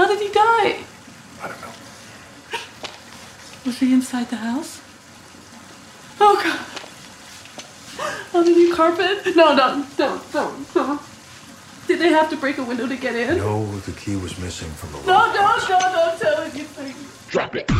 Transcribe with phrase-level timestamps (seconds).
[0.00, 0.78] How did he die?
[1.42, 1.72] I don't know.
[3.66, 4.80] Was he inside the house?
[6.18, 6.58] Oh god.
[8.34, 9.36] On the new carpet?
[9.36, 11.02] No, no, don't, don't, don't.
[11.86, 13.36] Did they have to break a window to get in?
[13.36, 15.06] No, the key was missing from the lock.
[15.06, 15.68] No, lock.
[15.68, 16.96] no, no, don't tell anything.
[17.28, 17.70] Drop it.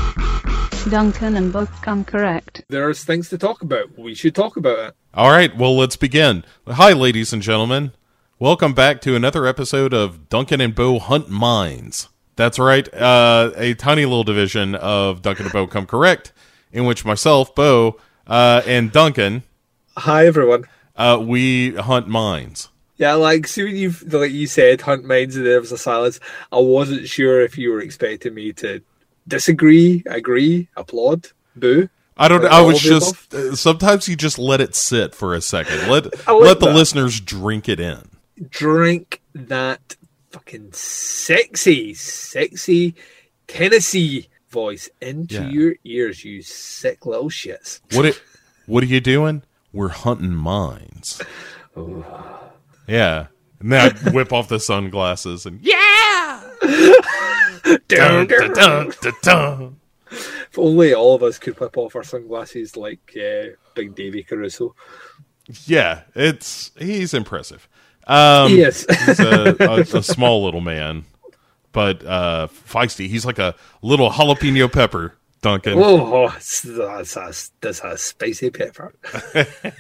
[0.91, 2.65] Duncan and both come correct.
[2.69, 3.99] There's things to talk about.
[3.99, 4.95] We should talk about it.
[5.15, 6.45] All right, well, let's begin.
[6.67, 7.93] Hi, ladies and gentlemen.
[8.43, 12.09] Welcome back to another episode of Duncan and Bo Hunt Mines.
[12.37, 16.33] That's right, uh, a tiny little division of Duncan and Bo Come Correct,
[16.73, 19.43] in which myself, Bo, uh, and Duncan,
[19.95, 20.65] Hi everyone.
[20.97, 22.71] uh, we hunt mines.
[22.97, 26.19] Yeah, like see when you like you said, hunt mines and there was a silence.
[26.51, 28.81] I wasn't sure if you were expecting me to
[29.29, 31.91] disagree, agree, applaud, boo.
[32.17, 32.43] I don't.
[32.43, 33.35] Like I was just.
[33.35, 35.91] Uh, sometimes you just let it sit for a second.
[35.91, 36.75] Let like let the that.
[36.75, 38.10] listeners drink it in.
[38.49, 39.97] Drink that
[40.31, 42.95] fucking sexy, sexy
[43.47, 45.49] Tennessee voice into Yeah.
[45.51, 47.81] your ears, you sick little shits.
[47.95, 48.21] What it?
[48.67, 49.43] What are you doing?
[49.73, 51.21] We're hunting mines.
[52.87, 53.27] Yeah.
[53.59, 56.51] And then I whip off the sunglasses and yeah.
[57.89, 59.81] Dun, dun, dun, dun, dun.
[60.11, 64.75] If only all of us could whip off our sunglasses like uh, Big Davy Caruso.
[65.67, 67.69] Yeah, it's he's impressive.
[68.07, 68.87] Um, yes.
[69.07, 71.05] he's a, a, a small little man,
[71.73, 73.09] but uh, feisty.
[73.09, 75.75] He's like a little jalapeno pepper, Duncan.
[75.77, 78.95] oh, that's, a, that's a spicy pepper.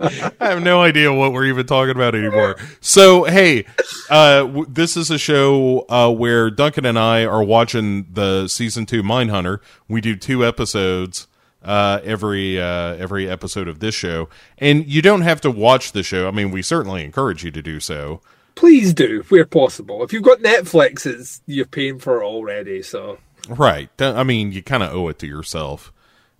[0.00, 2.56] I have no idea what we're even talking about anymore.
[2.80, 3.64] So, hey,
[4.10, 8.86] uh, w- this is a show uh, where Duncan and I are watching the season
[8.86, 9.60] two Mindhunter.
[9.86, 11.28] We do two episodes
[11.64, 16.02] uh, every uh, every episode of this show, and you don't have to watch the
[16.02, 16.28] show.
[16.28, 18.20] I mean, we certainly encourage you to do so.
[18.54, 20.04] Please do, where possible.
[20.04, 22.82] If you've got Netflix, it's you're paying for it already.
[22.82, 23.90] So Right.
[24.00, 25.92] I mean, you kind of owe it to yourself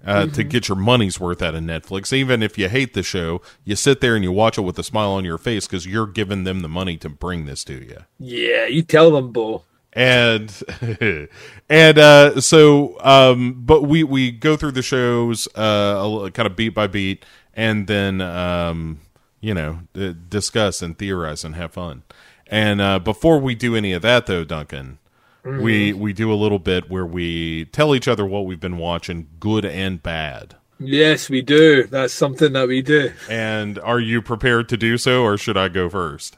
[0.05, 2.12] uh, to get your money's worth out of Netflix.
[2.12, 4.82] Even if you hate the show, you sit there and you watch it with a
[4.82, 7.98] smile on your face because you're giving them the money to bring this to you.
[8.19, 9.65] yeah, you tell them, Bo.
[9.94, 10.53] And
[11.69, 16.71] and uh, so, um, but we we go through the shows uh, kind of beat
[16.71, 17.25] by beat,
[17.55, 19.00] and then um,
[19.41, 19.81] you know
[20.28, 22.03] discuss and theorize and have fun.
[22.49, 24.99] And uh, before we do any of that, though, Duncan,
[25.44, 29.28] we we do a little bit where we tell each other what we've been watching,
[29.38, 30.56] good and bad.
[30.81, 31.84] Yes, we do.
[31.84, 33.12] That's something that we do.
[33.31, 36.37] And are you prepared to do so, or should I go first?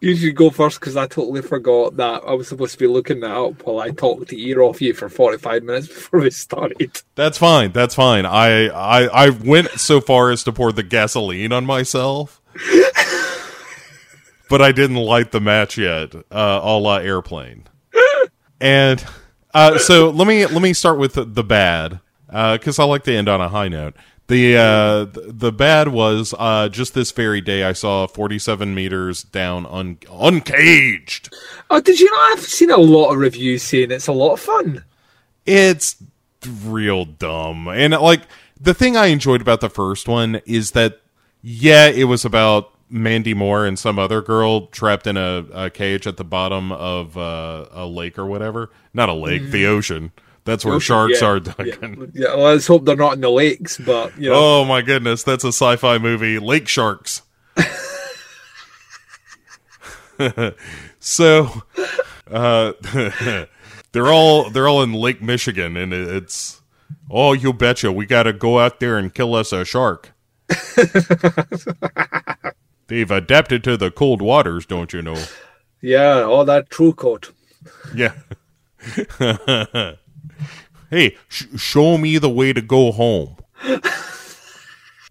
[0.00, 3.20] You should go first because I totally forgot that I was supposed to be looking
[3.20, 7.02] that up while I talked the ear off you for 45 minutes before we started.
[7.14, 7.72] That's fine.
[7.72, 8.26] That's fine.
[8.26, 12.42] I I I went so far as to pour the gasoline on myself,
[14.50, 16.14] but I didn't light the match yet.
[16.14, 17.64] Uh, a la airplane.
[18.60, 19.04] And
[19.52, 23.14] uh, so let me let me start with the, the bad because I like to
[23.14, 23.94] end on a high note.
[24.26, 29.66] The uh, the, bad was uh, just this very day I saw 47 meters down
[29.66, 31.34] un- uncaged.
[31.68, 32.18] Oh, did you know?
[32.32, 34.84] I've seen a lot of reviews saying it's a lot of fun.
[35.44, 35.96] it's
[36.64, 37.68] real dumb.
[37.68, 38.22] And like
[38.58, 41.00] the thing I enjoyed about the first one is that
[41.42, 46.06] yeah, it was about Mandy Moore and some other girl trapped in a, a cage
[46.06, 48.70] at the bottom of uh, a lake or whatever.
[48.94, 50.12] Not a lake, the ocean.
[50.44, 52.12] That's where sharks Yeah, are, Duncan.
[52.14, 54.36] yeah, well, let's hope they're not in the lakes, but you know.
[54.36, 57.22] Oh my goodness, that's a sci-fi movie, Lake Sharks.
[61.00, 61.62] so
[62.30, 62.72] uh
[63.92, 66.62] they're all they're all in Lake Michigan and it's
[67.10, 70.12] oh you betcha we got to go out there and kill us a shark.
[72.86, 75.16] They've adapted to the cold waters, don't you know?
[75.80, 77.32] Yeah, all that true coat.
[77.94, 78.12] Yeah.
[80.90, 83.36] Hey, sh- show me the way to go home.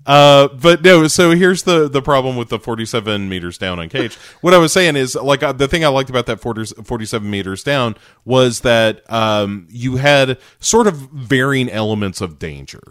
[0.05, 1.07] Uh, but no.
[1.07, 4.17] So here's the the problem with the 47 meters down uncaged.
[4.41, 7.29] What I was saying is, like, uh, the thing I liked about that 40, 47
[7.29, 12.81] meters down was that um, you had sort of varying elements of danger.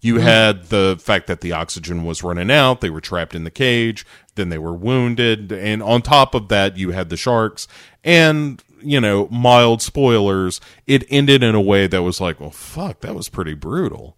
[0.00, 3.52] You had the fact that the oxygen was running out, they were trapped in the
[3.52, 4.04] cage,
[4.34, 7.68] then they were wounded, and on top of that, you had the sharks,
[8.02, 10.60] and you know, mild spoilers.
[10.86, 14.16] It ended in a way that was like, well, fuck, that was pretty brutal.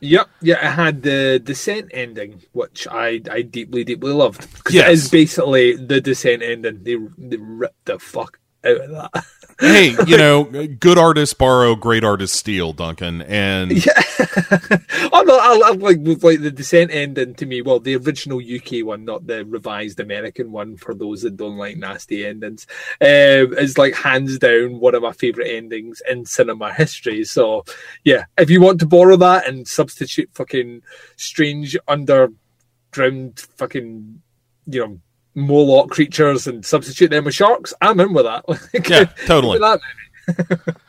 [0.00, 4.52] Yep, yeah, it had the descent ending, which I, I deeply, deeply loved.
[4.52, 4.88] Because Yes.
[4.88, 6.82] it is basically the descent ending.
[6.82, 8.41] They, they ripped the fuck out of that.
[9.60, 10.44] hey, you know,
[10.80, 13.22] good artists borrow, great artists steal, Duncan.
[13.22, 17.62] And oh no, I, I like with like the descent ending to me.
[17.62, 20.76] Well, the original UK one, not the revised American one.
[20.76, 22.66] For those that don't like nasty endings,
[23.00, 23.08] um,
[23.54, 27.24] is like hands down one of my favorite endings in cinema history.
[27.24, 27.64] So,
[28.04, 30.82] yeah, if you want to borrow that and substitute fucking
[31.16, 34.22] strange underground fucking,
[34.66, 35.00] you know.
[35.34, 37.72] Morlock creatures and substitute them with sharks.
[37.80, 38.48] I'm in with that.
[38.48, 39.58] Like, Yeah, totally.
[39.58, 39.80] that.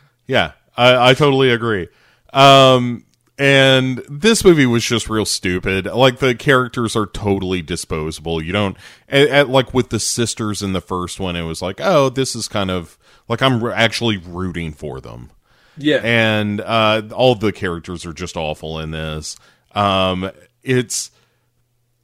[0.28, 1.88] yeah, I, I totally agree.
[2.34, 3.06] Um,
[3.38, 5.86] and this movie was just real stupid.
[5.86, 8.42] Like the characters are totally disposable.
[8.44, 8.78] You don't,
[9.10, 12.36] at, at, like with the sisters in the first one, it was like, oh, this
[12.36, 12.98] is kind of
[13.28, 15.31] like I'm actually rooting for them.
[15.75, 19.36] Yeah, and uh, all the characters are just awful in this.
[19.74, 20.30] Um,
[20.62, 21.10] it's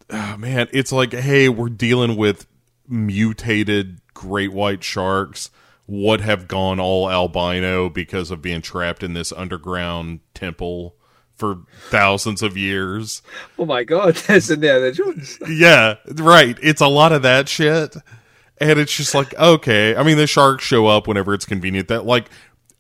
[0.10, 2.48] oh, man, it's like, hey, we're dealing with
[2.88, 5.50] mutated great white sharks.
[5.88, 10.96] Would have gone all albino because of being trapped in this underground temple
[11.36, 13.24] for thousands of years.
[13.58, 15.40] Oh my god, that's Indiana Jones.
[15.50, 16.60] Yeah, right.
[16.62, 17.96] It's a lot of that shit.
[18.62, 19.96] And it's just like, okay.
[19.96, 21.88] I mean, the sharks show up whenever it's convenient.
[21.88, 22.30] That, like,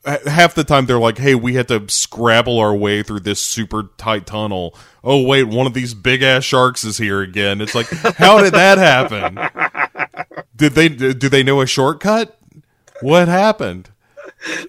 [0.06, 3.90] half the time they're like, hey, we had to scrabble our way through this super
[3.98, 4.76] tight tunnel.
[5.04, 7.62] Oh, wait, one of these big ass sharks is here again.
[7.62, 7.88] It's like,
[8.18, 9.40] how did that happen?
[10.56, 12.38] Did they, do they know a shortcut?
[13.02, 13.90] What happened?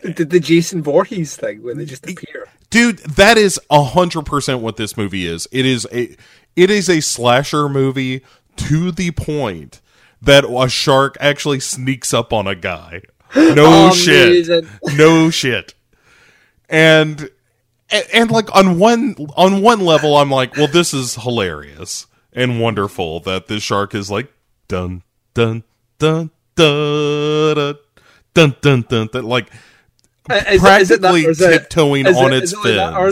[0.03, 2.49] the, the Jason Voorhees thing when they just appear.
[2.71, 5.49] Dude, that is a hundred percent what this movie is.
[5.51, 6.17] It is a
[6.57, 8.23] it is a slasher movie
[8.57, 9.81] to the point
[10.23, 13.03] that a shark actually sneaks up on a guy.
[13.35, 14.65] No shit.
[14.97, 15.75] No shit.
[16.69, 17.31] And,
[17.91, 22.61] and, and like on one on one level, I'm like, well, this is hilarious and
[22.61, 24.33] wonderful that this shark is like
[24.69, 25.03] dun
[25.35, 25.65] dun
[25.99, 27.77] dun dun dun
[28.35, 29.51] dun dun, dun, dun like
[30.29, 32.77] uh, is practically it, is it not, tiptoeing it, on it, its fins.
[32.77, 33.11] Not, or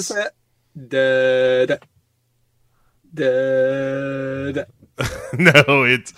[0.88, 1.76] da it da,
[3.14, 4.64] da, da,
[5.38, 6.12] no, it's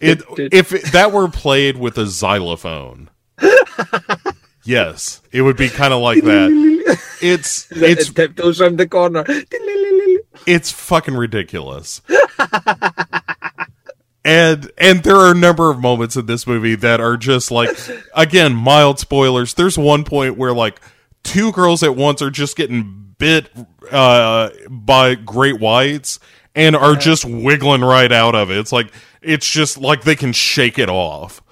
[0.00, 0.22] it,
[0.52, 3.10] if it, that were played with a xylophone.
[4.66, 6.76] yes, it would be kind of like that.
[7.20, 9.24] It's it's it tiptoes around the corner.
[10.46, 12.02] it's fucking ridiculous.
[14.24, 17.70] and and there are a number of moments in this movie that are just like
[18.14, 19.54] again mild spoilers.
[19.54, 20.80] There's one point where like
[21.22, 23.50] two girls at once are just getting bit
[23.90, 26.20] uh by great whites
[26.54, 28.58] and are just wiggling right out of it.
[28.58, 28.92] It's like
[29.22, 31.42] it's just like they can shake it off.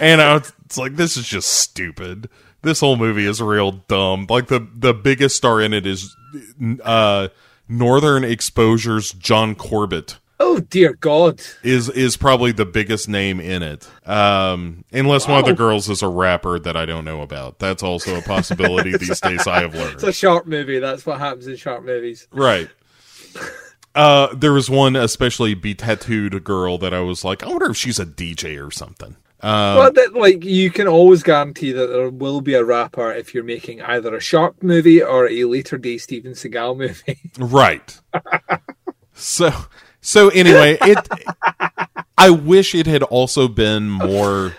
[0.00, 2.28] And I was, it's like this is just stupid.
[2.62, 4.26] This whole movie is real dumb.
[4.28, 6.14] Like the the biggest star in it is
[6.84, 7.28] uh
[7.68, 11.40] Northern Exposure's John Corbett Oh dear God!
[11.62, 13.88] is is probably the biggest name in it.
[14.08, 17.60] Um, unless one of the girls is a rapper that I don't know about.
[17.60, 19.46] That's also a possibility these days.
[19.46, 20.80] I have learned It's a shark movie.
[20.80, 22.26] That's what happens in shark movies.
[22.32, 22.68] Right.
[23.94, 27.76] Uh, there was one especially be tattooed girl that I was like, I wonder if
[27.76, 29.16] she's a DJ or something.
[29.42, 33.34] Um, well, that, like you can always guarantee that there will be a rapper if
[33.34, 37.18] you're making either a shark movie or a later day Steven Seagal movie.
[37.38, 38.00] Right.
[39.14, 39.50] so
[40.00, 41.08] so anyway, it
[42.16, 44.54] I wish it had also been more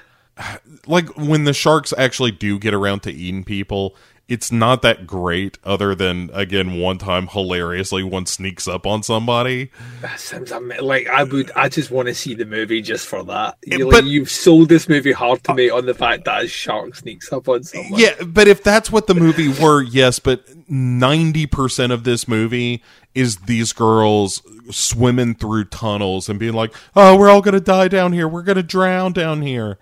[0.87, 3.95] like when the sharks actually do get around to eating people,
[4.29, 9.69] it's not that great other than again one time hilariously one sneaks up on somebody.
[10.01, 11.51] That sounds ama- like I would.
[11.55, 13.57] I just want to see the movie just for that.
[13.65, 16.43] You Yeah, like, but- you've sold this movie hard to me on the fact that
[16.45, 17.99] a shark sneaks up on someone.
[17.99, 22.81] Yeah, but if that's what the movie were, yes, but 90% of this movie
[23.13, 27.87] is these girls swimming through tunnels and being like, "Oh, we're all going to die
[27.89, 28.27] down here.
[28.27, 29.77] We're going to drown down here."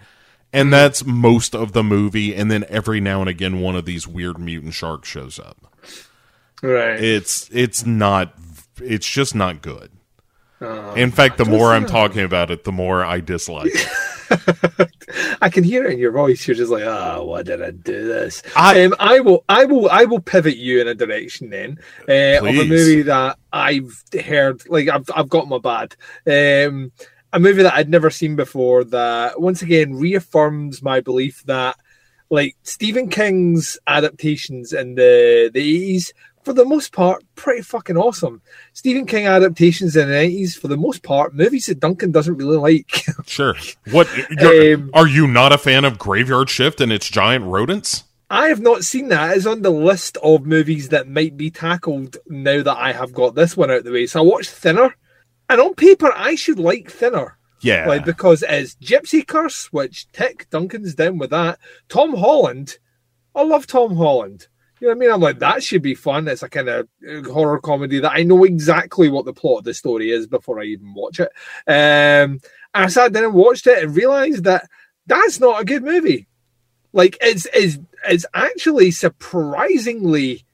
[0.53, 4.07] And that's most of the movie and then every now and again one of these
[4.07, 5.57] weird mutant sharks shows up.
[6.61, 7.01] right.
[7.01, 8.33] It's it's not
[8.81, 9.91] it's just not good.
[10.95, 13.87] In fact, the more I'm talking about it, the more I dislike it.
[15.41, 16.47] I can hear it in your voice.
[16.47, 18.43] You're just like, ah, why did I do this?
[18.55, 22.45] I- um, I will, I will, I will pivot you in a direction then uh,
[22.47, 24.61] of a movie that I've heard.
[24.69, 25.95] Like, I've, I've got my bad.
[26.27, 26.91] Um,
[27.33, 28.83] a movie that I'd never seen before.
[28.83, 31.77] That once again reaffirms my belief that,
[32.29, 36.13] like, Stephen King's adaptations in the the eighties.
[36.43, 38.41] For the most part, pretty fucking awesome.
[38.73, 42.57] Stephen King adaptations in the 90s, for the most part, movies that Duncan doesn't really
[42.57, 43.03] like.
[43.27, 43.53] Sure.
[43.91, 44.07] What
[44.41, 48.05] Um, are you not a fan of Graveyard Shift and its giant rodents?
[48.31, 49.37] I have not seen that.
[49.37, 53.35] It's on the list of movies that might be tackled now that I have got
[53.35, 54.07] this one out of the way.
[54.07, 54.95] So I watched Thinner,
[55.51, 57.37] and on paper, I should like Thinner.
[57.59, 57.85] Yeah.
[57.85, 61.59] Like because it's Gypsy Curse, which Tick Duncan's down with that.
[61.89, 62.77] Tom Holland,
[63.35, 64.47] I love Tom Holland.
[64.79, 65.11] You know what I mean?
[65.11, 66.29] I'm like that should be fun.
[66.29, 66.87] It's a kind of
[67.25, 70.63] horror comedy that I know exactly what the plot of the story is before I
[70.63, 71.29] even watch it.
[71.67, 72.39] Um,
[72.73, 74.69] and I sat down and watched it and realized that
[75.05, 76.29] that's not a good movie.
[76.93, 77.77] Like it's it's
[78.07, 80.45] it's actually surprisingly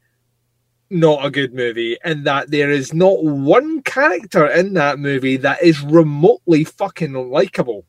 [0.89, 5.61] not a good movie, and that there is not one character in that movie that
[5.61, 7.83] is remotely fucking unlikable,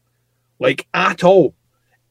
[0.58, 1.54] like at all.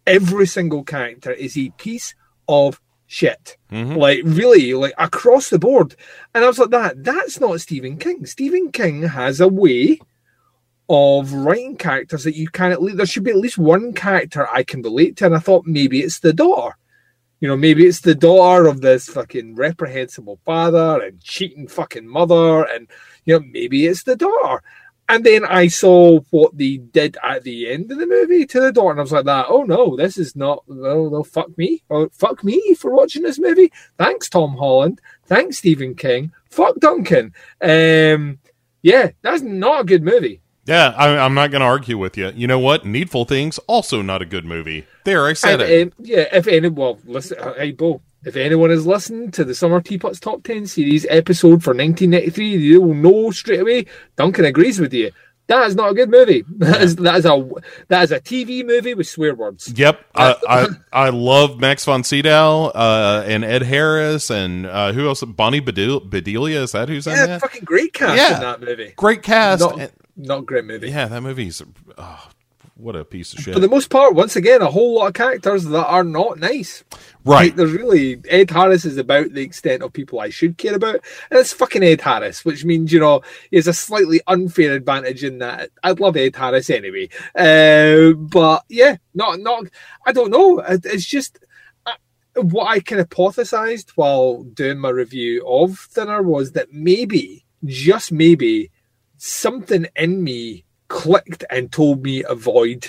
[0.05, 2.15] Every single character is a piece
[2.47, 3.95] of shit, mm-hmm.
[3.95, 5.95] like really, like across the board.
[6.33, 8.25] And I was like, that that's not Stephen King.
[8.25, 9.99] Stephen King has a way
[10.89, 12.79] of writing characters that you can't.
[12.95, 16.01] There should be at least one character I can relate to, and I thought maybe
[16.01, 16.77] it's the daughter.
[17.39, 22.63] You know, maybe it's the daughter of this fucking reprehensible father and cheating fucking mother,
[22.63, 22.87] and
[23.25, 24.63] you know, maybe it's the daughter.
[25.09, 28.73] And then I saw what they did at the end of the movie to the
[28.73, 30.63] daughter, and I was like, "That, oh no, this is not.
[30.67, 33.71] No, no, fuck me, or fuck me for watching this movie.
[33.97, 34.99] Thanks, Tom Holland.
[35.25, 36.33] Thanks, Stephen King.
[36.49, 37.33] Fuck Duncan.
[37.61, 38.39] Um,
[38.81, 40.41] yeah, that's not a good movie.
[40.65, 42.29] Yeah, I, I'm not going to argue with you.
[42.35, 42.85] You know what?
[42.85, 44.85] Needful Things also not a good movie.
[45.07, 45.83] There, I said And, it.
[45.87, 49.55] um, yeah, if any, well, listen, uh, hey, Bo, if anyone is listening to the
[49.55, 53.85] Summer Teapots Top 10 series episode for 1993, you will know straight away
[54.17, 55.11] Duncan agrees with you.
[55.47, 56.43] That is not a good movie.
[56.57, 57.49] That is, that is a
[57.87, 59.71] that is a TV movie with swear words.
[59.73, 60.67] Yep, I, I
[61.05, 65.23] I love Max von Sydow uh, and Ed Harris and uh, who else?
[65.23, 67.39] Bonnie Bedel- Bedelia is that who's in Yeah, that?
[67.41, 68.35] fucking great cast Yeah.
[68.35, 68.91] in that movie.
[68.97, 69.61] Great cast.
[69.61, 70.89] Not, And- not great movie.
[70.89, 71.61] yeah, that movie's
[71.97, 72.27] oh,
[72.77, 73.53] what a piece of shit.
[73.53, 76.83] For the most part, once again, a whole lot of characters that are not nice.
[77.25, 77.45] right.
[77.45, 81.01] Like, there's really Ed Harris is about the extent of people I should care about,
[81.31, 85.23] and it's fucking Ed Harris, which means you know he has a slightly unfair advantage
[85.23, 87.09] in that I'd love Ed Harris anyway.
[87.35, 89.65] Uh, but yeah, not not.
[90.05, 90.59] I don't know.
[90.59, 91.39] It's just
[91.85, 91.93] uh,
[92.41, 98.11] what I kind of hypothesized while doing my review of Thinner was that maybe, just
[98.11, 98.69] maybe,
[99.17, 102.87] something in me clicked and told me avoid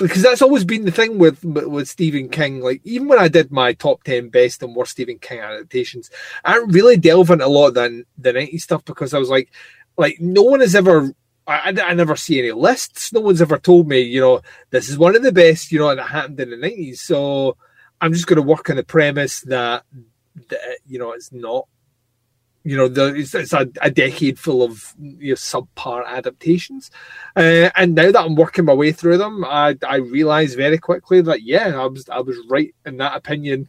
[0.00, 2.60] because that's always been the thing with with Stephen King.
[2.60, 6.10] Like even when I did my top ten best and worst Stephen King adaptations,
[6.44, 9.30] I didn't really delve into a lot of the the '90s stuff because I was
[9.30, 9.50] like,
[9.96, 11.14] like no one has ever.
[11.46, 13.12] I, I, I never see any lists.
[13.12, 14.40] No one's ever told me, you know,
[14.70, 16.98] this is one of the best, you know, that happened in the '90s.
[16.98, 17.56] So
[18.00, 19.84] I'm just going to work on the premise that,
[20.48, 21.66] that you know, it's not
[22.62, 26.90] you know, the, it's, it's a, a decade full of you know, subpar adaptations.
[27.34, 31.22] Uh, and now that I'm working my way through them, I, I realize very quickly
[31.22, 33.68] that yeah, I was I was right in that opinion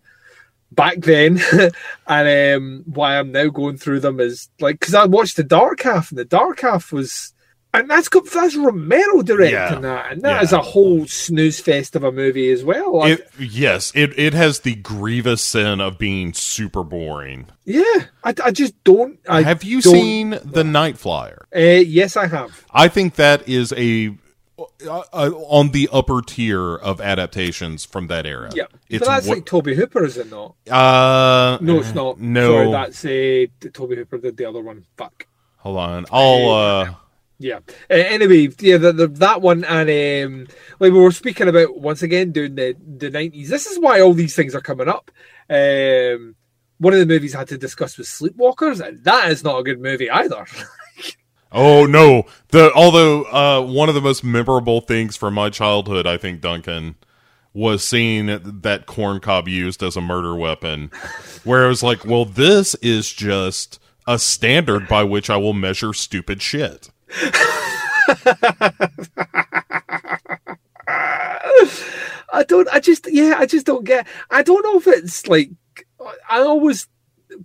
[0.72, 1.40] back then,
[2.08, 5.82] and um, why I'm now going through them is like because I watched the Dark
[5.82, 7.34] Half, and the Dark Half was.
[7.74, 9.80] And that's got that's Romero directing Yeah.
[9.80, 10.44] that, and that Yeah.
[10.44, 12.98] is a whole snooze fest of a movie as well.
[12.98, 17.48] Like, It, yes, it it has the grievous sin of being super boring.
[17.64, 17.84] yeah,
[18.26, 19.20] I, I just don't.
[19.30, 21.48] I have you don't- seen The Night Flyer?
[21.56, 22.66] Uh, yes, I have.
[22.74, 24.18] I think that is a
[24.60, 28.50] uh, uh, on the upper tier of adaptations from that era.
[28.54, 30.56] Yeah, it's but that's like Tobe Hooper, is it not?
[30.70, 32.20] uh No, it's not.
[32.20, 34.84] No, Sorry, that's uh, Tobe Hooper did the other one.
[34.98, 35.26] Fuck.
[35.58, 36.06] hold on.
[36.12, 36.94] I'll uh
[37.42, 37.60] Yeah.
[37.90, 40.48] Uh, anyway, yeah, the, the, that one, and um,
[40.80, 43.50] like we were speaking about once again during the the nineties.
[43.50, 45.12] This is why all these things are coming up.
[45.50, 46.36] Um,
[46.78, 49.64] one of the movies I had to discuss was Sleepwalkers, and that is not a
[49.64, 50.46] good movie either.
[51.52, 52.24] Oh no!
[52.50, 56.96] The although uh, one of the most memorable things from my childhood, I think Duncan
[57.54, 58.28] was seeing
[58.62, 60.92] that corn cob used as a murder weapon,
[61.44, 65.94] where I was like, well, this is just a standard by which I will measure
[65.94, 66.90] stupid shit.
[72.34, 72.70] I don't.
[72.72, 73.36] I just yeah.
[73.38, 74.08] I just don't get.
[74.30, 75.52] I don't know if it's like.
[76.30, 76.88] I always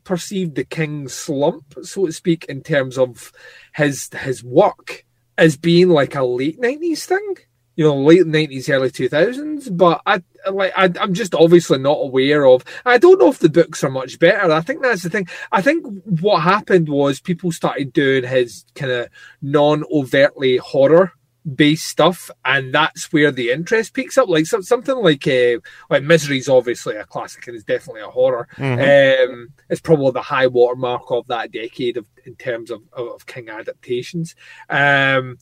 [0.05, 3.33] perceived the King's slump, so to speak, in terms of
[3.75, 5.05] his his work
[5.37, 7.37] as being like a late nineties thing.
[7.77, 9.69] You know, late nineties, early two thousands.
[9.69, 10.73] But I like.
[10.77, 12.65] I, I'm just obviously not aware of.
[12.85, 14.51] I don't know if the books are much better.
[14.51, 15.29] I think that's the thing.
[15.53, 19.09] I think what happened was people started doing his kind of
[19.43, 21.13] non-overtly horror
[21.55, 24.29] based stuff, and that's where the interest picks up.
[24.29, 25.59] Like some, something like uh,
[25.91, 28.49] like Misery's obviously a classic and is definitely a horror.
[28.59, 33.27] Um, it's probably the high watermark of that decade of in terms of, of, of
[33.27, 34.35] King adaptations.
[34.69, 35.39] Um,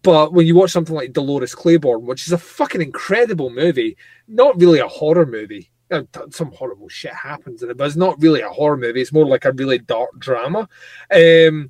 [0.00, 4.58] but when you watch something like Dolores Claiborne, which is a fucking incredible movie, not
[4.58, 5.70] really a horror movie.
[5.90, 9.02] Uh, Some horrible shit happens in it, but it's not really a horror movie.
[9.02, 10.60] It's more like a really dark drama.
[11.10, 11.68] Um,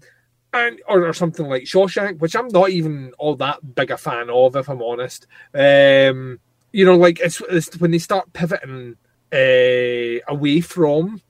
[0.52, 4.30] and or, or something like Shawshank, which I'm not even all that big a fan
[4.30, 5.26] of, if I'm honest.
[5.52, 6.38] Um,
[6.72, 8.96] you know, like it's, it's when they start pivoting
[9.32, 11.20] uh, away from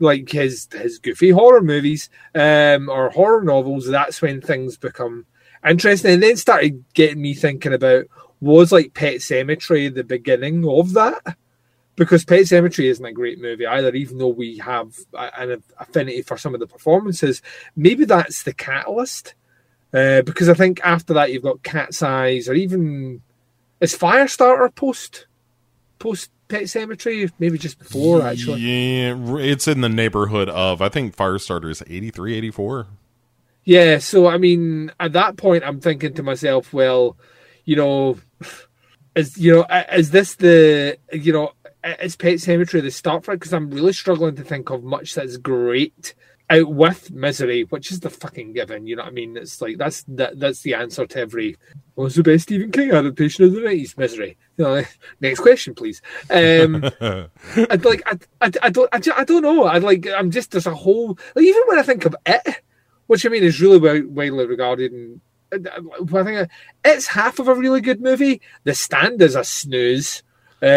[0.00, 3.86] like his his goofy horror movies um, or horror novels.
[3.86, 5.26] That's when things become
[5.66, 8.06] interesting, and then started getting me thinking about
[8.40, 11.36] was like Pet Sematary the beginning of that
[11.96, 16.36] because Pet Sematary isn't a great movie either, even though we have an affinity for
[16.36, 17.40] some of the performances.
[17.76, 19.34] Maybe that's the catalyst.
[19.92, 23.22] Uh, because I think after that you've got Cat's Eyes, or even
[23.80, 25.26] is Firestarter post
[26.00, 28.60] post Pet Sematary, maybe just before actually.
[28.60, 32.88] Yeah, it's in the neighborhood of I think Firestarter is 83, 84.
[33.64, 37.16] Yeah, so I mean, at that point, I'm thinking to myself, well,
[37.64, 38.18] you know,
[39.14, 41.52] is you know, is this the you know
[42.00, 43.40] is Pet Sematary the start for it?
[43.40, 46.14] Because I'm really struggling to think of much that's great
[46.50, 48.86] out with Misery, which is the fucking given.
[48.86, 49.36] You know what I mean?
[49.36, 51.56] It's like that's that, that's the answer to every.
[51.94, 53.96] What's the best Stephen King adaptation of the nineties?
[53.96, 54.36] Misery.
[54.56, 54.82] You know,
[55.20, 56.02] next question, please.
[56.30, 56.84] Um,
[57.70, 59.64] I'd like, I, I, I don't, I, I don't know.
[59.64, 62.62] I like, I'm just there's a whole like even when I think of it,
[63.06, 65.20] which I mean is really widely regarded and.
[65.52, 66.50] I think
[66.84, 68.40] it's half of a really good movie.
[68.64, 70.24] The Stand is a snooze.
[70.60, 70.68] Um,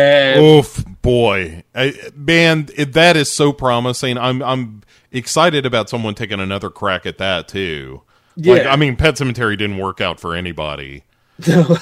[0.43, 4.19] Oof, boy, I, man, it, that is so promising.
[4.19, 8.03] I'm I'm excited about someone taking another crack at that too.
[8.36, 8.53] Yeah.
[8.53, 11.03] Like, I mean, Pet Sematary didn't work out for anybody.
[11.48, 11.77] No,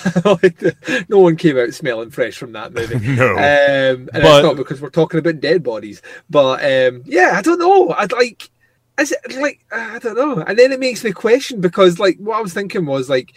[1.10, 2.96] no one came out smelling fresh from that movie.
[3.16, 3.32] No.
[3.34, 6.02] um, and But- it's not because we're talking about dead bodies.
[6.30, 7.90] But um, yeah, I don't know.
[7.90, 8.50] I'd like,
[9.00, 10.42] is it like I don't know.
[10.42, 13.34] And then it makes me question because like what I was thinking was like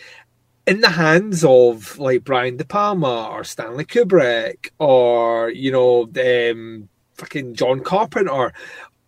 [0.67, 6.09] in the hands of like Brian De Palma or Stanley Kubrick or you know
[6.51, 8.53] um, fucking John Carpenter,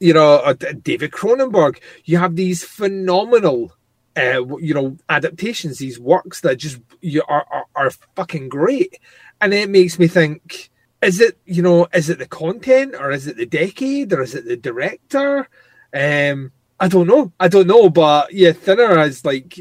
[0.00, 3.72] you know David Cronenberg, you have these phenomenal
[4.16, 8.98] uh, you know adaptations, these works that just you are, are are fucking great,
[9.40, 10.70] and it makes me think:
[11.02, 14.34] is it you know is it the content or is it the decade or is
[14.34, 15.48] it the director?
[15.94, 17.32] Um, I don't know.
[17.38, 19.58] I don't know, but yeah, Thinner has like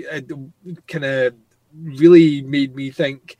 [0.88, 1.34] kind of
[1.74, 3.38] really made me think.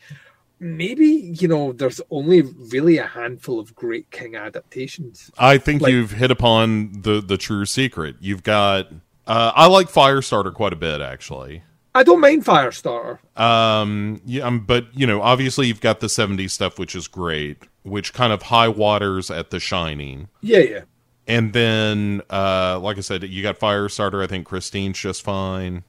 [0.62, 1.06] Maybe
[1.40, 5.32] you know, there's only really a handful of great King adaptations.
[5.38, 8.18] I think Like- you've hit upon the the true secret.
[8.20, 8.92] You've got.
[9.26, 11.62] Uh, I like Firestarter quite a bit, actually.
[11.94, 13.20] I don't mind Firestarter.
[13.40, 17.58] Um, yeah, um, but you know, obviously, you've got the '70s stuff, which is great,
[17.84, 20.28] which kind of high waters at The Shining.
[20.42, 20.82] Yeah, yeah.
[21.30, 24.24] And then, uh, like I said, you got Firestarter.
[24.24, 25.84] I think Christine's just fine.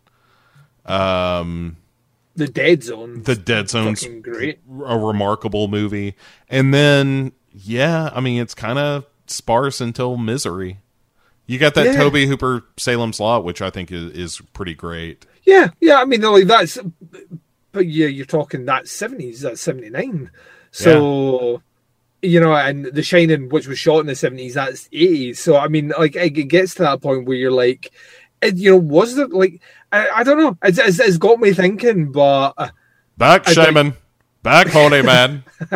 [0.84, 1.78] Um,
[2.36, 3.22] The Dead Zone.
[3.22, 4.58] the Dead Zone's great.
[4.84, 6.14] a remarkable movie.
[6.50, 10.78] And then, yeah, I mean, it's kind of sparse until Misery.
[11.46, 11.96] You got that Yeah.
[11.96, 15.24] Tobe Hooper Salem's Lot, which I think is, is pretty great.
[15.44, 15.96] Yeah, yeah.
[16.00, 16.78] I mean, like that's,
[17.72, 20.30] but yeah, you're talking that seventies, that's seventy nine.
[20.70, 21.62] So,
[22.22, 25.40] you know, and The Shining, which was shot in the seventies, that's eighties.
[25.40, 27.90] So, I mean, like it it gets to that point where you're like,
[28.42, 29.60] it, you know, was there like,
[29.92, 32.68] I, I don't know, it's, it's, it's got me thinking, but uh,
[33.16, 33.94] Back, I Shaman.
[34.42, 35.44] Back, Holy Man.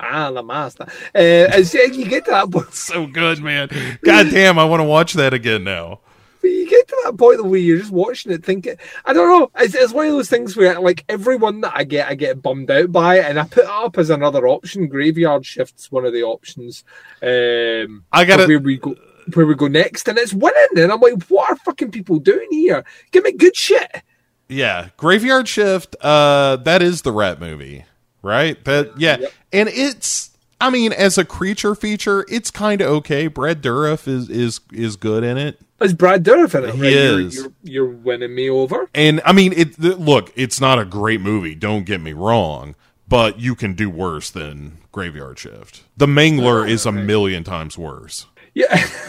[0.00, 0.86] ah, the master.
[1.14, 3.68] Uh, you get to that point, so good, man.
[4.02, 6.00] God damn, I want to watch that again now.
[6.46, 9.50] But you get to that point where you're just watching it, thinking, I don't know.
[9.56, 12.70] It's, it's one of those things where, like, everyone that I get, I get bummed
[12.70, 14.86] out by, and I put it up as another option.
[14.86, 16.84] Graveyard Shift's one of the options.
[17.20, 18.94] Um, I gotta- where we go,
[19.34, 20.78] where we go next, and it's winning.
[20.78, 22.84] And I'm like, what are fucking people doing here?
[23.10, 24.02] Give me good shit.
[24.48, 25.96] Yeah, Graveyard Shift.
[26.00, 27.86] Uh, that is the rat movie,
[28.22, 28.64] right?
[28.64, 29.16] That yeah,
[29.52, 30.30] and it's.
[30.60, 33.26] I mean, as a creature feature, it's kind of okay.
[33.26, 36.74] Brad Dourif is is is good in it, Is Brad Dourif in it?
[36.74, 36.90] He right?
[36.92, 37.36] You're- is.
[37.36, 38.88] You're, you're winning me over.
[38.94, 39.78] and I mean, it.
[39.78, 41.54] Look, it's not a great movie.
[41.54, 42.74] Don't get me wrong,
[43.08, 45.82] but you can do worse than Graveyard Shift.
[45.96, 48.26] The Mangler is a million times worse.
[48.54, 48.74] Yeah,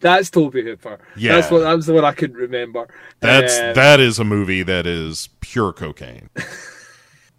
[0.00, 0.98] that's Tobe Hooper.
[1.16, 1.34] Yeah.
[1.36, 2.88] that's what that was the one I couldn't remember.
[3.20, 6.30] That's Um, that is a movie that is pure cocaine.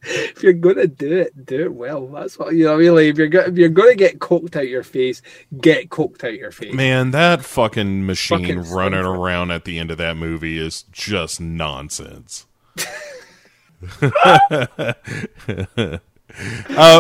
[0.04, 2.08] if you're gonna do it, do it well.
[2.08, 2.76] That's what you know.
[2.76, 5.22] Really, if you're go- if you're gonna get coked out your face,
[5.60, 6.74] get coked out your face.
[6.74, 9.18] Man, that fucking machine Fucking running Seinfeld.
[9.18, 12.46] around at the end of that movie is just nonsense.
[14.02, 14.10] um,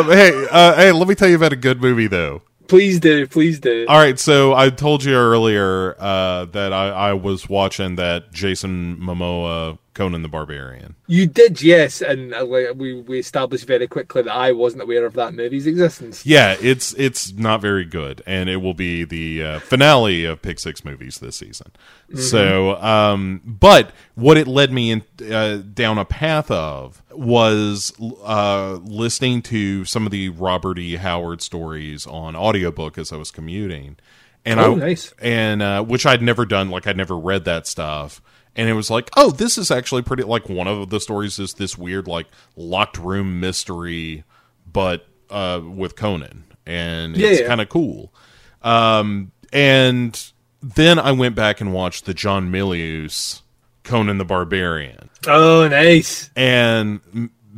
[0.09, 2.41] hey, uh, hey, let me tell you about a good movie though.
[2.67, 3.85] Please do, please do.
[3.89, 8.97] All right, so I told you earlier uh, that I, I was watching that Jason
[8.97, 10.95] Momoa Conan the Barbarian.
[11.07, 15.13] You did, yes, and uh, we we established very quickly that I wasn't aware of
[15.13, 16.25] that movie's existence.
[16.25, 20.59] Yeah, it's it's not very good, and it will be the uh, finale of Pick
[20.59, 21.71] Six movies this season.
[22.15, 27.91] So, um, but what it led me in uh, down a path of was
[28.23, 30.95] uh, listening to some of the Robert E.
[30.95, 33.97] Howard stories on audiobook as I was commuting,
[34.45, 35.13] and Oh, I nice.
[35.19, 38.21] and uh, which I'd never done, like I'd never read that stuff.
[38.55, 40.23] And it was like, oh, this is actually pretty.
[40.23, 44.23] Like one of the stories is this weird, like locked room mystery,
[44.71, 47.47] but uh, with Conan, and Yeah, it's yeah.
[47.47, 48.13] kind of cool.
[48.61, 53.41] Um, and then I went back and watched the John Milius
[53.83, 56.29] Conan the Barbarian, Oh, nice.
[56.35, 57.01] and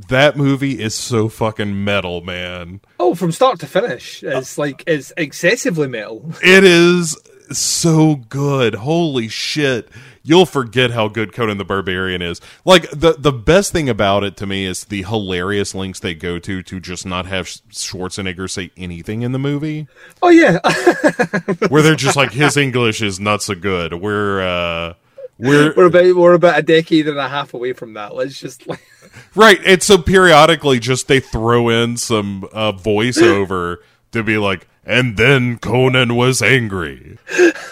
[0.10, 2.82] that movie is so fucking metal, man.
[3.00, 6.32] Oh, from start to finish, it's like it's excessively metal.
[6.42, 7.16] It is
[7.52, 8.76] so good.
[8.76, 9.90] Holy shit.
[10.24, 12.42] You'll forget how good Conan the Barbarian is.
[12.64, 16.40] Like the the best thing about it to me is the hilarious links they go
[16.40, 19.88] to to just not have Schwarzenegger say anything in the movie.
[20.22, 20.60] Oh yeah,
[21.70, 23.94] Where they're just like his English is not so good.
[23.94, 24.94] We're uh
[25.38, 28.16] we're we're about we're about a decade and a half away from that.
[28.16, 28.82] Let's just like
[29.36, 29.60] Right.
[29.66, 33.78] And so periodically just they throw in some uh, voiceover
[34.12, 37.18] to be like, and then Conan was angry.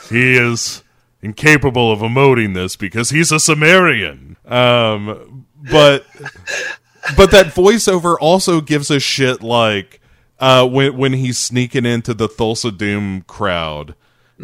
[0.09, 0.83] He is
[1.21, 4.35] incapable of emoting this because he's a Cimmerian.
[4.45, 6.05] Um, but
[7.15, 10.01] but that voiceover also gives a shit like
[10.39, 13.95] uh, when when he's sneaking into the Thulsa Doom crowd,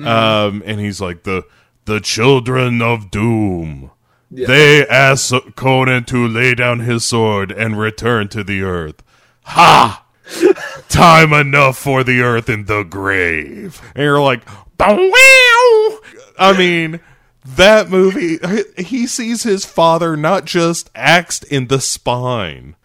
[0.04, 1.44] um, and he's like the
[1.86, 3.92] the children of Doom.
[4.32, 9.02] They ask Conan to lay down his sword and return to the earth.
[9.46, 10.06] Ha!
[10.90, 13.82] Time enough for the earth in the grave.
[13.96, 14.44] And you're like,
[14.78, 16.00] wow!"
[16.38, 17.00] I mean,
[17.46, 18.40] that movie,
[18.78, 22.76] he sees his father not just axed in the spine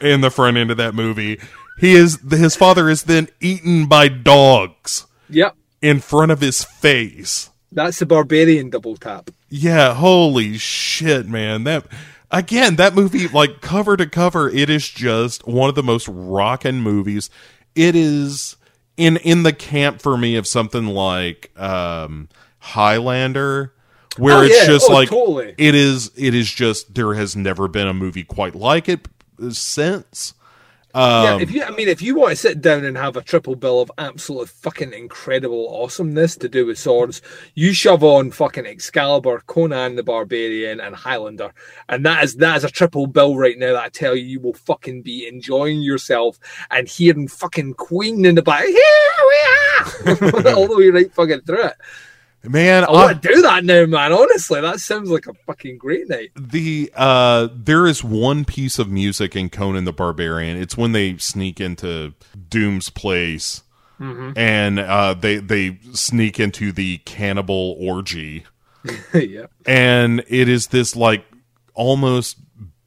[0.00, 1.40] in the front end of that movie.
[1.78, 5.56] He is his father is then eaten by dogs yep.
[5.80, 7.50] in front of his face.
[7.70, 9.30] That's the barbarian double tap.
[9.48, 11.64] Yeah, holy shit, man.
[11.64, 11.86] That
[12.32, 16.80] again, that movie like cover to cover, it is just one of the most rockin'
[16.80, 17.30] movies.
[17.74, 18.56] It is
[18.96, 23.72] in in the camp for me of something like um Highlander
[24.18, 24.66] where Oh, it's yeah.
[24.66, 25.54] just Oh, like totally.
[25.58, 29.08] it is it is just there has never been a movie quite like it
[29.50, 30.34] since.
[30.94, 33.22] Yeah, Um, if you, I mean, if you want to sit down and have a
[33.22, 37.22] triple bill of absolute fucking incredible awesomeness to do with swords,
[37.54, 41.52] you shove on fucking Excalibur, Conan the Barbarian, and Highlander,
[41.88, 43.72] and that is that is a triple bill right now.
[43.72, 46.38] That I tell you, you will fucking be enjoying yourself
[46.70, 48.64] and hearing fucking Queen in the back.
[48.64, 51.74] Here we are, all the way right fucking through it.
[52.44, 54.12] Man, I want to do that now, man.
[54.12, 56.30] Honestly, that sounds like a fucking great night.
[56.36, 60.56] the uh there is one piece of music in Conan the Barbarian.
[60.56, 62.14] It's when they sneak into
[62.48, 63.62] Doom's place
[64.00, 68.44] and uh they they sneak into the cannibal orgy
[69.14, 69.46] yeah.
[69.64, 71.24] and it is this like
[71.74, 72.38] almost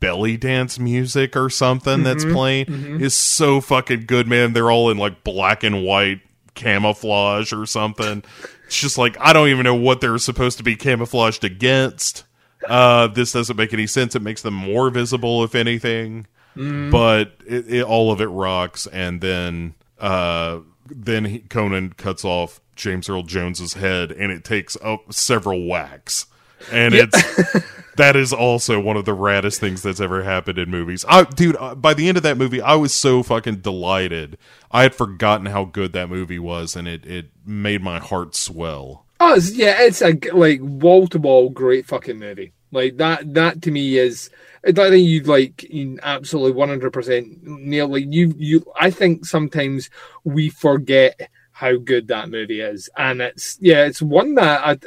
[0.01, 2.65] belly dance music or something that's playing
[2.99, 6.19] is so fucking good man they're all in like black and white
[6.53, 8.21] camouflage or something
[8.75, 12.25] it's just like i don't even know what they're supposed to be camouflaged against.
[12.67, 14.15] Uh this doesn't make any sense.
[14.15, 16.27] It makes them more visible if anything.
[16.91, 22.59] But it, it, all of it rocks and then uh then he, conan cuts off
[22.75, 26.25] james earl jones's head and it takes up several whacks.
[26.71, 27.63] And it's
[27.97, 31.05] that is also one of the raddest things that's ever happened in movies.
[31.07, 34.37] I, dude, uh, by the end of that movie, I was so fucking delighted.
[34.71, 39.05] I had forgotten how good that movie was, and it it made my heart swell.
[39.19, 42.53] Oh, it's, yeah, it's a like wall to wall great fucking movie.
[42.71, 44.29] Like that, that to me is.
[44.67, 47.87] I think you'd like you absolutely one hundred percent nail.
[47.87, 48.65] Like you, you.
[48.79, 49.91] I think sometimes
[50.23, 54.77] we forget how good that movie is, and it's yeah, it's one that I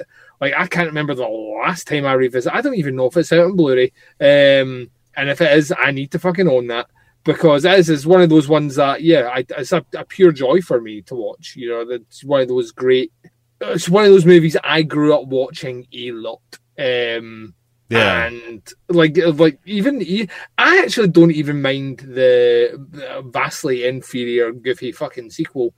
[0.41, 0.55] like.
[0.57, 2.53] I can't remember the last time I revisit.
[2.53, 3.93] I don't even know if it's out on Blu-ray.
[4.21, 6.87] Um, and if it is, I need to fucking own that
[7.25, 10.33] because it is, is one of those ones that yeah, I, it's a, a pure
[10.33, 11.55] joy for me to watch.
[11.57, 13.13] You know, it's one of those great
[13.61, 16.41] it's one of those movies I grew up watching a lot.
[16.79, 17.55] Um,
[17.89, 18.27] Yeah.
[18.27, 25.31] and like like even I actually don't even mind the, the vastly inferior goofy fucking
[25.31, 25.75] sequel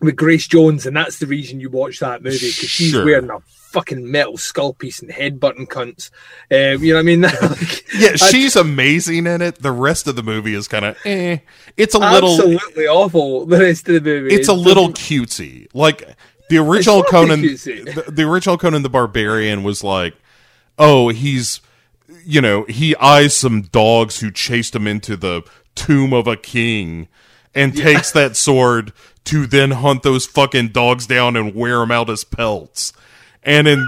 [0.00, 3.04] with Grace Jones, and that's the reason you watch that movie because she's Sure.
[3.04, 6.10] wearing a fucking metal skull piece and head button cunts.
[6.50, 7.20] Um, you know what I mean?
[7.42, 9.56] Like, Yeah, I- she's amazing in it.
[9.62, 11.38] The rest of the movie is kind of eh.
[11.76, 13.46] It's a little absolutely awful.
[13.46, 15.68] The rest of the movie, it's a little cutesy.
[15.74, 16.16] Like
[16.48, 20.14] the original Conan, the, the original Conan the Barbarian was like,
[20.78, 21.60] oh, he's
[22.24, 25.42] you know, he eyes some dogs who chased him into the
[25.74, 27.08] tomb of a king
[27.54, 28.92] and takes that sword
[29.24, 32.92] to then hunt those fucking dogs down and wear them out as pelts.
[33.42, 33.86] And in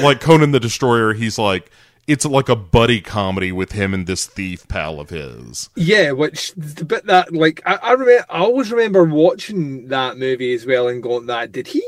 [0.00, 1.70] like Conan the Destroyer, he's like,
[2.06, 5.70] it's like a buddy comedy with him and this thief pal of his.
[5.74, 10.54] Yeah, which the bit that like I I, remember, I always remember watching that movie
[10.54, 11.82] as well and going that did he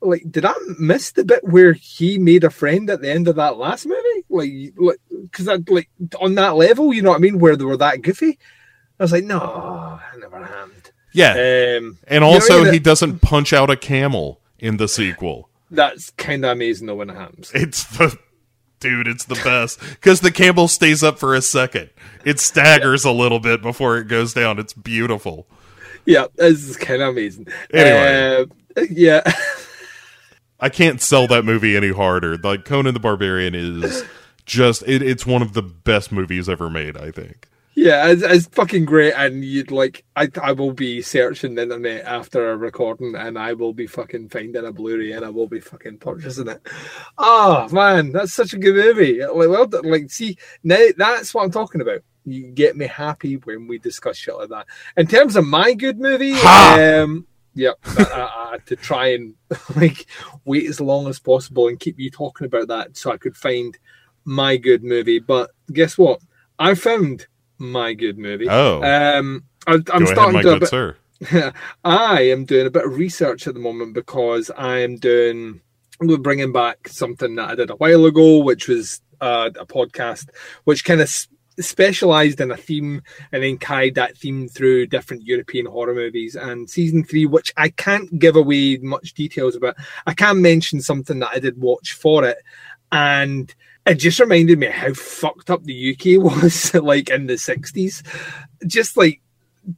[0.00, 3.36] like did I miss the bit where he made a friend at the end of
[3.36, 7.20] that last movie like like because I like on that level you know what I
[7.20, 8.38] mean where they were that goofy
[8.98, 11.32] I was like no that never happened Yeah.
[11.32, 12.72] um and you know also, I mean?
[12.72, 15.47] he doesn't punch out a camel in the sequel.
[15.70, 18.16] That's kind of amazing though when it happens It's the
[18.80, 21.90] dude, it's the best because the camel stays up for a second.
[22.24, 24.58] It staggers a little bit before it goes down.
[24.58, 25.46] It's beautiful.
[26.04, 28.46] yeah it's kind of amazing Anyway.
[28.76, 29.22] Uh, yeah
[30.60, 32.36] I can't sell that movie any harder.
[32.36, 34.04] Like Conan the Barbarian is
[34.44, 36.96] just it, it's one of the best movies ever made.
[36.96, 37.46] I think.
[37.78, 40.04] Yeah, it's, it's fucking great, and you'd like.
[40.16, 44.30] I I will be searching the internet after a recording, and I will be fucking
[44.30, 46.60] finding a Blu-ray, and I will be fucking purchasing it.
[47.18, 49.24] Oh man, that's such a good movie.
[49.24, 52.00] Like, well, like, see, now that's what I'm talking about.
[52.24, 54.66] You get me happy when we discuss shit like that.
[54.96, 57.02] In terms of my good movie, Ha!
[57.04, 57.74] um, yeah,
[58.66, 59.34] to try and
[59.76, 60.06] like
[60.44, 63.78] wait as long as possible and keep you talking about that so I could find
[64.24, 65.20] my good movie.
[65.20, 66.20] But guess what?
[66.58, 68.48] I found my good movie.
[68.48, 68.82] Oh.
[68.82, 70.48] um, I, I'm Go ahead, starting my to.
[70.48, 70.96] good bit- sir.
[71.84, 75.60] I am doing a bit of research at the moment because I am doing.
[76.00, 80.28] We're bringing back something that I did a while ago, which was uh, a podcast,
[80.62, 81.12] which kind of
[81.58, 86.36] specialized in a theme and then carried that theme through different European horror movies.
[86.36, 89.74] And season three, which I can't give away much details about,
[90.06, 92.38] I can mention something that I did watch for it,
[92.92, 93.52] and
[93.88, 98.02] it just reminded me how fucked up the UK was, like in the '60s.
[98.66, 99.20] Just like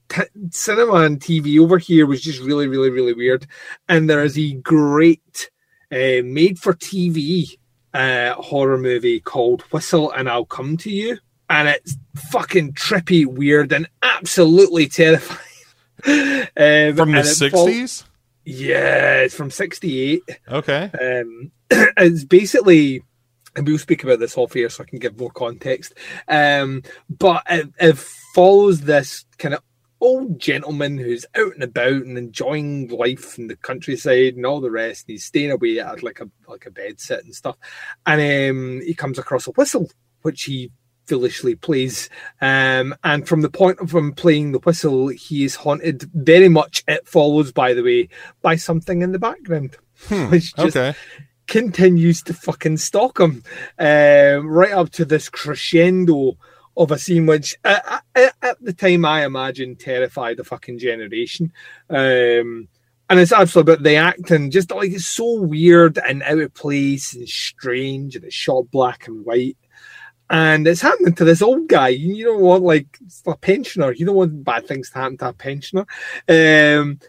[0.09, 3.47] t- cinema and TV over here was just really, really, really weird.
[3.89, 5.51] And there is a great
[5.93, 7.47] uh, made for TV
[7.95, 11.19] uh, horror movie called Whistle and I'll Come to You.
[11.49, 11.97] And it's
[12.31, 15.39] fucking trippy, weird, and absolutely terrifying.
[16.07, 18.05] um, From the and it sixties.
[18.45, 20.23] yeah, it's from 68.
[20.49, 20.91] Okay.
[21.01, 23.03] Um, it's basically,
[23.57, 25.95] and we'll speak about this off here so I can give more context.
[26.29, 27.99] Um, but it, it
[28.35, 29.63] follows this kind of
[30.01, 34.71] old gentleman who's out and about and enjoying life in the countryside and all the
[34.71, 35.07] rest.
[35.07, 37.57] And he's staying away at like a like a bed sit and stuff.
[38.07, 39.91] And um, he comes across a whistle,
[40.23, 40.71] which he
[41.07, 42.09] foolishly plays.
[42.41, 46.85] Um, and from the point of him playing the whistle, he is haunted very much.
[46.87, 48.09] It follows, by the way,
[48.43, 49.77] by something in the background,
[50.09, 50.97] which just Okay.
[51.51, 53.43] Continues to fucking stalk him
[53.79, 56.39] um, right up to this crescendo
[56.77, 61.53] of a scene which uh, at, at the time I imagine terrified the fucking generation.
[61.91, 62.69] Um,
[63.11, 67.13] and it's absolutely about the acting, just like it's so weird and out of place
[67.15, 69.57] and strange, and it's shot black and white.
[70.31, 71.89] And it's happening to this old guy.
[71.89, 72.87] You don't want like
[73.27, 73.91] a pensioner.
[73.91, 75.87] You don't want bad things to happen to a pensioner.
[76.29, 77.01] Um,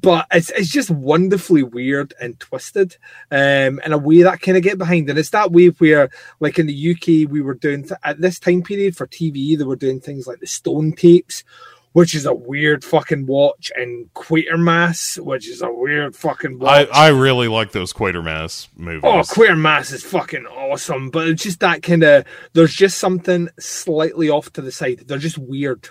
[0.00, 2.96] but it's it's just wonderfully weird and twisted
[3.30, 6.10] um in a way that I kind of get behind and it's that way where
[6.40, 9.64] like in the UK we were doing th- at this time period for TV they
[9.64, 11.44] were doing things like the stone tapes
[11.92, 16.88] which is a weird fucking watch and Quatermass which is a weird fucking watch.
[16.92, 19.02] I, I really like those Quatermass movies.
[19.04, 22.24] Oh, Quatermass is fucking awesome, but it's just that kind of.
[22.52, 25.04] There's just something slightly off to the side.
[25.06, 25.88] They're just weird.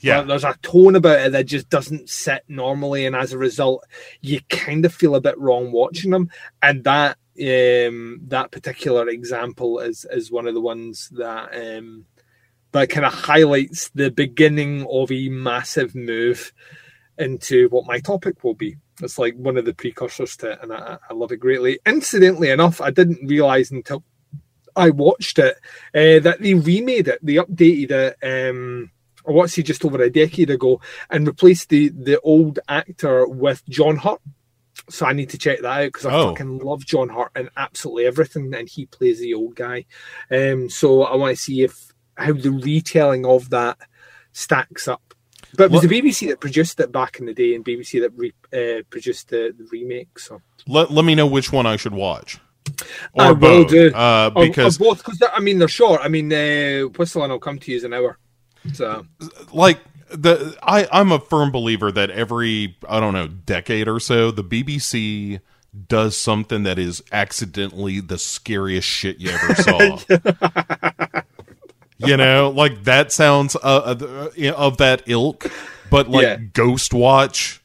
[0.00, 0.18] Yeah.
[0.18, 3.84] There- there's a tone about it that just doesn't sit normally, and as a result,
[4.20, 6.30] you kind of feel a bit wrong watching them.
[6.62, 12.06] And that um, that particular example is is one of the ones that um,
[12.72, 16.52] that kind of highlights the beginning of a massive move
[17.18, 18.76] into what my topic will be.
[19.02, 21.78] It's like one of the precursors to it, and I, I love it greatly.
[21.86, 24.02] Incidentally enough, I didn't realize until
[24.74, 25.56] I watched it
[25.94, 28.16] uh, that they remade it, they updated it.
[28.50, 28.90] Um,
[29.28, 33.62] I watched it just over a decade ago and replaced the the old actor with
[33.68, 34.20] John Hurt.
[34.88, 36.28] So I need to check that out because I Oh.
[36.30, 39.86] fucking love John Hurt and absolutely everything, and he plays the old guy.
[40.30, 43.78] Um, so I want to see if how the retelling of that
[44.32, 45.02] stacks up.
[45.56, 48.00] But it was What- the BBC that produced it back in the day, and BBC
[48.00, 50.18] that re, uh, produced the, the remake.
[50.18, 52.38] So let, let me know which one I should watch.
[53.18, 53.68] I Or will both.
[53.70, 53.92] do.
[53.94, 56.00] Uh, Or- or because both, because I mean they're short.
[56.04, 58.18] I mean, uh, Whistle and I'll come to you is an hour.
[58.74, 59.06] So
[59.52, 64.30] like the I I'm a firm believer that every I don't know decade or so
[64.30, 65.40] the BBC
[65.88, 69.98] does something that is accidentally the scariest shit you ever saw.
[71.98, 73.58] you know, like that sounds uh,
[74.38, 75.50] uh, of that ilk,
[75.90, 76.36] but like Yeah.
[76.36, 77.62] Ghost Watch.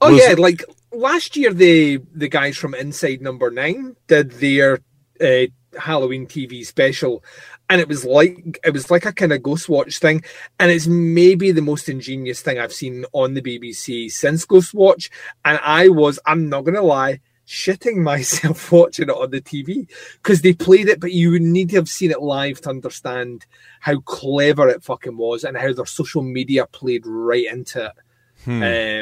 [0.00, 4.80] Oh Was- yeah, like last year the the guys from Inside Number Nine did their
[5.20, 5.46] uh,
[5.78, 7.22] Halloween TV special,
[7.68, 10.24] and it was like it was like a kind of Ghost Watch thing,
[10.58, 15.10] and it's maybe the most ingenious thing I've seen on the BBC since Ghost Watch,
[15.44, 17.20] and I was I'm not gonna lie.
[17.46, 19.88] Shitting myself watching it on the TV
[20.22, 23.46] because they played it, but you would need to have seen it live to understand
[23.80, 27.92] how clever it fucking was and how their social media played right into it.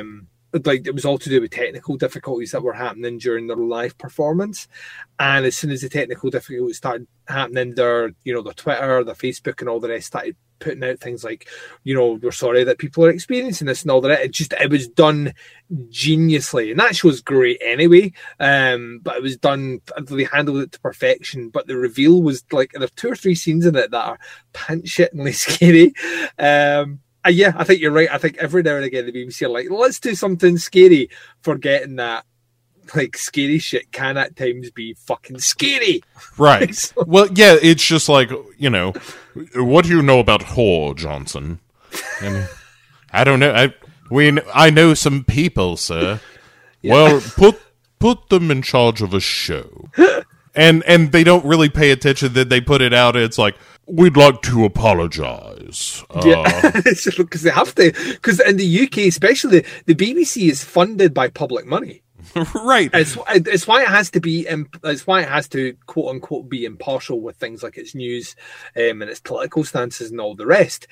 [0.00, 0.29] Um,
[0.64, 3.96] like it was all to do with technical difficulties that were happening during their live
[3.98, 4.68] performance,
[5.18, 9.14] and as soon as the technical difficulties started happening, their you know their Twitter, their
[9.14, 11.48] Facebook, and all the rest started putting out things like,
[11.85, 14.20] you know, we're sorry that people are experiencing this and all that.
[14.20, 15.35] It just it was done
[15.88, 18.12] geniusly, and that show's great anyway.
[18.40, 19.80] Um, but it was done.
[20.09, 21.50] They handled it to perfection.
[21.50, 24.18] But the reveal was like there are two or three scenes in it that are
[24.52, 25.92] pant shittingly scary.
[26.38, 28.09] Um, uh, yeah, I think you're right.
[28.11, 31.11] I think every now and again the BBC are like, let's do something scary,
[31.43, 32.25] forgetting that
[32.95, 36.03] like scary shit can at times be fucking scary.
[36.39, 36.75] Right.
[36.75, 38.93] So- well, yeah, it's just like, you know,
[39.55, 41.61] what do you know about whore, Johnson?
[42.21, 42.49] And
[43.11, 43.53] I don't know.
[43.53, 43.75] I
[44.11, 46.21] we I know some people, sir.
[46.85, 47.61] Well, put
[47.99, 49.89] put them in charge of a show.
[50.55, 54.16] And and they don't really pay attention that they put it out it's like we'd
[54.16, 56.05] like to apologize.
[56.11, 57.92] Uh, Yeah, because they have to.
[57.92, 62.03] Because in the UK, especially, the BBC is funded by public money.
[62.55, 62.90] right.
[62.92, 64.46] It's it's why it has to be.
[64.85, 68.35] It's why it has to quote unquote be impartial with things like its news
[68.77, 70.88] um, and its political stances and all the rest.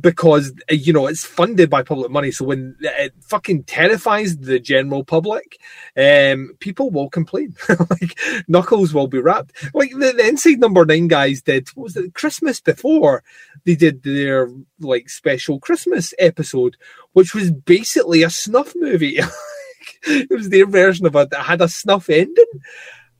[0.00, 4.60] Because uh, you know it's funded by public money, so when it fucking terrifies the
[4.60, 5.58] general public,
[5.96, 7.56] um, people will complain.
[7.90, 9.52] like knuckles will be rapped.
[9.74, 11.68] Like the, the Inside Number Nine guys did.
[11.74, 12.14] Was it?
[12.14, 13.24] Christmas before
[13.64, 14.48] they did their
[14.78, 16.76] like special Christmas episode,
[17.12, 19.18] which was basically a snuff movie.
[20.06, 22.44] it was their version of it that had a snuff ending.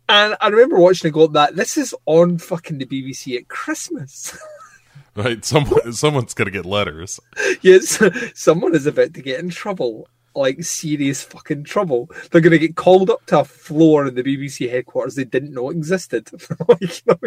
[0.09, 4.37] And I remember watching it go, that this is on fucking the BBC at Christmas.
[5.17, 5.45] Right.
[5.45, 7.19] Someone someone's gonna get letters.
[7.63, 8.01] yes,
[8.35, 10.09] someone is about to get in trouble.
[10.37, 12.09] Like serious fucking trouble.
[12.31, 15.53] They're going to get called up to a floor in the BBC headquarters they didn't
[15.53, 16.31] know existed.
[16.69, 17.19] Like, you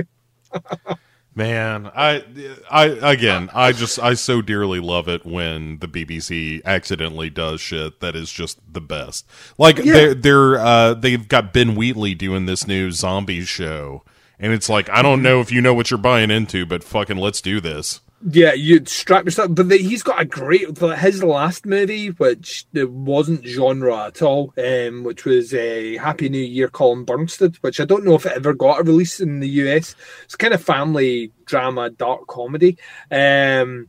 [0.56, 0.96] know,
[1.36, 2.24] Man, I,
[2.72, 8.00] I again, I just, I so dearly love it when the BBC accidentally does shit
[8.02, 9.26] that is just the best.
[9.58, 9.94] Like Yeah.
[9.94, 14.04] they're, they're, uh, they've got Ben Wheatley doing this new zombie show,
[14.44, 17.16] and it's like, I don't know if you know what you're buying into, but fucking
[17.16, 18.02] let's do this.
[18.30, 19.56] Yeah, you'd strap yourself.
[19.56, 24.54] But the, he's got a great his last movie, which uh, wasn't genre at all,
[24.58, 28.34] um, which was a Happy New Year, Colin Burstead, which I don't know if it
[28.34, 29.96] ever got a release in the US.
[30.26, 32.78] It's kind of family drama, dark comedy.
[33.10, 33.88] Um,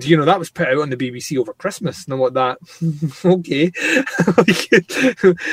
[0.00, 2.58] you know that was put out on the BBC over Christmas, and I'm that.
[3.24, 3.70] okay,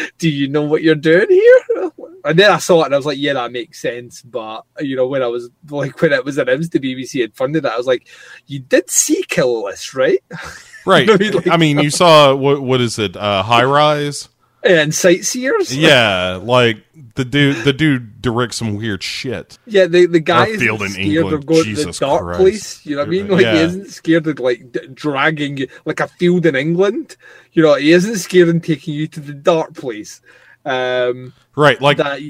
[0.17, 1.91] do you know what you're doing here?
[2.25, 4.21] And then I saw it, and I was like, yeah, that makes sense.
[4.21, 7.65] But you know, when I was like when it was announced the BBC had funded
[7.65, 8.07] it, I was like,
[8.47, 10.23] you did see Kill List, right?
[10.85, 11.09] Right.
[11.09, 13.15] I mean, like- I mean, you saw what, what is it?
[13.15, 14.29] Uh, High Rise.
[14.63, 15.75] And Sightseers.
[15.75, 16.77] Yeah, like
[17.15, 19.59] the dude, the dude directs some weird shit.
[19.67, 21.33] Yeah, the, the guy Or isn't field in scared England.
[21.35, 22.39] of going to Jesus the dark Christ.
[22.41, 22.85] place.
[22.85, 23.27] You know what I mean?
[23.27, 23.53] Like Yeah.
[23.55, 27.17] he isn't scared of like d- dragging you like a field in England.
[27.51, 30.21] You know, he isn't scared of taking you to the dark place.
[30.69, 31.81] Um, Right.
[31.81, 32.21] Like, that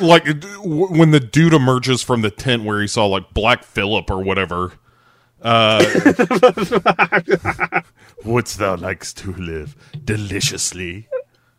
[0.00, 0.24] like
[0.62, 4.72] when the dude emerges from the tent where he saw like Black Phillip or whatever.
[5.40, 5.82] Uh,
[8.24, 11.08] wouldst thou likes to live deliciously?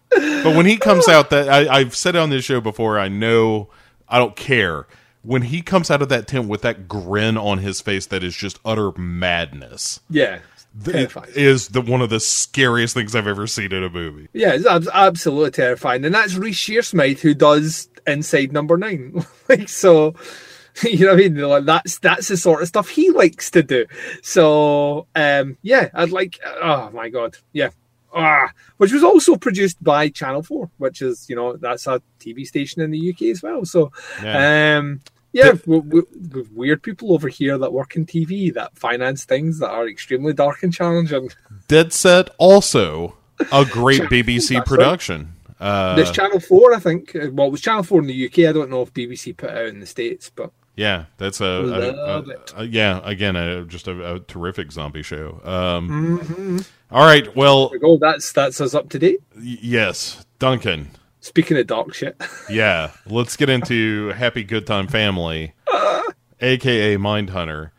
[0.10, 3.08] But when he comes out, that I, I've said it on this show before, I
[3.08, 3.70] know
[4.08, 4.88] I don't care.
[5.24, 8.36] When he comes out of that tent with that grin on his face, that is
[8.36, 10.02] just utter madness.
[10.10, 10.42] yeah, It
[10.84, 11.32] terrifying.
[11.36, 14.28] is the one of the scariest things I've ever seen in a movie.
[14.34, 19.26] Yeah, it's ab- absolutely terrifying, and that's Reece Shearsmith who does Inside Number Nine.
[19.50, 20.16] like so,
[20.84, 21.36] you know what I mean?
[21.38, 23.86] Like, that's that's the sort of stuff he likes to do.
[24.22, 26.40] So, um, yeah, I'd like.
[26.62, 27.70] Oh my god, yeah.
[28.16, 32.46] Ah, which was also produced by Channel Four, which is you know that's a TV
[32.46, 33.66] station in the UK as well.
[33.66, 34.78] So, Yeah.
[34.80, 35.02] um,
[35.34, 36.02] yeah, we, we,
[36.34, 40.32] we've weird people over here that work in TV that finance things that are extremely
[40.34, 41.30] dark and challenging.
[41.67, 43.17] Dead Set also
[43.52, 44.65] a great BBC That's right.
[44.65, 45.34] production.
[45.60, 47.15] Uh, There's Channel Four, I think.
[47.15, 48.39] Uh, Well, it was Channel Four in the UK.
[48.50, 51.46] I don't know if BBC put it out in the states, but yeah, that's a,
[51.46, 53.00] a- a- a- yeah.
[53.04, 55.40] Again, a, just a, terrific zombie show.
[55.44, 56.60] Um, Mm-hmm.
[56.92, 57.98] all right, well, we go.
[57.98, 59.19] That's that's us up to date.
[59.36, 60.92] y- yes, Duncan.
[61.24, 65.54] Speaking of dog shit, Yeah, let's get into Happy Good Time Family,
[66.42, 67.71] aka Mindhunter.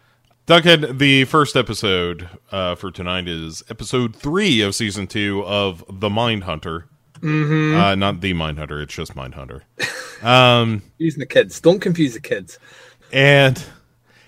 [0.46, 6.08] Duncan, the first episode uh, for tonight is episode three of season two of The
[6.08, 6.86] Mind Hunter.
[7.20, 7.78] Mm-hmm.
[7.78, 9.64] Uh, not The Mind Hunter, it's just Mind Hunter.
[10.98, 11.60] Using the kids.
[11.60, 12.58] Don't confuse the kids.
[13.12, 13.62] And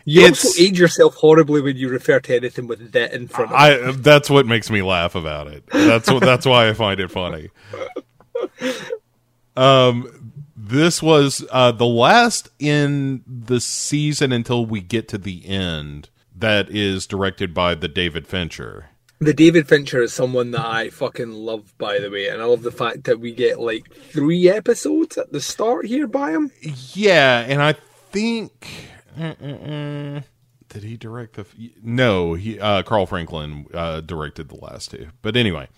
[0.04, 3.50] You It's- also age yourself horribly when you refer to anything with that in front
[3.52, 3.56] of.
[3.56, 5.64] I that's what makes me laugh about it.
[5.72, 7.48] That's what that's why I find it funny.
[9.56, 16.10] Um this was uh the last in the season until we get to the end
[16.34, 18.90] that is directed by the David Fincher.
[19.18, 22.62] The David Fincher is someone that I fucking love, by the way, and I love
[22.62, 26.50] the fact that we get like three episodes at the start here by him.
[26.92, 27.76] Yeah, and I
[28.10, 28.68] think
[29.18, 30.20] uh-uh-uh.
[30.68, 31.46] did he direct the
[31.82, 35.08] No, he uh Carl Franklin uh directed the last two.
[35.22, 35.68] But anyway.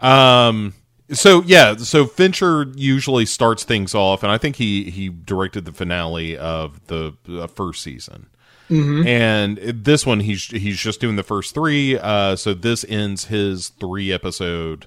[0.00, 0.72] Um
[1.12, 5.72] so yeah, so Fincher usually starts things off and I think he he directed the
[5.72, 8.28] finale of the uh, first season.
[9.06, 13.68] And this one he's he's just doing the first 3 uh so this ends his
[13.68, 14.86] 3 episode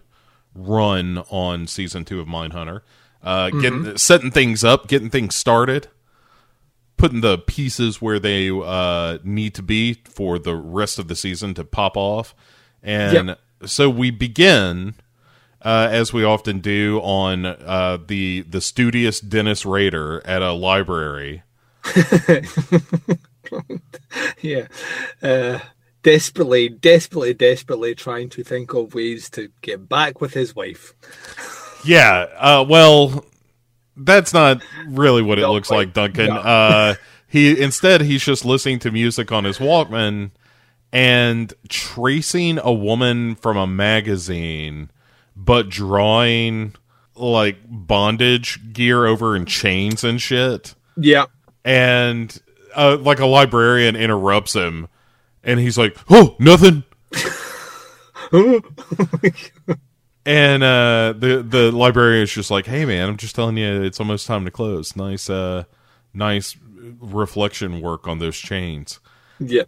[0.53, 2.81] run on season 2 of Mindhunter.
[3.23, 5.87] Uh getting setting things up, getting things started
[6.99, 11.53] putting the pieces where they uh, need to be for the rest of the season
[11.55, 12.35] to pop off.
[12.83, 14.95] And so we begin,
[15.61, 21.43] uh, as we often do, on uh, the the studious Dennis Rader at a library.
[24.41, 24.67] Yeah.
[25.21, 25.59] Uh,
[26.03, 30.93] desperately, desperately, desperately trying to think of ways to get back with his wife.
[31.85, 33.23] Yeah, uh, well,
[33.95, 35.77] that's not really what it No, looks quite.
[35.77, 36.27] like, Duncan.
[36.27, 36.35] No.
[36.35, 36.95] Uh,
[37.25, 40.31] he instead he's just listening to music on his Walkman
[40.91, 44.91] and tracing a woman from a magazine,
[45.45, 46.75] but drawing
[47.15, 50.75] like bondage gear over in chains and shit.
[50.97, 51.25] Yeah.
[51.63, 52.37] And
[52.75, 54.87] uh, like a librarian interrupts him,
[55.43, 56.83] and he's like, "Oh, nothing."
[60.25, 63.99] And uh, the the librarian is just like, "Hey, man, I'm just telling you, it's
[63.99, 64.95] almost time to close.
[64.95, 65.63] Nice, uh,
[66.13, 66.55] nice
[66.99, 68.99] reflection work on those chains."
[69.39, 69.63] Yeah.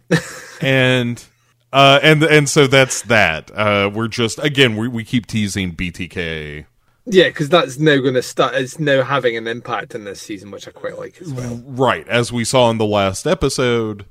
[0.60, 1.24] And
[1.72, 3.50] uh, and and so that's that.
[3.52, 6.66] Uh, we're just again, we we keep teasing BTK.
[7.06, 10.50] yeah, because that's now going to start, it's now having an impact in this season,
[10.50, 11.62] which I quite like as well.
[11.64, 14.06] Right, as we saw in the last episode,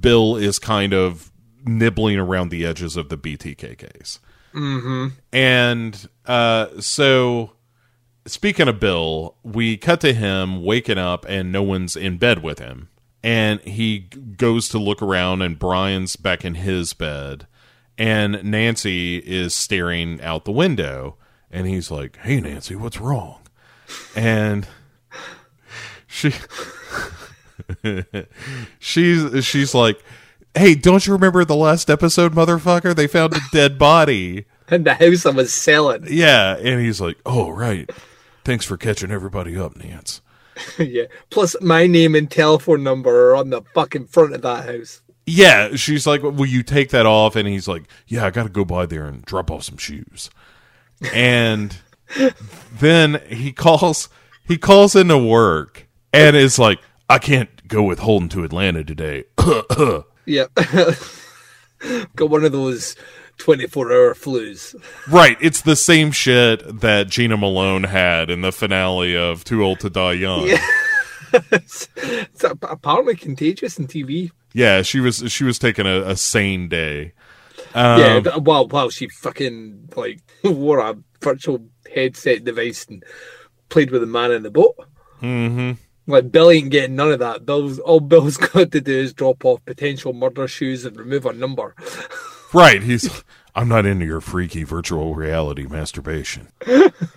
[0.00, 1.30] Bill is kind of
[1.64, 4.20] nibbling around the edges of the BTK case.
[4.54, 5.08] Mm-hmm.
[5.32, 7.52] And uh, so,
[8.26, 12.58] speaking of Bill, we cut to him waking up and no one's in bed with
[12.58, 12.88] him.
[13.26, 17.48] And he goes to look around, and Brian's back in his bed,
[17.98, 21.16] and Nancy is staring out the window.
[21.50, 23.40] And he's like, Hey, Nancy, what's wrong?
[24.14, 24.68] And
[26.06, 26.32] she
[28.78, 30.00] she's she's like
[30.54, 34.94] hey don't you remember the last episode motherfucker they found a dead body And the
[34.94, 36.06] house I was selling.
[36.08, 37.88] yeah and he's like oh right
[38.44, 40.20] thanks for catching everybody up nance
[40.78, 41.04] yeah.
[41.30, 45.02] Plus, my name and telephone number are on the fucking front of that house.
[45.26, 48.64] yeah she's like will you take that off and he's like yeah i gotta go
[48.64, 50.30] by there and drop off some shoes
[51.12, 51.78] and
[52.78, 54.08] then he calls
[54.46, 56.78] he calls into work and is like
[57.10, 59.24] i can't go with holden to atlanta today
[60.26, 60.50] Yep.
[62.16, 62.96] Got one of those
[63.38, 64.74] 24 hour flus.
[65.08, 69.80] Right, it's the same shit that Jena Malone had in the finale of Too Old
[69.80, 70.46] to Die Young.
[70.46, 70.66] Yeah,
[71.32, 71.88] it's
[72.44, 74.30] ap- apparently contagious in TV.
[74.54, 77.12] Yeah, she was she was taking a, a sane day.
[77.74, 83.02] yeah, Um, but- well, well, she fucking like wore a virtual headset device and
[83.68, 84.76] played with the man in the boat.
[85.22, 85.72] Mm-hmm.
[86.08, 87.44] Like Bill ain't getting none of that.
[87.44, 91.32] Bill's all Bill's got to do is drop off potential murder shoes and remove a
[91.32, 91.74] number.
[92.56, 93.22] Right, he's
[93.54, 96.48] I'm not into your freaky virtual reality masturbation.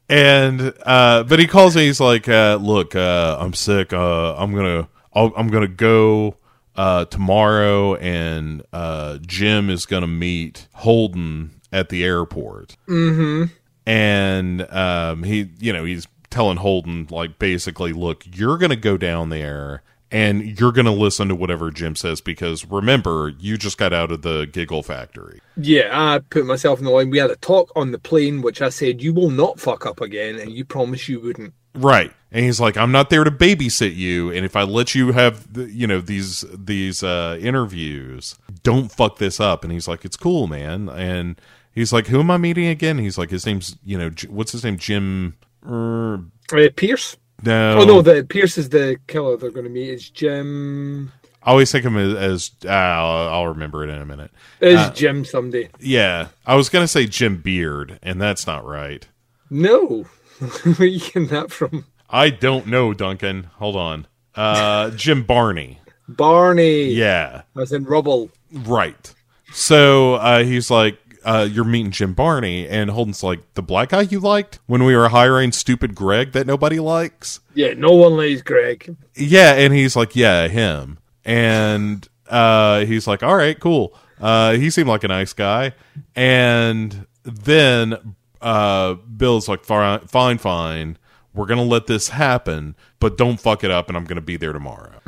[0.10, 3.94] and uh but he calls me he's like uh look, uh I'm sick.
[3.94, 6.36] Uh I'm going to I'll, I'm going to go
[6.76, 12.76] uh tomorrow and uh Jim is going to meet Holden at the airport.
[12.88, 13.46] Mm-hmm.
[13.86, 19.30] and um, he you know he's telling holden like basically look you're gonna go down
[19.30, 19.82] there
[20.12, 24.22] and you're gonna listen to whatever jim says because remember you just got out of
[24.24, 27.10] the giggle factory Yeah, I put myself in the line.
[27.10, 29.99] We had a talk on the plane, which I said you will not fuck up
[29.99, 31.53] again, and you promised you wouldn't.
[31.76, 35.12] right and he's like i'm not there to babysit you and if i let you
[35.12, 40.03] have the, you know these these uh interviews don't fuck this up and he's like
[40.05, 41.39] it's cool man and
[41.74, 44.64] he's like who am i meeting again he's like his name's you know what's his
[44.64, 45.36] name jim
[45.66, 46.20] er,
[46.51, 47.16] Uh, Pierce.
[47.44, 49.90] No Oh no, the Pierce is the killer they're going to meet.
[49.90, 51.12] Is Jim?
[51.42, 54.32] I always think of him as, as uh, I'll, remember it in a minute.
[54.60, 55.70] Is Jim someday?
[55.80, 59.08] Yeah, I was gonna say Jim Beard, and that's not right.
[59.50, 60.04] No.
[60.78, 61.86] Where you getting that from?
[62.10, 63.46] I don't know, Duncan.
[63.56, 64.08] Hold on.
[64.36, 65.80] Uh, Jim Barney.
[66.08, 66.86] Barney.
[66.86, 68.32] Yeah, As in rubble.
[68.52, 69.14] right.
[69.52, 70.98] So uh, he's like,
[71.30, 74.95] uh, "You're meeting Jim Barney," and Holden's like, "The black guy you liked when we
[74.95, 78.95] were hiring stupid Greg that nobody likes." Yeah, no one likes Greg.
[79.15, 84.69] Yeah, and he's like, "Yeah, him." And uh, he's like, "All right, cool." Uh, he
[84.71, 85.73] seemed like a nice guy,
[86.15, 90.97] and then uh, Bill's like, "Fine, fine, fine.
[91.34, 94.51] We're gonna let this happen, but don't fuck it up, and I'm gonna be there
[94.51, 94.99] tomorrow."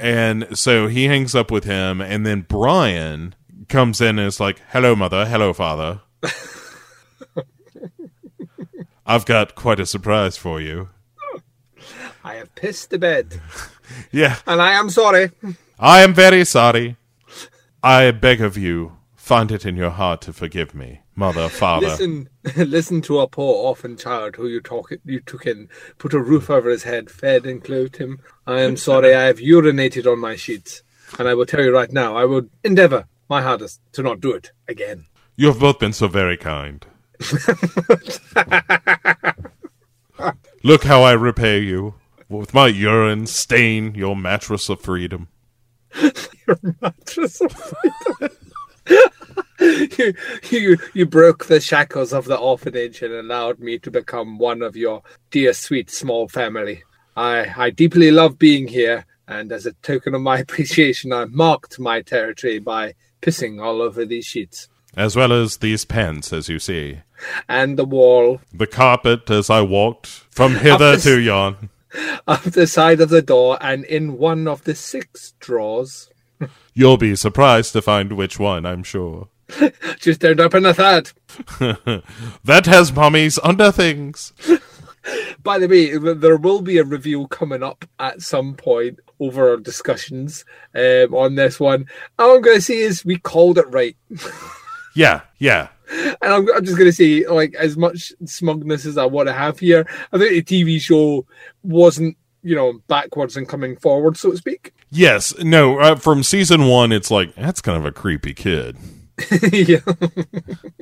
[0.00, 3.34] And so he hangs up with him, and then Brian
[3.68, 5.26] comes in and is like, "Hello, mother.
[5.26, 6.00] Hello, father.
[9.06, 10.88] I've got quite a surprise for you."
[12.24, 13.40] I have pissed the bed.
[14.10, 15.30] Yeah, And I am sorry.
[15.78, 16.96] I am very sorry.
[17.82, 21.88] I beg of you, find it in your heart to forgive me, mother, father.
[21.88, 26.18] Listen listen to a poor orphan child who you talk you took in, put a
[26.18, 28.20] roof over his head, fed and clothed him.
[28.46, 30.82] I am sorry I have urinated on my sheets.
[31.18, 34.32] And I will tell you right now, I will endeavour my hardest to not do
[34.32, 35.06] it again.
[35.36, 36.86] You have both been so very kind.
[40.62, 41.94] Look how I repay you.
[42.28, 45.28] With my urine stain your mattress of freedom.
[46.00, 48.36] Your mattress of freedom.
[49.60, 50.14] you,
[50.50, 54.76] you, you broke the shackles of the orphanage and allowed me to become one of
[54.76, 56.82] your dear, sweet, small family.
[57.16, 61.78] I, I deeply love being here, and as a token of my appreciation, I marked
[61.78, 62.94] my territory by
[63.24, 66.98] pissing all over these sheets As well as these pants, as you see.
[67.48, 71.70] and the wall The carpet as I walked from hither to yon.
[72.26, 76.10] up the side of the door and in one of the six drawers.
[76.74, 79.28] You'll be surprised to find which one, I'm sure.
[80.00, 81.12] Just up in a third.
[82.44, 84.32] That has mummies under things.
[85.42, 89.56] By the way, there will be a review coming up at some point over our
[89.56, 90.44] discussions
[90.74, 91.86] um, on this one.
[92.18, 93.96] All I'm going to say is we called it right.
[94.94, 95.68] Yeah, yeah.
[95.90, 99.34] And I'm, I'm just going to say, like, as much smugness as I want to
[99.34, 101.26] have here, I think the TV show
[101.62, 104.72] wasn't, you know, backwards and coming forward, so to speak.
[104.90, 108.76] Yes, no, uh, from season one, it's like, that's kind of a creepy kid.
[109.52, 109.80] yeah.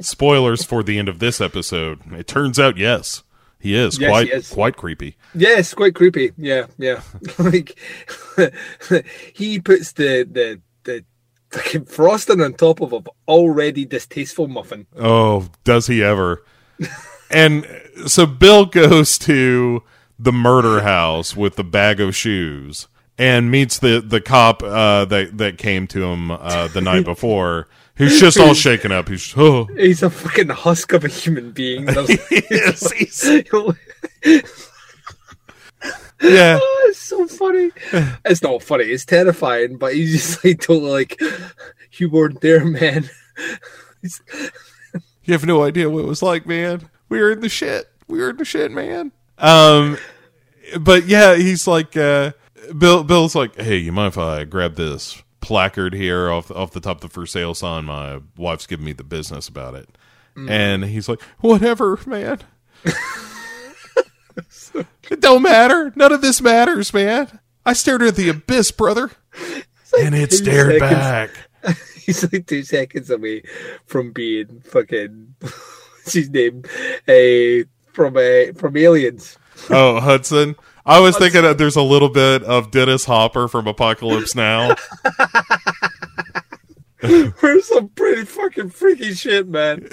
[0.01, 2.01] Spoilers for the end of this episode.
[2.13, 3.23] It turns out, yes,
[3.63, 4.49] he is Yes, quite he is.
[4.51, 5.17] quite creepy.
[5.35, 6.33] Yes, quite creepy.
[6.37, 7.01] Yeah, yeah.
[7.39, 7.79] like,
[9.35, 11.05] he puts the, the, the
[11.51, 14.87] fucking frosting on top of an already distasteful muffin.
[14.99, 16.45] Oh, does he ever?
[17.31, 17.67] and
[18.07, 19.83] so Bill goes to
[20.19, 22.89] the murder house with the bag of shoes
[23.19, 27.69] and meets the the cop uh, that that came to him uh, the night before.
[27.97, 29.09] Who's just all shaken up.
[29.09, 31.87] He's oh, He's a fucking husk of a human being.
[32.51, 33.25] Yes, he's-
[36.23, 36.59] yeah.
[36.63, 37.71] Oh, it's so funny.
[38.25, 38.85] It's not funny.
[38.85, 39.77] It's terrifying.
[39.77, 41.21] But he's just like totally like,
[41.93, 43.11] you weren't there, man.
[44.01, 44.21] He's-
[45.25, 46.91] You have no idea what it was like, man.
[47.09, 47.89] We were in the shit.
[48.09, 49.13] We were in the shit, man.
[49.39, 49.97] Um,
[50.81, 52.33] but yeah, he's like, uh,
[52.77, 53.05] Bill.
[53.05, 56.97] Bill's like, hey, you mind if I grab this placard here off off the top
[56.97, 57.85] of the for sale sign?
[57.85, 59.89] My wife's giving me the business about it,
[60.37, 62.41] and he's like, whatever, man.
[65.11, 65.93] it don't matter.
[65.95, 67.41] None of this matters, man.
[67.67, 69.11] I stared at the abyss, brother,
[70.01, 70.91] and it stared seconds.
[70.91, 71.31] back.
[71.97, 73.43] he's like two seconds away
[73.87, 76.63] from being fucking what's his name?
[77.07, 79.39] Uh, from uh, from Aliens.
[79.71, 80.57] Oh, Hudson.
[80.85, 84.75] I was thinking that there's a little bit of Dennis Hopper from Apocalypse Now.
[87.03, 89.89] We're some pretty fucking freaky shit, man.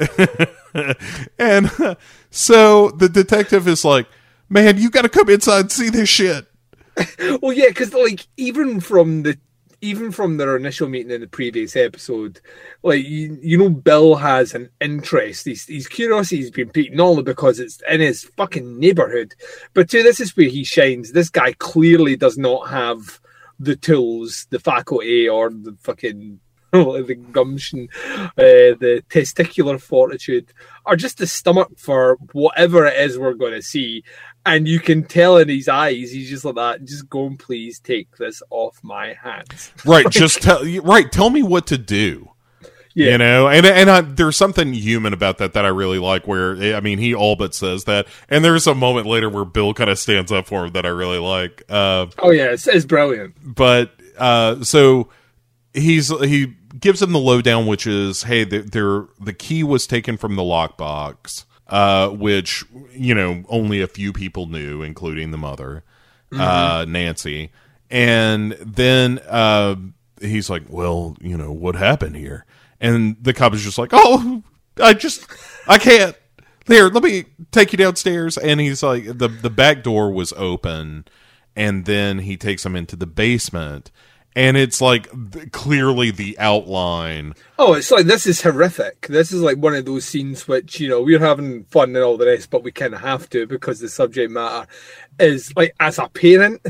[1.40, 1.96] and uh,
[2.30, 4.08] so the detective is like,
[4.48, 6.46] man, you got to come inside and see this shit.
[7.42, 9.38] well, yeah, because like even from the
[9.82, 12.42] even from their initial meeting in the previous episode,
[12.84, 15.46] like you, you know, Bill has an interest.
[15.46, 19.36] His curiosity has been piqued not only because it's in his fucking neighborhood,
[19.74, 21.12] but too, this is where he shines.
[21.12, 23.20] This guy clearly does not have
[23.60, 26.40] the tools, the faculty, or the fucking
[26.72, 27.90] the gumption,
[28.38, 30.54] uh, the testicular fortitude,
[30.86, 34.04] or just the stomach for whatever it is we're going to see.
[34.46, 36.84] And you can tell in his eyes, he's just like that.
[36.86, 39.72] Just go and please take this off my hands.
[39.86, 42.32] Right, just tell right, tell me what to do.
[42.96, 43.12] Yeah.
[43.12, 46.26] You know, and and I, there's something human about that that I really like.
[46.28, 49.74] Where I mean, he all but says that, and there's a moment later where Bill
[49.74, 51.64] kind of stands up for him that I really like.
[51.70, 53.36] Uh, Oh yeah, it's, it's brilliant.
[53.56, 55.10] but uh, so
[55.74, 60.18] he's he gives him the lowdown, which is, hey, the, there the key was taken
[60.18, 65.84] from the lockbox, uh, which you know only a few people knew, including the mother,
[66.38, 67.52] uh, Nancy.
[67.92, 69.76] And then uh,
[70.22, 72.46] he's like, well, you know, what happened here?
[72.80, 74.44] And the cop is just like, oh,
[74.82, 75.26] I just,
[75.68, 76.16] I can't.
[76.68, 78.38] Here, let me take you downstairs.
[78.38, 81.06] And he's like, the the back door was open,
[81.56, 83.92] and then he takes him into the basement,
[84.36, 87.34] and it's like th- clearly the outline.
[87.58, 89.08] Oh, it's like this is horrific.
[89.08, 92.18] This is like one of those scenes which you know we're having fun and all
[92.18, 94.68] the rest, but we kind of have to because the subject matter
[95.20, 96.66] is like as a parent,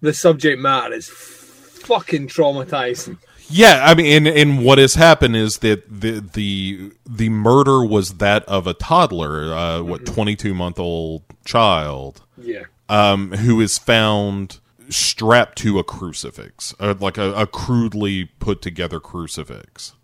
[0.00, 3.18] the subject matter is fucking traumatizing.
[3.48, 8.14] Yeah, I mean, and, and what has happened is that the the the murder was
[8.14, 13.78] that of a toddler, uh, what twenty two month old child, Yeah, um, who is
[13.78, 19.94] found strapped to a crucifix, uh, like a, a crudely put together crucifix,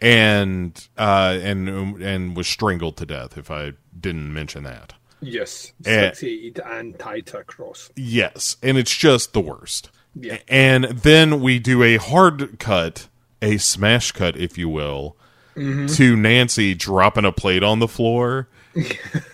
[0.00, 1.68] and uh, and
[2.02, 3.36] and was strangled to death.
[3.38, 7.90] If I didn't mention that, yes, and tied to a cross.
[7.96, 9.90] yes, and it's just the worst.
[10.14, 10.38] Yeah.
[10.46, 13.08] And then we do a hard cut,
[13.42, 15.16] a smash cut, if you will,
[15.56, 18.48] to Nancy dropping a plate on the floor.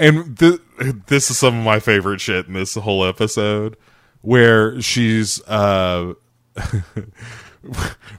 [0.00, 0.60] and th-
[1.06, 3.76] this is some of my favorite shit in this whole episode,
[4.22, 5.40] where she's.
[5.46, 6.14] Uh,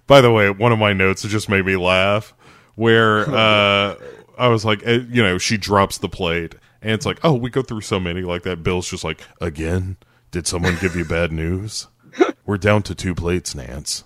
[0.08, 2.34] by the way, one of my notes just made me laugh.
[2.76, 3.96] Where uh,
[4.38, 7.50] I was like, eh, you know, she drops the plate, and it's like, oh, we
[7.50, 8.64] go through so many like that.
[8.64, 9.98] Bill's just like, again,
[10.30, 11.88] did someone give you bad news?
[12.46, 14.04] We're down to two plates, Nance.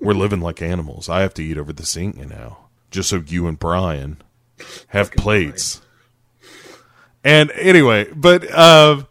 [0.00, 1.08] We're living like animals.
[1.08, 2.56] I have to eat over the sink you know
[2.94, 4.22] just so you and Brian
[4.88, 5.80] have plates.
[7.22, 9.04] And anyway, but uh,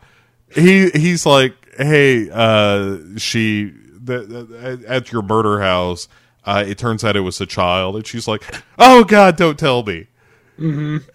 [0.54, 3.74] he he's like, hey, uh, she
[4.04, 6.08] the, the, at your murder house.
[6.45, 8.43] Uh, it turns out it was a child, and she's like,
[8.78, 10.08] "Oh God, don't tell me."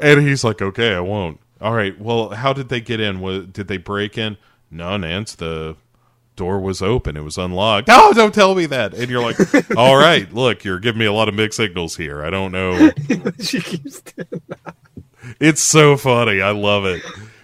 [0.01, 1.99] And he's like, "Okay, I won't." All right.
[2.01, 3.21] Well, how did they get in?
[3.21, 4.39] Was, did they break in?
[4.71, 5.35] No, Nance.
[5.35, 5.77] The
[6.39, 7.17] door was open.
[7.17, 7.89] It was unlocked.
[7.91, 8.95] Oh, don't tell me that.
[8.95, 9.37] And you're like,
[9.77, 12.25] "All right, look, you're giving me a lot of mixed signals here.
[12.25, 12.91] I don't know."
[13.41, 14.43] she keeps doing
[15.39, 16.41] It's so funny.
[16.41, 17.03] I love it.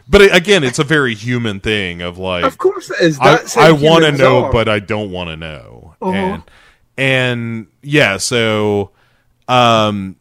[0.08, 3.18] But it, again, it's a very human thing of like, Of course it is.
[3.20, 4.52] I, That's how I want to know, are.
[4.52, 5.94] but I don't want to know.
[6.00, 6.12] Uh-huh.
[6.16, 6.42] And
[6.96, 8.92] and yeah, so
[9.48, 10.16] um,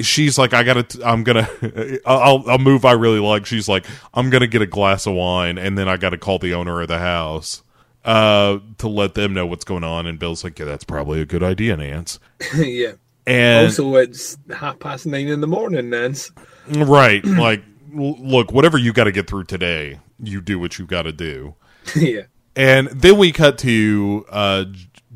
[0.00, 1.48] she's like, I gotta, I'm gonna,
[2.06, 2.84] I'll, I'll move.
[2.84, 3.46] I really like.
[3.46, 6.38] She's like, I'm gonna get a glass of wine, and then I got to call
[6.38, 7.62] the owner of the house
[8.04, 11.24] uh to let them know what's going on and bill's like yeah that's probably a
[11.26, 12.18] good idea nance
[12.56, 12.92] yeah.
[13.26, 16.32] and Also, it's half past nine in the morning, Nance.
[16.68, 17.62] right like
[17.96, 21.12] l- look whatever you got to get through today you do what you got to
[21.12, 21.54] do
[21.96, 22.22] yeah.
[22.54, 24.66] And then we cut to uh,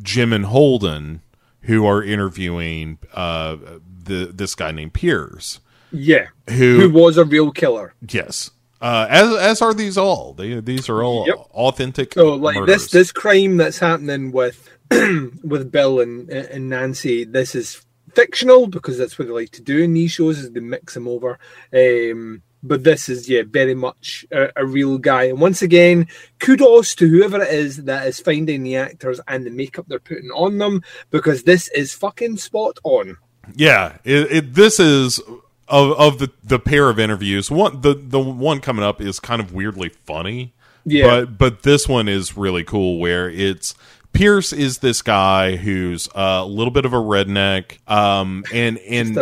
[0.03, 1.20] Jim and Holden,
[1.61, 3.57] who are interviewing uh,
[4.05, 5.61] the this guy named Pierce.
[5.93, 6.28] Yeah.
[6.49, 7.93] Who- Who was a real killer.
[8.09, 10.35] Yes, uh, as as are these all.
[10.35, 11.37] They, these are all Yep.
[11.53, 12.14] authentic.
[12.14, 12.83] So like murders.
[12.83, 17.83] this this crime that's happening with with Bill and and Nancy, this is
[18.14, 21.07] fictional because that's what they like to do in these shows is they mix them
[21.09, 21.39] over.
[21.74, 25.24] Um, but this is yeah very much a, a real guy.
[25.24, 26.09] And once again,
[26.41, 30.31] kudos to whoever it is that is finding the actors and the makeup they're putting
[30.31, 33.16] on them because this is fucking spot on.
[33.55, 35.20] Yeah, it, it, this is
[35.69, 37.51] of of the the pair of interviews.
[37.51, 40.55] One the the one coming up is kind of weirdly funny.
[40.85, 41.07] Yeah.
[41.25, 43.75] but but this one is really cool where it's.
[44.12, 49.14] Pierce is this guy who's a little bit of a redneck, um, and and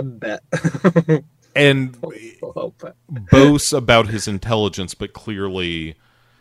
[1.57, 2.95] and A little bit.
[3.31, 5.97] boasts about his intelligence, but clearly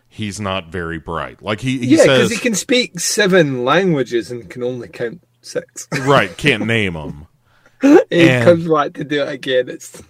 [0.07, 1.41] he's not very bright.
[1.41, 5.87] Like he, he yeah, because he can speak seven languages and can only count six.
[6.01, 7.27] right, can't name them.
[8.09, 9.69] he And- comes back to do it again.
[9.69, 10.01] It's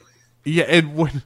[0.45, 1.23] Yeah, and when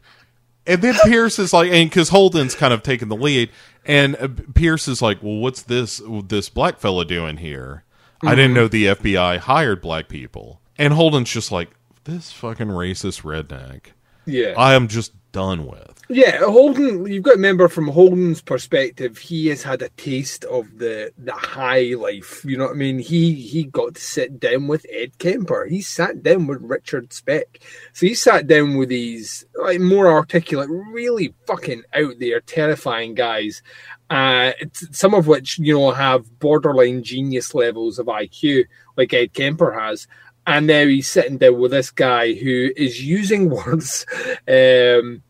[0.66, 3.50] and then Pierce is like, and because Holden's kind of taking the lead,
[3.86, 7.84] and uh, Pierce is like, "Well, what's this this black fella doing here?
[8.24, 11.70] I didn't know the FBI hired black people." And Holden's just like,
[12.04, 13.92] "This fucking racist redneck,
[14.26, 16.40] yeah, I am just done with." Yeah.
[16.40, 21.12] Holden, you've got to remember from Holden's perspective, he has had a taste of the
[21.18, 22.44] the high life.
[22.46, 23.00] You know what I mean?
[23.00, 25.66] He he got to sit down with Ed Kemper.
[25.66, 27.60] He sat down with Richard Speck.
[27.94, 33.62] So he sat down with these like more articulate, really fucking out there, terrifying guys.
[34.10, 34.54] Uh,
[34.92, 40.08] some of which you know have borderline genius levels of IQ, like Ed Kemper has.
[40.46, 44.06] And now he's sitting down with this guy who is using words
[44.48, 45.22] um,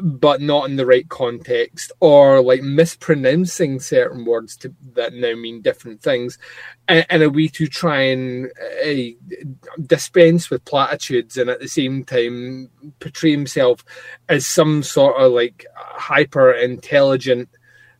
[0.00, 5.62] but not in the right context, or like mispronouncing certain words to, that now mean
[5.62, 6.38] different things,
[6.88, 8.50] and, and a way to try and
[8.84, 8.94] uh,
[9.86, 13.84] dispense with platitudes, and at the same time portray himself
[14.28, 17.48] as some sort of like hyper intelligent,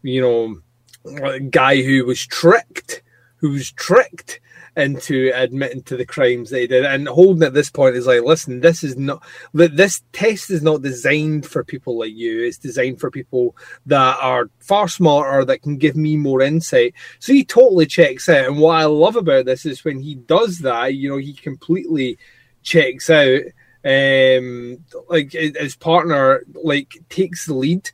[0.02, 3.02] you know, guy who was tricked,
[3.36, 4.40] who was tricked
[4.76, 6.84] into admitting to the crimes they did.
[6.84, 10.82] And Holden at this point is like, listen, this is not this test is not
[10.82, 12.42] designed for people like you.
[12.44, 13.56] It's designed for people
[13.86, 16.94] that are far smarter that can give me more insight.
[17.18, 18.46] So he totally checks out.
[18.46, 22.18] And what I love about this is when he does that, you know, he completely
[22.62, 23.40] checks out.
[23.82, 27.90] Um, like his partner, like takes the lead,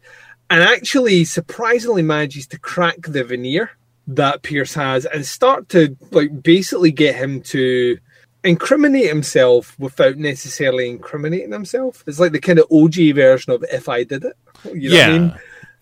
[0.51, 3.71] and actually surprisingly manages to crack the veneer
[4.09, 7.99] that Pierce has and start to like basically get him to
[8.45, 12.05] incriminate himself without necessarily incriminating himself.
[12.07, 14.37] It's like the kind of OG version of if I did it.
[14.65, 15.09] You know yeah.
[15.09, 15.39] what I mean?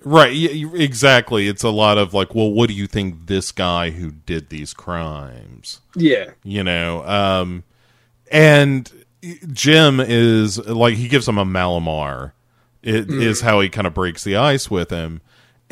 [0.07, 1.49] Right, y- y- exactly.
[1.49, 4.75] It's a lot of like, well, what do you think this guy who did these
[4.75, 5.81] crimes?
[5.97, 6.31] Yeah.
[6.43, 7.65] You know, um,
[8.31, 8.91] and
[9.53, 12.33] Jim is like he gives him a Mallomar.
[12.83, 15.23] It is how he kind of breaks the ice with him,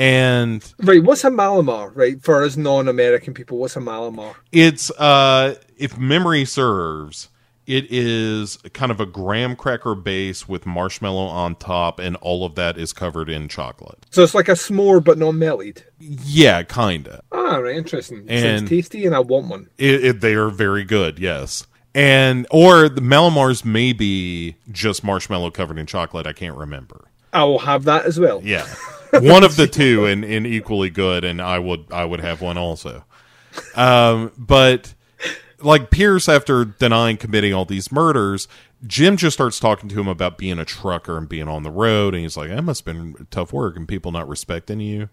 [0.03, 2.23] and Right, what's a Mallomar, right?
[2.23, 4.35] For us non American people, what's a Mallomar?
[4.51, 7.29] it's uh, if memory serves,
[7.67, 12.57] it is kind of a graham cracker base with marshmallow on top, and all of
[12.57, 14.05] that is covered in chocolate.
[14.11, 15.85] So it's like a s'more but not melted.
[16.01, 17.23] Yeah, kinda.
[17.31, 18.25] Ah, right, interesting.
[18.29, 19.69] And- Sounds tasty and I want one.
[19.79, 21.67] It, it, they are very good, yes.
[21.95, 26.27] And or the Mallomars may be just marshmallow covered in chocolate.
[26.27, 27.05] I can't remember.
[27.33, 28.41] I will have that as well.
[28.45, 28.67] Yeah,
[29.11, 31.25] one of the two, and, and equally good.
[31.25, 33.05] And I would I would have one also.
[33.75, 34.95] Um, but
[35.61, 38.49] like Pierce, after denying committing all these murders,
[38.87, 42.15] Jim just starts talking to him about being a trucker and being on the road,
[42.15, 45.09] and he's like, "That must have been tough work and people not respecting you."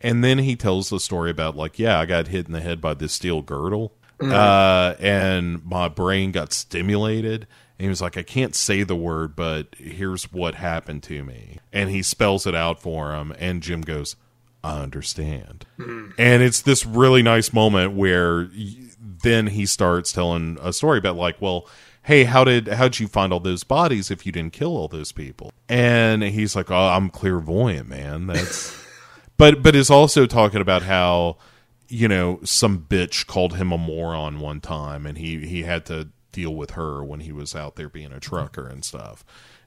[0.00, 2.80] And then he tells the story about like, "Yeah, I got hit in the head
[2.80, 7.46] by this steel girdle, uh, and my brain got stimulated."
[7.82, 11.90] He was like, "I can't say the word, but here's what happened to me." And
[11.90, 14.16] he spells it out for him, and Jim goes,
[14.64, 15.66] I understand.
[15.76, 16.10] Hmm.
[16.18, 21.16] And it's this really nice moment where y- then he starts telling a story about
[21.16, 21.66] like, well,
[22.04, 25.12] hey, how did how'd you find all those bodies if you didn't kill all those
[25.12, 25.52] people?
[25.68, 28.28] And he's like, oh, I'm clairvoyant, man.
[28.28, 28.76] That's
[29.36, 31.38] but but is also talking about how
[31.88, 36.08] you know some bitch called him a moron one time, and he he had to
[36.32, 39.24] deal with her when he was out there being a trucker and stuff.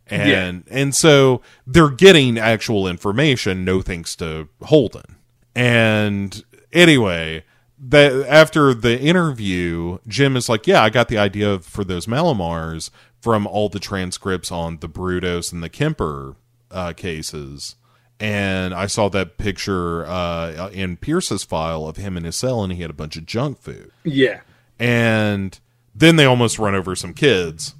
[0.07, 5.15] And and so they're getting actual information, no thanks to Holden.
[5.55, 7.43] And anyway,
[7.79, 12.91] that after the interview, Jim is like, "Yeah, I got the idea for those Mallomars
[13.19, 16.35] from all the transcripts on the Brudos and the Kemper
[16.69, 17.75] uh, cases."
[18.19, 22.71] And I saw that picture uh, in Pierce's file of him in his cell, and
[22.71, 24.41] he had a bunch of junk food Yeah.
[24.79, 25.59] and
[25.95, 27.75] then they almost run over some kids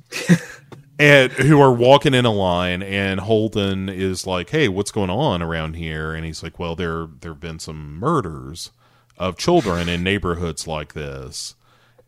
[1.00, 5.42] and who are walking in a line and Holden is like, "Hey, what's going on
[5.42, 8.72] around here?" and he's like, "Well, there there've been some murders
[9.18, 11.56] of children in neighborhoods like this."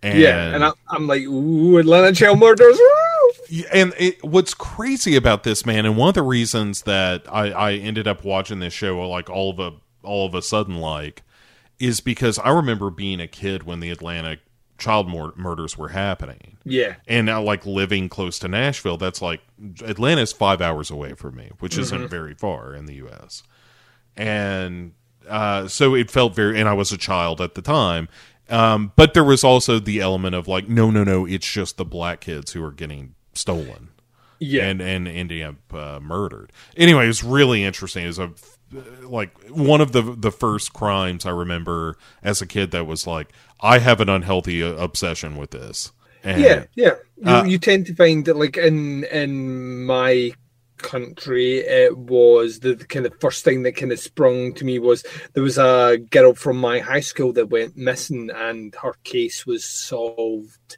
[0.02, 0.54] And Yeah.
[0.54, 2.80] And I, I'm like, ooh, Atlanta child murders.
[3.74, 7.74] and it, what's crazy about this man, and one of the reasons that I, I
[7.74, 11.24] ended up watching this show like all of a all of a sudden like
[11.80, 14.38] is because I remember being a kid when the Atlanta
[14.78, 16.96] child mur- murders were happening, Yeah.
[17.08, 19.42] and now like living close to Nashville, that's like
[19.84, 23.44] Atlanta's five hours away from me, which isn't very far in the U.S.
[24.16, 24.94] And
[25.28, 28.08] uh, so it felt very, and I was a child at the time.
[28.50, 31.86] Um, but there was also the element of like, no, no, no, it's just the
[31.86, 33.90] black kids who are getting stolen
[34.40, 34.66] Yeah.
[34.68, 36.52] and and ending up uh, murdered.
[36.78, 38.06] Anyway, it's really interesting.
[38.08, 38.32] It's a
[39.04, 43.30] like one of the the first crimes I remember as a kid that was like,
[43.60, 45.92] I have an unhealthy uh, obsession with this.
[46.24, 46.96] And yeah, yeah.
[47.18, 50.32] You, Uh, you tend to find that, like in in my
[50.78, 54.78] country, it was the, the kind of first thing that kind of sprung to me
[54.80, 55.04] was
[55.34, 59.66] there was a girl from my high school that went missing, and her case was
[59.66, 60.78] solved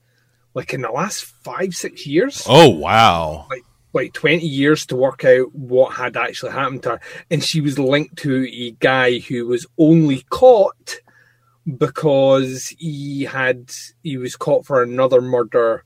[0.54, 2.44] like in the last five six years.
[2.48, 3.48] Oh wow.
[3.50, 7.02] Like, like 20 years to work out what had actually happened to her.
[7.32, 11.00] And she was linked to a guy who was only caught
[11.78, 13.72] because he had
[14.04, 15.84] he was caught for another murder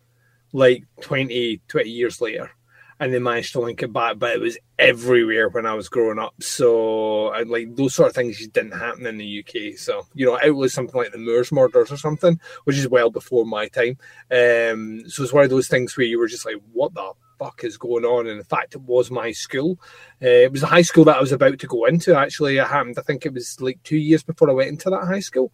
[0.54, 2.52] like 20 20 years later.
[3.00, 6.20] And they managed to link it back but it was everywhere when i was growing
[6.20, 6.36] up.
[6.42, 10.26] So I, like those sort of things just didn't happen in the uk so you
[10.26, 13.68] know it was something like the moors murders or something which is well before my
[13.68, 13.98] time.
[14.32, 17.12] Um so it's one of those things where you were just like what the
[17.44, 18.28] fuck is going on?
[18.28, 19.80] And in fact, it was my school.
[20.22, 22.16] Uh, it was the high school that I was about to go into.
[22.16, 22.98] Actually, it happened.
[22.98, 25.52] I think it was like two years before I went into that high school.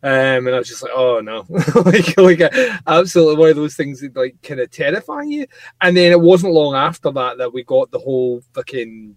[0.00, 1.44] Um, and I was just like, oh no,
[1.84, 2.54] like, like
[2.86, 5.46] absolutely one of those things that like kind of terrify you.
[5.80, 9.16] And then it wasn't long after that that we got the whole fucking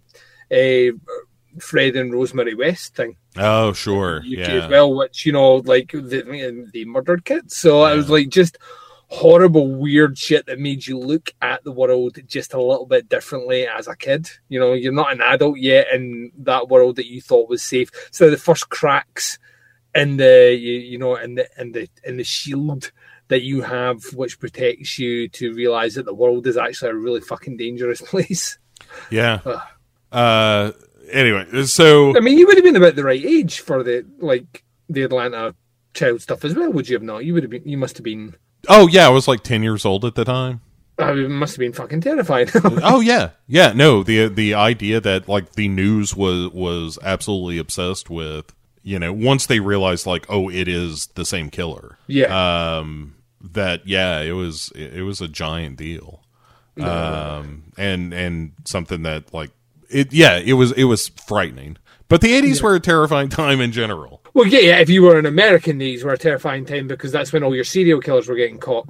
[0.52, 0.98] uh,
[1.60, 3.16] Fred and Rosemary West thing.
[3.38, 4.24] Oh, sure.
[4.26, 4.48] Yeah.
[4.48, 7.58] as well, which you know, like the, they murdered kids.
[7.58, 8.58] So I was like just
[9.12, 13.68] horrible, weird shit that made you look at the world just a little bit differently
[13.68, 14.30] as a kid.
[14.48, 17.92] You know, you're not an adult yet in that world that you thought was safe.
[18.12, 19.38] So the first cracks
[19.94, 22.94] in the you, you know in the in the in the shield
[23.28, 27.22] that you have, which protects you to realize that the world is actually a really
[27.22, 28.58] fucking dangerous place.
[29.10, 29.40] Yeah.
[30.12, 30.72] Uh,
[31.12, 34.64] anyway, so I mean, you would have been about the right age for the like
[34.90, 35.54] the Atlanta
[35.94, 37.26] child stuff as well, would you have not?
[37.26, 37.68] You would have been.
[37.68, 38.36] You must have been.
[38.70, 40.62] Oh yeah, I was like ten years old at the time.
[41.00, 42.48] I mean, it must have been fucking terrifying.
[42.64, 43.74] oh yeah, yeah.
[43.74, 48.54] No, the the idea that like the news was was absolutely obsessed with.
[48.84, 51.98] You know, once they realized like, oh, it is the same killer.
[52.08, 56.24] yeah, Um, that yeah, it was it, it was a giant deal.
[56.80, 59.52] Um, and and something that like
[59.90, 61.78] it yeah, it was it was frightening.
[62.08, 64.21] But the eighties were a terrifying time in general.
[64.34, 64.80] Well, yeah, yeah.
[64.80, 67.64] If you were an American, these were a terrifying time because that's when all your
[67.64, 68.88] serial killers were getting caught.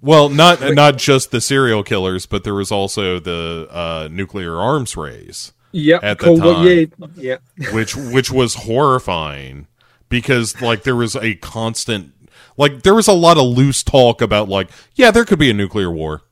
[0.00, 4.96] Well, not not just the serial killers, but there was also the uh, nuclear arms
[4.96, 5.52] race.
[5.72, 6.92] Yep, At the Cold War- time.
[7.16, 7.72] yeah, yeah.
[7.72, 9.66] which which was horrifying
[10.08, 12.12] because like there was a constant
[12.56, 15.54] like there was a lot of loose talk about like yeah there could be a
[15.54, 16.22] nuclear war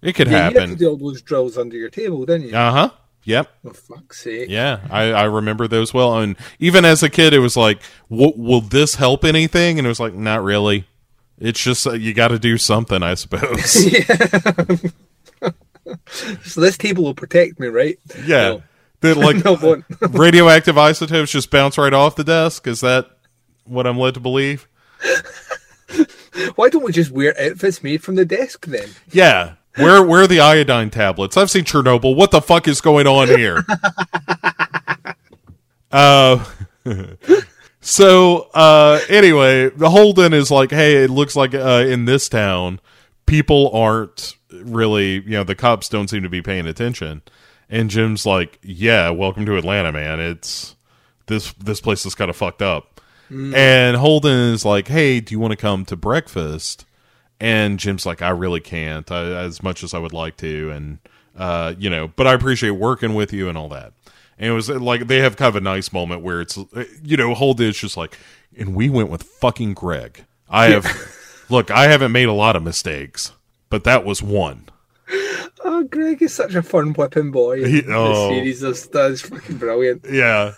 [0.00, 2.48] it could yeah you had to happen do all those drills under your table, didn't
[2.48, 2.56] you?
[2.56, 2.90] uh-huh
[3.26, 3.50] yep.
[3.62, 4.48] For fuck's sake.
[4.48, 8.60] yeah I, I remember those well and even as a kid it was like will
[8.62, 9.78] this help anything?
[9.78, 10.86] And it was like not really.
[11.38, 13.84] It's just uh, you got to do something i suppose.
[16.42, 17.98] So this table will protect me, right?
[18.24, 18.58] yeah.
[19.00, 22.66] That like No, radioactive isotopes just bounce right off the desk.
[22.66, 23.06] Is that
[23.64, 24.66] what i'm led to believe?
[26.56, 28.88] Why don't we just wear outfits made from the desk then?
[29.10, 29.54] Yeah.
[29.76, 31.36] Where where are the iodine tablets?
[31.36, 32.16] I've seen Chernobyl.
[32.16, 33.64] What the fuck is going on here?
[35.92, 36.44] uh
[37.80, 42.80] so uh anyway, the Holden is like, hey, it looks like uh in this town
[43.26, 47.22] people aren't really you know, the cops don't seem to be paying attention.
[47.68, 50.20] And Jim's like, Yeah, welcome to Atlanta, man.
[50.20, 50.76] It's
[51.26, 53.00] this this place is kinda fucked up.
[53.28, 56.85] And Holden is like, Hey, do you want to come to breakfast?
[57.38, 60.98] And Jim's like, I really can't, I, as much as I would like to, and
[61.36, 63.92] uh, you know, but I appreciate working with you and all that.
[64.38, 66.84] And it was uh, like they have kind of a nice moment where it's, uh,
[67.02, 68.18] you know, Holden is just like,
[68.56, 70.24] and we went with fucking Greg.
[70.48, 73.32] I have, look, I haven't made a lot of mistakes,
[73.70, 74.68] but that was one.
[75.64, 77.64] Oh, Greg is such a fun whipping boy.
[77.64, 78.30] He- the oh.
[78.30, 80.04] series of that's fucking brilliant.
[80.10, 80.52] Yeah.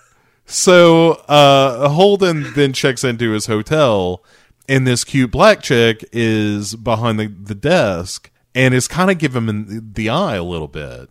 [0.47, 4.23] So uh Holden then checks into his hotel
[4.69, 9.49] and this cute black chick is behind the, the desk and is kind of giving
[9.49, 11.11] him the eye a little bit.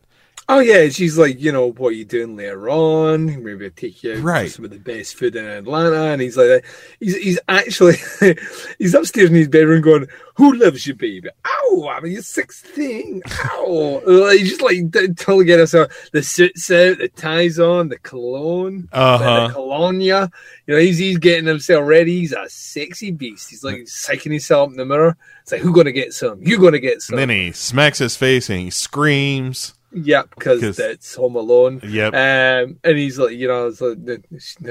[0.50, 3.44] Oh yeah, she's like, you know, what are you doing later on?
[3.44, 4.50] Maybe I'll take you out Right.
[4.50, 6.04] some of the best food in Atlanta.
[6.14, 6.66] And he's like,
[7.02, 7.96] he's he's actually
[8.80, 11.28] he's upstairs in his bedroom going, "Who loves you, baby?
[11.46, 11.90] Ow!
[11.92, 13.22] I mean, you're sixteen.
[13.30, 15.92] Ow!" Like, he's just like totally get us out.
[16.14, 19.48] The suits out, the ties on, the cologne, Uh-huh.
[19.50, 20.32] the colonia.
[20.66, 22.20] You know, he's he's getting himself ready.
[22.20, 23.50] He's a sexy beast.
[23.50, 25.18] He's like psyching himself in the mirror.
[25.42, 26.42] It's like, who gonna get some?
[26.42, 27.20] You gonna get some?
[27.20, 29.74] And then he smacks his face and he screams.
[30.04, 31.82] Yep, because it's Home Alone.
[31.84, 32.14] Yep.
[32.14, 33.98] Um, and he's like, you know, it's like,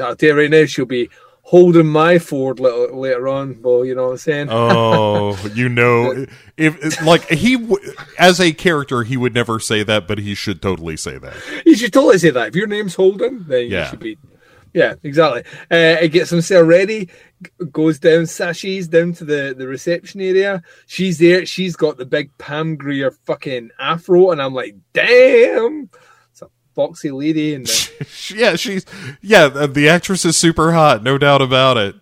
[0.00, 1.08] I'll tell you right now, she'll be
[1.42, 3.60] holding my Ford later, on.
[3.62, 4.48] Well, you know what I'm saying?
[4.50, 7.56] Oh, you know, if if- like he
[8.18, 11.34] as a character, he would never say that, but he should totally say that.
[11.64, 12.48] You should totally say that.
[12.48, 13.84] If your name's Holden, then Yeah.
[13.84, 14.18] you should be.
[14.76, 15.42] Yeah, exactly.
[15.70, 17.08] Uh, it gets himself ready,
[17.72, 20.62] goes down, sashes down to the, the reception area.
[20.86, 21.46] She's there.
[21.46, 25.88] She's got the big Pam Grier fucking afro, and I'm like, damn,
[26.30, 27.54] it's a boxy lady.
[27.54, 27.66] And
[28.34, 28.84] yeah, she's
[29.22, 29.48] yeah.
[29.48, 31.94] The, the actress is super hot, no doubt about it.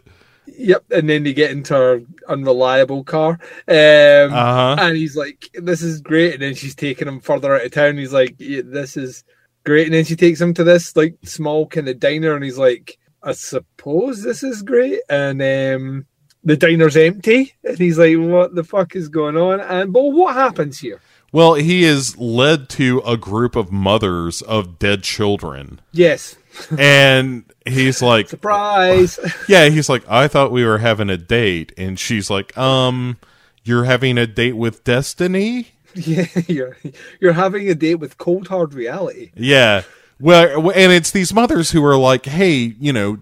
[0.59, 4.77] Yep, and then they get into her unreliable car, um, Uh-huh.
[4.81, 7.99] and he's like, "This is great," and then she's taking him further out of town.
[7.99, 9.23] He's like, yeah, "This is
[9.65, 12.59] great," and then she takes him to this like small kind of diner, and he's
[12.59, 16.07] like, "I suppose this is great," and um,
[16.45, 20.35] the diner's empty, and he's like, "What the fuck is going on?" And but what
[20.35, 21.01] happens here?
[21.33, 26.37] Well, he is led to a group of mothers of dead children, Yes,
[26.79, 29.19] and he's like, surprise.
[29.49, 33.19] yeah, he's like, I thought we were having a date, and she's like, um,
[33.65, 35.74] you're having a date with Destiny.
[36.07, 36.77] Yeah, you're
[37.21, 39.31] you're having a date with cold hard reality.
[39.37, 39.83] Yeah.
[40.21, 43.19] Well, and it's these mothers who are like, "Hey, you know,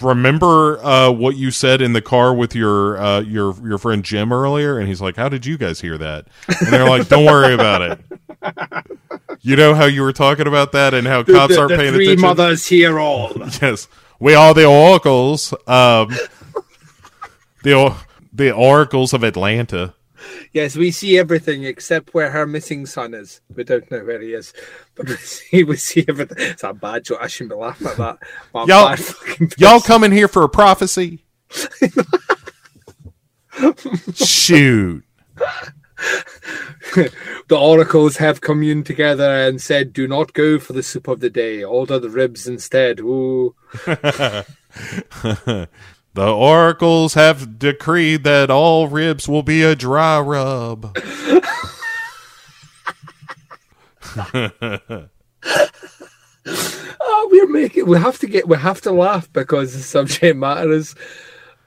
[0.00, 4.32] remember uh, what you said in the car with your uh, your your friend Jim
[4.32, 6.26] earlier?" And he's like, "How did you guys hear that?"
[6.60, 8.00] And they're like, "Don't worry about it."
[9.40, 11.92] You know how you were talking about that and how cops the, aren't the paying
[11.94, 12.22] three attention.
[12.22, 13.32] mothers hear all.
[13.62, 13.88] Yes,
[14.20, 15.52] we are the oracles.
[15.66, 16.14] Um,
[17.62, 17.94] the
[18.32, 19.94] the oracles of Atlanta.
[20.52, 23.40] Yes, we see everything except where her missing son is.
[23.54, 24.52] We don't know where he is,
[24.94, 26.36] but we see, we see everything.
[26.38, 27.18] It's a bad joke.
[27.20, 28.18] I shouldn't be laughing at that.
[28.54, 28.96] I'm Y'all-
[29.58, 31.24] Y'all coming here for a prophecy?
[34.14, 35.04] Shoot.
[36.94, 37.10] The
[37.58, 41.64] oracles have communed together and said, "Do not go for the soup of the day.
[41.64, 43.54] Order the ribs instead." Ooh,
[46.18, 50.96] The oracles have decreed that all ribs will be a dry rub.
[57.00, 57.86] oh, we're making.
[57.86, 58.48] We have to get.
[58.48, 60.96] We have to laugh because the subject matter is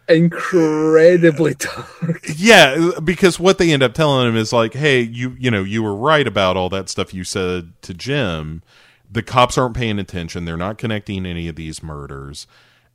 [0.10, 2.26] incredibly dark.
[2.36, 5.82] Yeah, because what they end up telling him is like, "Hey, you you know, you
[5.82, 8.64] were right about all that stuff you said to Jim.
[9.10, 10.44] The cops aren't paying attention.
[10.44, 12.48] They're not connecting any of these murders,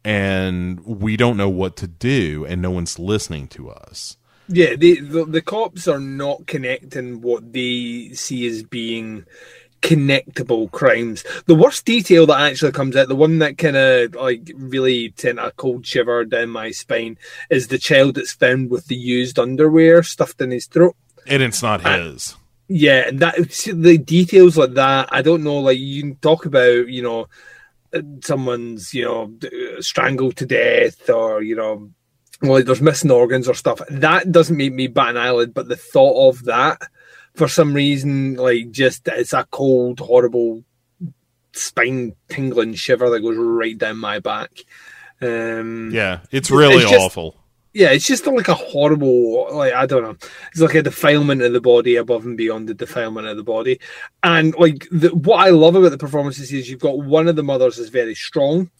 [0.06, 4.16] and we don't know what to do, and no one's listening to us."
[4.48, 9.26] Yeah, the, the the cops are not connecting what they see as being
[9.82, 11.24] connectable crimes.
[11.46, 15.40] The worst detail that actually comes out, the one that kind of like really sent
[15.40, 17.18] a cold shiver down my spine,
[17.50, 20.94] is the child that's found with the used underwear stuffed in his throat.
[21.26, 22.36] And it's not his.
[22.68, 25.08] Yeah, and that see, the details like that.
[25.10, 25.58] I don't know.
[25.58, 27.26] Like you can talk about, you know,
[28.22, 29.32] someone's you know
[29.80, 31.90] strangled to death, or you know,
[32.42, 33.80] well, there's missing organs or stuff.
[33.88, 36.80] That doesn't make me bat an eyelid, but the thought of that,
[37.34, 40.64] for some reason, like just it's a cold, horrible,
[41.52, 44.50] spine tingling shiver that goes right down my back.
[45.20, 47.36] Um, Yeah, it's really It's just- awful.
[47.76, 50.16] Yeah, it's just like a horrible, like I don't know,
[50.50, 53.78] it's like a defilement of the body above and beyond the defilement of the body.
[54.22, 57.42] And like the, what I love about the performances is you've got one of the
[57.42, 58.70] mothers is very strong,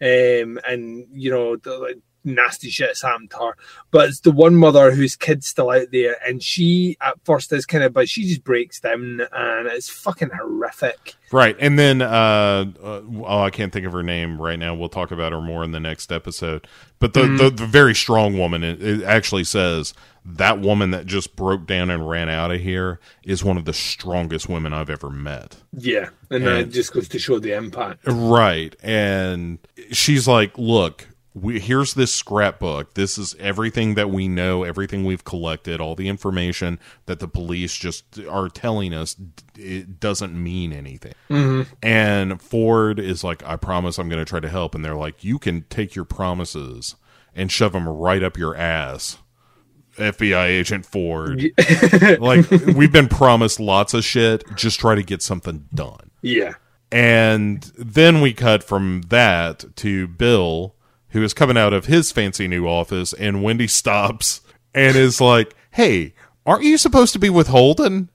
[0.00, 3.56] um, and you know like nasty shit's happened to her,
[3.90, 7.66] but it's the one mother whose kid's still out there, and she at first is
[7.66, 11.14] kind of, but she just breaks down, and it's fucking horrific.
[11.32, 14.74] Right, and then uh, uh, oh, I can't think of her name right now.
[14.74, 16.66] We'll talk about her more in the next episode.
[16.98, 19.94] But the the, the very strong woman it, it actually says
[20.24, 23.74] that woman that just broke down and ran out of here is one of the
[23.74, 25.56] strongest women I've ever met.
[25.76, 28.00] Yeah, and then it just goes to show the impact.
[28.06, 29.58] Right, and
[29.90, 32.94] she's like, "Look, we here's this scrapbook.
[32.94, 37.74] This is everything that we know, everything we've collected, all the information that the police
[37.74, 39.16] just are telling us.
[39.56, 41.74] It doesn't mean anything." Mm-hmm.
[41.82, 45.24] And Ford is like, "I promise, I'm going to try to help." And they're like,
[45.24, 46.94] "You can take your promises
[47.34, 49.18] and shove them right up your ass."
[49.96, 51.40] FBI agent Ford.
[52.20, 56.10] like we've been promised lots of shit, just try to get something done.
[56.22, 56.54] Yeah.
[56.90, 60.73] And then we cut from that to Bill,
[61.14, 64.40] who is coming out of his fancy new office, and Wendy stops
[64.74, 66.12] and is like, Hey,
[66.44, 68.10] aren't you supposed to be with Holden?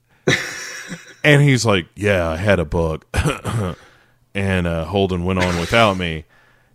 [1.24, 3.06] and he's like, Yeah, I had a bug.
[4.34, 6.26] and uh, Holden went on without me.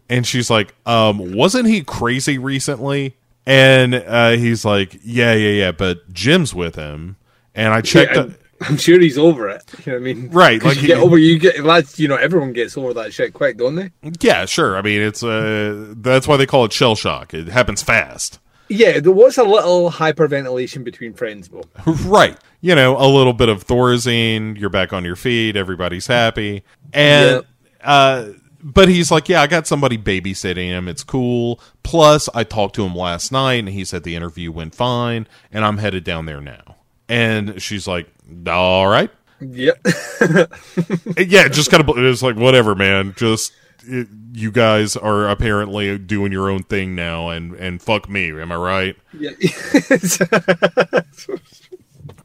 [0.10, 3.16] And she's like, um, wasn't he crazy recently?
[3.46, 7.18] And uh, he's like, Yeah, yeah, yeah, but Jim's with him.
[7.54, 8.16] And I checked.
[8.16, 9.64] Yeah, I'm, I'm sure he's over it.
[9.86, 10.30] You know what I mean?
[10.30, 10.64] right?
[10.64, 12.00] like you he- get over, you get lads.
[12.00, 13.92] You know, everyone gets over that shit quick, don't they?
[14.22, 14.78] Yeah, sure.
[14.78, 17.34] I mean, it's uh, that's why they call it shell shock.
[17.34, 18.40] It happens fast.
[18.68, 21.62] Yeah, there was a little hyperventilation between friends, though.
[22.06, 22.38] right.
[22.62, 26.64] You know, a little bit of Thorazine, you're back on your feet, everybody's happy.
[26.94, 27.46] And
[27.84, 28.30] uh
[28.68, 30.88] but he's like, "Yeah, I got somebody babysitting him.
[30.88, 31.60] It's cool.
[31.84, 35.64] Plus, I talked to him last night and he said the interview went fine and
[35.64, 36.78] I'm headed down there now."
[37.08, 38.08] And she's like,
[38.48, 39.86] "All right." Yep.
[41.18, 43.14] yeah, just kind of it's like whatever, man.
[43.18, 43.54] Just
[43.84, 48.32] it, you guys are apparently doing your own thing now, and and fuck me.
[48.32, 48.96] Am I right?
[49.14, 49.32] yeah.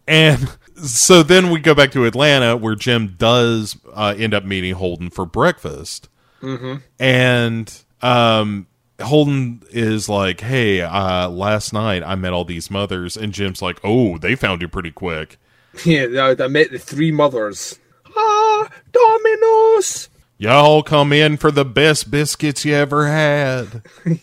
[0.08, 4.74] And so then we go back to Atlanta, where Jim does uh, end up meeting
[4.74, 6.08] Holden for breakfast,
[6.42, 6.76] mm-hmm.
[6.98, 8.66] and um.
[9.00, 13.80] Holden is like, "Hey, uh, last night I met all these mothers," and Jim's like,
[13.84, 15.38] "Oh, they found you pretty quick."
[15.84, 17.78] yeah, I, met the three mothers.
[18.16, 20.08] Ah, Domino's.
[20.38, 23.82] Y'all come in for the best biscuits you ever had.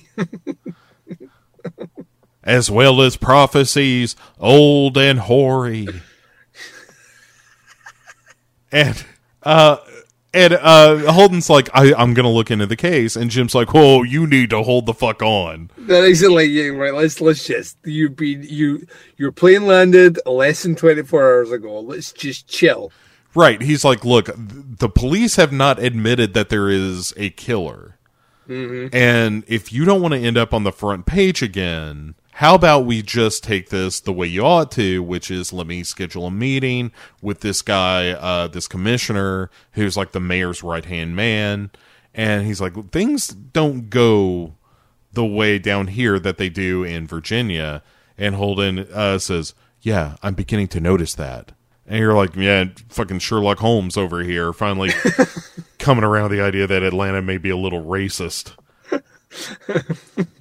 [2.48, 5.88] as well as prophecies old and hoary.
[8.72, 9.06] and
[9.44, 9.78] uh
[10.34, 14.04] and uh Holden's like I, I'm gonna look into the case and Jim's like, Whoa,
[14.04, 15.72] you need to hold the fuck on.
[15.78, 16.94] That is like yeah, right.
[16.94, 18.86] Let's let's just you be you
[19.18, 21.80] your plane landed less than twenty four hours ago.
[21.80, 22.92] Let's just chill.
[23.36, 23.62] Right.
[23.62, 27.98] He's like, look, the police have not admitted that there is a killer.
[28.50, 32.86] And if you don't want to end up on the front page again, how about
[32.86, 36.32] we just take this the way you ought to, which is let me schedule a
[36.32, 41.72] meeting with this guy, uh, this commissioner who's like the mayor's right hand man.
[42.14, 44.54] And he's like, things don't go
[45.14, 47.82] the way down here that they do in Virginia.
[48.20, 51.54] And Holden uh, says, Yeah, I'm beginning to notice that.
[51.88, 54.92] And you're like, Yeah, fucking Sherlock Holmes over here, finally
[55.80, 58.52] coming around the idea that Atlanta may be a little racist.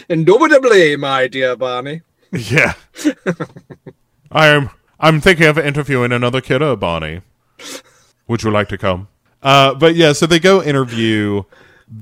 [0.08, 2.02] Indubitably, my dear Barney.
[2.32, 2.72] Yeah.
[4.30, 7.20] I am I'm thinking of interviewing another killer, Bonnie.
[8.28, 9.08] Would you like to come?
[9.42, 11.42] Uh but yeah, so they go interview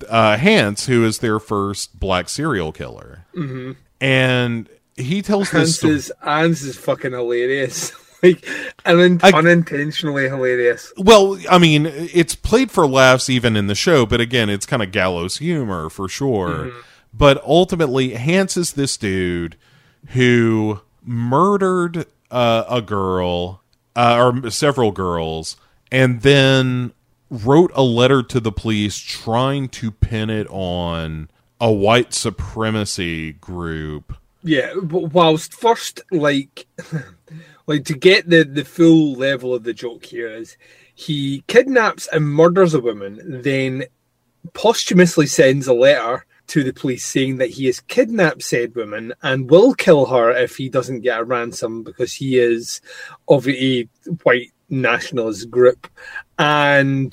[0.09, 3.27] uh Hance, who is their first black serial killer.
[3.35, 3.73] Mm-hmm.
[4.01, 5.95] And he tells this Hance story.
[5.95, 7.93] is Hance is fucking hilarious.
[8.23, 8.47] like
[8.85, 10.93] un- I- unintentionally hilarious.
[10.97, 14.83] Well, I mean, it's played for laughs even in the show, but again, it's kind
[14.83, 16.71] of gallows humor for sure.
[17.13, 19.57] But ultimately, Hance is this dude
[20.09, 23.63] who murdered uh, a girl
[23.97, 25.57] uh, or several girls
[25.91, 26.93] and then
[27.29, 31.29] wrote a letter to the police trying to pin it on
[31.61, 34.17] a white supremacy group.
[34.43, 36.67] Yeah, but whilst first, like,
[37.67, 40.57] like to get the the full level of the joke here is
[40.95, 43.85] he kidnaps and murders a woman, then
[44.55, 49.49] posthumously sends a letter to the police saying that he has kidnapped said woman and
[49.51, 52.81] will kill her if he doesn't get a ransom because he is
[53.29, 53.83] of a
[54.25, 55.87] white nationalist group.
[56.39, 57.13] And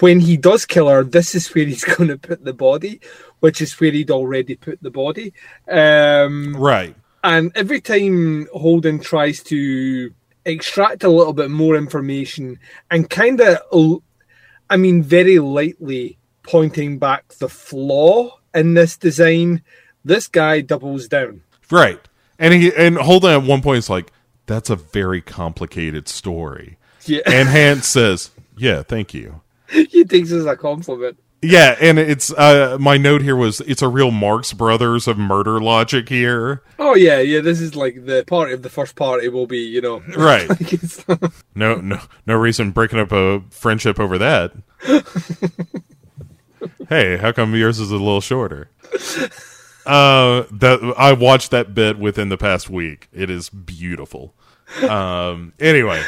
[0.00, 3.00] when he does kill her, this is where he's going to put the body,
[3.40, 5.32] which is where he'd already put the body.
[5.70, 6.94] Um, Right.
[7.22, 10.12] and every time Holden tries to
[10.44, 12.58] extract a little bit more information
[12.90, 13.58] and kind of,
[14.70, 19.62] I mean, very lightly pointing back the flaw in this design,
[20.04, 21.42] this guy doubles down.
[21.70, 22.00] Right.
[22.38, 24.12] And he and Holden at one point is like,
[24.46, 26.78] that's a very complicated story.
[27.04, 29.40] Yeah, And Hance says, Yeah, thank you.
[29.70, 31.18] he thinks it's a compliment.
[31.42, 35.60] Yeah, and it's uh my note here was it's a real Marx Brothers of murder
[35.60, 36.62] logic here.
[36.78, 37.40] Oh yeah, yeah.
[37.40, 40.48] This is like the party of the first party will be, you know, Right.
[40.48, 40.72] like
[41.54, 44.52] No no no reason breaking up a friendship over that.
[46.88, 48.70] hey, how come yours is a little shorter?
[49.86, 53.08] Uh that I watched that bit within the past week.
[53.12, 54.34] It is beautiful.
[54.88, 56.02] Um anyway,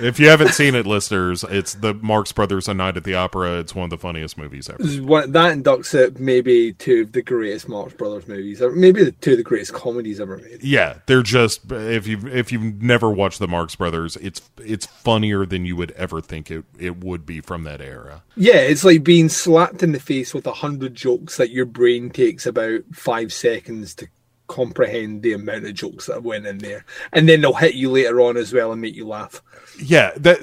[0.00, 3.58] if you haven't seen it, listeners, it's the Marx Brothers A Night at the Opera.
[3.58, 4.82] It's one of the funniest movies ever.
[4.82, 9.32] that inducts it maybe two of the greatest Marx Brothers movies, or maybe the two
[9.32, 10.62] of the greatest comedies ever made.
[10.62, 15.46] Yeah, they're just if you if you've never watched the Marx Brothers, it's it's funnier
[15.46, 18.22] than you would ever think it it would be from that era.
[18.36, 22.10] Yeah, it's like being slapped in the face with a hundred jokes that your brain
[22.10, 24.08] takes about five seconds to
[24.48, 28.20] comprehend the amount of jokes that went in there, and then they'll hit you later
[28.20, 29.42] on as well and make you laugh.
[29.80, 30.38] Yeah, that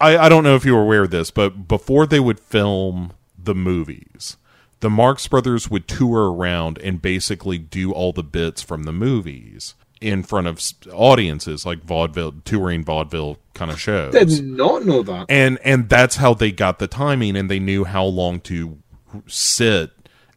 [0.00, 3.12] I I don't know if you were aware of this, but before they would film
[3.38, 4.36] the movies,
[4.80, 9.74] the Marx Brothers would tour around and basically do all the bits from the movies
[10.00, 10.60] in front of
[10.94, 14.12] audiences like vaudeville touring vaudeville kind of shows.
[14.14, 15.26] Did not know that.
[15.28, 18.78] and and that's how they got the timing and they knew how long to
[19.26, 19.90] sit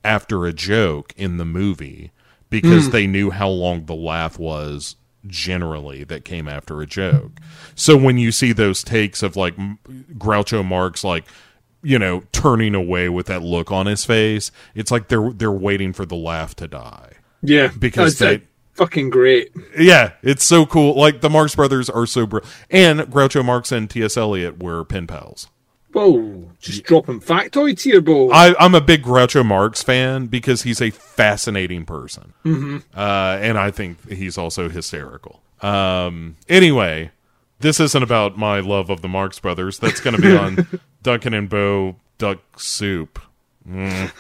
[0.03, 2.11] after a joke in the movie
[2.53, 2.91] because hmm.
[2.91, 4.95] they knew how long the laugh was
[5.25, 7.31] generally that came after a joke.
[7.73, 9.55] So when you see those takes of like
[10.17, 11.25] groucho marx like
[11.81, 15.93] you know turning away with that look on his face it's like they're they're waiting
[15.93, 17.13] for the laugh to die.
[17.41, 19.51] Yeah, Because That's, they- fucking great.
[19.77, 20.95] yeah it's so cool.
[20.95, 25.07] Like the marx brothers are so br- and groucho marx and ts eliot were pen
[25.07, 25.47] pals
[25.93, 28.31] Whoa, just dropping factoids here, bro.
[28.31, 32.77] I, I'm a big Groucho Marx fan because he's a fascinating person, mm-hmm.
[32.97, 35.41] uh, and I think he's also hysterical.
[35.61, 37.11] Um, anyway,
[37.59, 39.79] this isn't about my love of the Marx Brothers.
[39.79, 40.67] That's going to be on
[41.03, 43.19] Duncan and Bo Duck Soup.
[43.67, 44.11] Mm.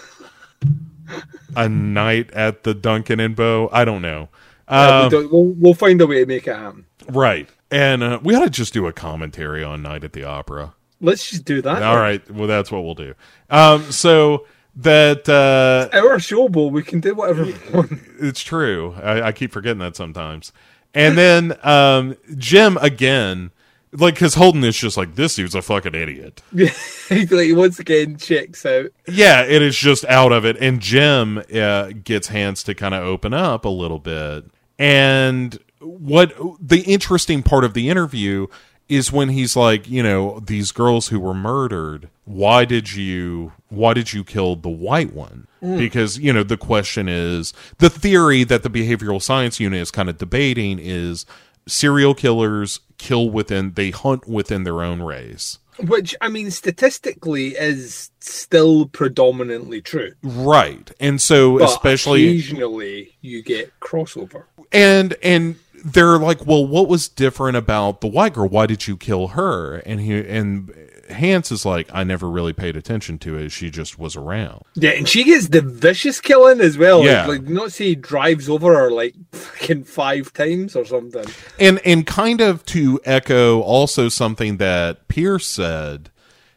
[1.55, 3.69] A night at the Duncan and Bo.
[3.71, 4.29] I don't know.
[4.67, 6.85] Uh, Um, yeah, we will we'll find a way to make it happen.
[7.09, 10.73] right, and uh, we ought to just do a commentary on Night at the Opera.
[11.03, 11.83] Let's just do that.
[11.83, 13.13] All right, well that's what we'll do.
[13.49, 14.47] Um, so
[14.77, 16.67] that uh, Our show, bro.
[16.67, 17.91] We can do whatever we want.
[18.19, 18.95] it's true.
[19.01, 20.51] I, I keep forgetting that sometimes.
[20.95, 23.51] And then um, Jim again
[23.93, 26.41] like because Holden is just like this dude's a fucking idiot.
[26.51, 28.87] like once again checks out.
[29.07, 33.03] Yeah, it is just out of it, and Jim uh, gets hands to kind of
[33.03, 34.45] open up a little bit.
[34.79, 38.47] And what the interesting part of the interview
[38.89, 43.93] is when he's like, you know, these girls who were murdered, why did you why
[43.93, 45.47] did you kill the white one?
[45.61, 45.77] Mm.
[45.77, 50.09] Because, you know, the question is the theory that the behavioral science unit is kind
[50.09, 51.25] of debating is
[51.67, 55.59] serial killers kill within they hunt within their own race.
[55.79, 60.13] Which I mean statistically is still predominantly true.
[60.21, 60.91] Right.
[60.99, 64.43] And so But especially occasionally you get crossover.
[64.71, 68.47] and and they're like, well, what was different about the white girl?
[68.47, 69.77] Why did you kill her?
[69.85, 70.73] And he and
[71.09, 73.49] Hance is like, I never really paid attention to it.
[73.49, 74.63] She just was around.
[74.75, 77.03] Yeah, and she gets the vicious killing as well.
[77.03, 77.25] Yeah.
[77.25, 81.25] Like, not say he drives over her like fucking five times or something.
[81.59, 86.09] And and kind of to echo also something that Pierce said.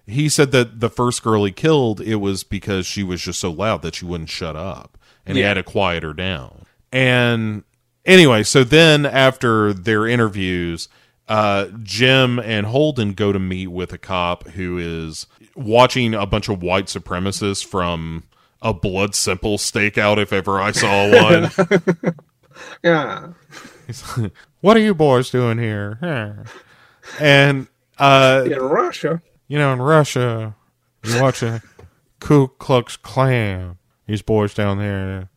[0.08, 3.50] He said that the first girl he killed, it was because she was just so
[3.50, 4.96] loud that she wouldn't shut up,
[5.26, 6.64] and he had to quiet her down.
[6.92, 7.64] And
[8.06, 10.88] anyway, so then after their interviews,
[11.28, 16.48] uh, Jim and Holden go to meet with a cop who is watching a bunch
[16.48, 18.24] of white supremacists from
[18.62, 22.14] a blood simple stakeout, if ever I saw one.
[22.82, 23.32] Yeah.
[24.60, 25.98] what are you boys doing here?
[27.20, 27.66] And
[27.98, 29.20] uh, In Russia.
[29.48, 30.54] you know, in Russia,
[31.04, 31.62] you watch a
[32.20, 33.76] Ku Klux Klan.
[34.06, 35.28] These boys down there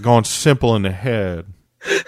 [0.00, 1.46] going simple in the head.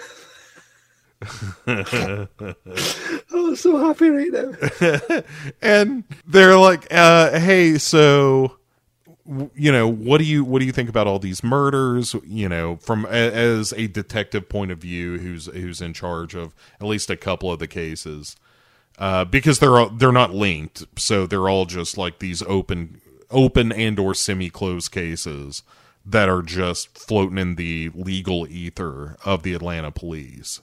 [3.31, 5.21] Oh, so happy right now.
[5.61, 8.57] and they're like, uh, "Hey, so
[9.55, 12.15] you know, what do you what do you think about all these murders?
[12.25, 16.87] You know, from as a detective point of view, who's who's in charge of at
[16.87, 18.35] least a couple of the cases,
[18.97, 23.71] uh, because they're all, they're not linked, so they're all just like these open open
[23.71, 25.63] and or semi closed cases
[26.09, 30.61] that are just floating in the legal ether of the Atlanta police,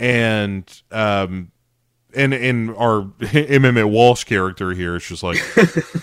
[0.00, 1.52] and um,
[2.14, 5.38] and and our MMA Walsh character here is just like,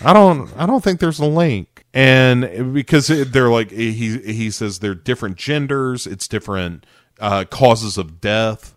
[0.04, 4.78] I don't, I don't think there's a link, and because they're like, he he says
[4.78, 6.86] they're different genders, it's different
[7.20, 8.74] uh, causes of death,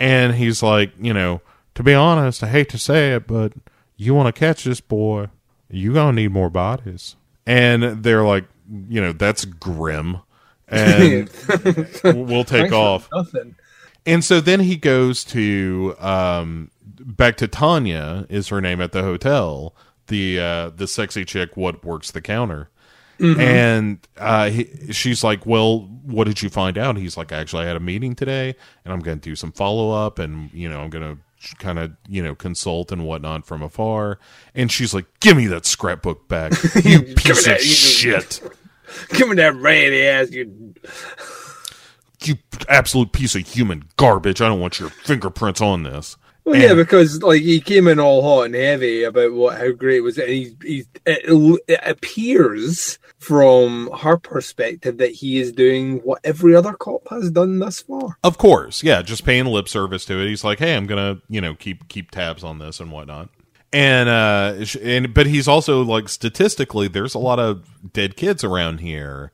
[0.00, 1.40] and he's like, you know,
[1.74, 3.52] to be honest, I hate to say it, but
[3.96, 5.28] you want to catch this boy,
[5.70, 7.14] you gonna need more bodies,
[7.46, 8.44] and they're like,
[8.88, 10.18] you know, that's grim,
[10.68, 11.30] and
[12.04, 13.08] we'll take Thanks off.
[13.12, 13.54] Nothing.
[14.06, 16.70] And so then he goes to um
[17.00, 19.74] back to Tanya is her name at the hotel,
[20.06, 22.70] the uh the sexy chick what works the counter.
[23.20, 27.66] And uh he, she's like, "Well, what did you find out?" He's like, "Actually, I
[27.66, 28.54] had a meeting today
[28.84, 31.92] and I'm going to do some follow-up and, you know, I'm going to kind of,
[32.08, 34.20] you know, consult and whatnot from afar."
[34.54, 36.52] And she's like, "Give me that scrapbook back,
[36.84, 38.40] you piece of shit."
[39.10, 40.30] Give me that ratty ass.
[40.30, 40.74] You.
[42.24, 42.34] You
[42.68, 44.40] absolute piece of human garbage.
[44.40, 46.16] I don't want your fingerprints on this.
[46.44, 49.70] Well, And- yeah, because like he came in all hot and heavy about what how
[49.70, 55.52] great it was, and he, he it, it appears from her perspective that he is
[55.52, 58.16] doing what every other cop has done thus far.
[58.24, 60.28] Of course, yeah, just paying lip service to it.
[60.28, 63.28] He's like, "Hey, I'm gonna, you know, keep keep tabs on this and whatnot."
[63.72, 68.78] And uh, and but he's also like statistically, there's a lot of dead kids around
[68.80, 69.30] here,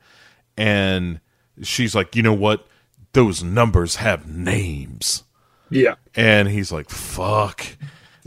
[0.56, 1.20] and
[1.62, 2.66] she's like, "You know what?
[3.12, 5.22] Those numbers have names."
[5.70, 7.64] Yeah, And he's like, "Fuck,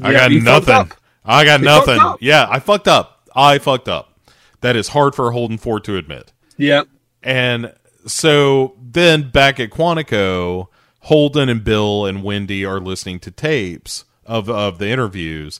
[0.02, 0.92] I got nothing.
[1.26, 2.18] I got fucked nothing.
[2.22, 3.30] Yeah, I fucked up.
[3.36, 4.18] I fucked up.
[4.62, 6.84] That is hard for Holden Ford to admit." yeah.
[7.22, 7.74] And
[8.06, 10.68] so then back at Quantico,
[11.02, 15.60] Holden and Bill and Wendy are listening to tapes of of the interviews,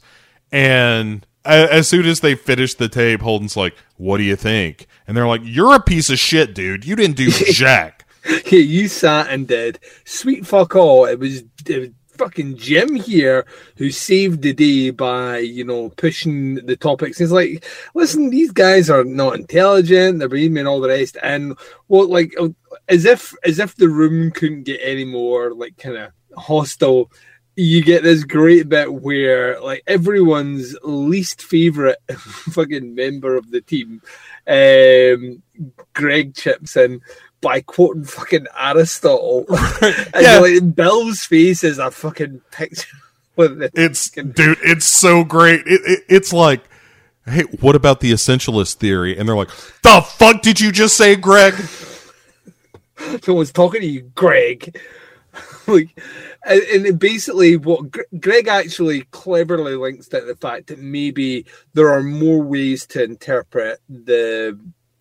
[0.52, 5.16] and as soon as they finish the tape, Holden's like, "What do you think?" And
[5.16, 6.86] they're like, "You're a piece of shit, dude.
[6.86, 8.04] You didn't do jack."
[8.52, 11.06] Yeah, you sat and did sweet fuck all.
[11.06, 13.46] It was, it was fucking Jim here
[13.78, 17.18] who saved the day by you know pushing the topics.
[17.18, 20.20] He's like, listen, these guys are not intelligent.
[20.20, 21.58] They're being and all the rest, and
[21.88, 22.36] well, like
[22.90, 27.12] as if as if the room couldn't get any more like kind of hostile.
[27.60, 34.00] You get this great bit where like everyone's least favorite fucking member of the team,
[34.48, 35.42] um,
[35.94, 37.02] Greg chips in
[37.42, 39.46] by quoting fucking Aristotle.
[39.82, 40.38] and Yeah.
[40.38, 42.96] like Bill's face is a fucking picture
[43.36, 45.62] with It's dude, it's so great.
[45.66, 46.64] It, it, it's like,
[47.26, 49.18] hey, what about the essentialist theory?
[49.18, 49.50] And they're like,
[49.82, 51.56] the fuck did you just say, Greg?
[53.24, 54.78] someone's talking to you, Greg.
[55.68, 55.90] like,
[56.48, 62.04] and, basically, what Gre- Greg actually cleverly links to the fact that maybe there are
[62.04, 64.60] more ways to interpret the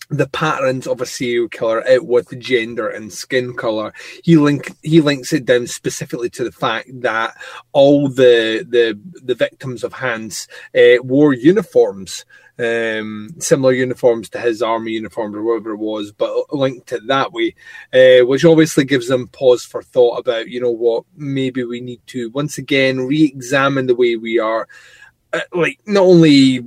[0.08, 3.92] the patterns of a serial killer out with gender and skin color.
[4.22, 7.36] He link he links it down specifically to the fact that
[7.72, 10.46] all the the the victims of Hance
[10.76, 12.24] uh, wore uniforms.
[12.58, 17.30] Um, similar uniforms to his army uniform or whatever it was, but linked it that
[17.32, 17.54] way,
[17.92, 22.00] uh, which obviously gives them pause for thought about, you know what, maybe we need
[22.06, 24.66] to once again re-examine the way we are,
[25.34, 26.64] uh, like not only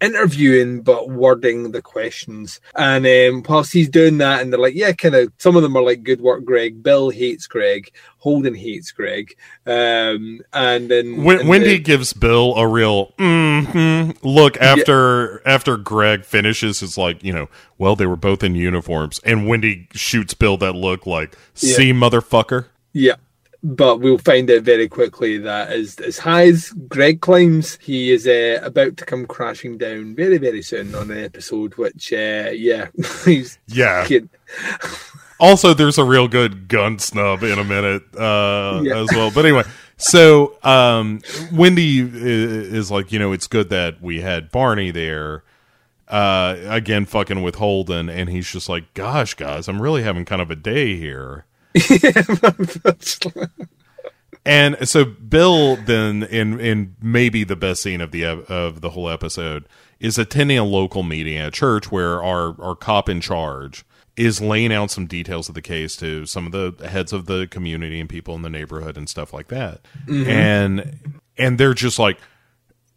[0.00, 2.60] interviewing but wording the questions.
[2.74, 5.76] And um, whilst he's doing that, and they're like, yeah, kind of, some of them
[5.76, 6.82] are like, good work, Greg.
[6.82, 7.90] Bill hates Greg.
[8.18, 9.36] Holden hates Greg.
[9.66, 15.76] Um, and then When, and Wendy then- gives Bill a real hmm look after after
[15.76, 16.82] Greg finishes.
[16.82, 17.48] It's like you know,
[17.78, 22.66] well, they were both in uniforms, and Wendy shoots Bill that look like, "See, motherfucker."
[22.92, 23.14] Yeah.
[23.68, 28.24] But we'll find out very quickly that as, as high as Greg climbs, he is
[28.26, 32.88] uh, about to come crashing down very, very soon on an episode, which, uh, yeah,
[33.24, 34.06] he's Yeah.
[35.40, 38.98] Also, there's a real good gun snub in a minute uh, Yeah.
[39.02, 39.30] as well.
[39.30, 39.64] But anyway,
[39.96, 41.20] so um,
[41.52, 45.42] Wendy i- is like, you know, it's good that we had Barney there.
[46.08, 50.40] Uh, again, fucking with Holden, and he's just like, "Gosh, guys, I'm really having kind
[50.40, 51.46] of a day here."
[54.46, 59.10] And so Bill then in in maybe the best scene of the of the whole
[59.10, 63.84] episode is attending a local meeting at a church where our our cop in charge
[64.16, 67.48] is laying out some details of the case to some of the heads of the
[67.48, 69.80] community and people in the neighborhood and stuff like that.
[70.06, 70.30] Mm-hmm.
[70.30, 72.18] And and they're just like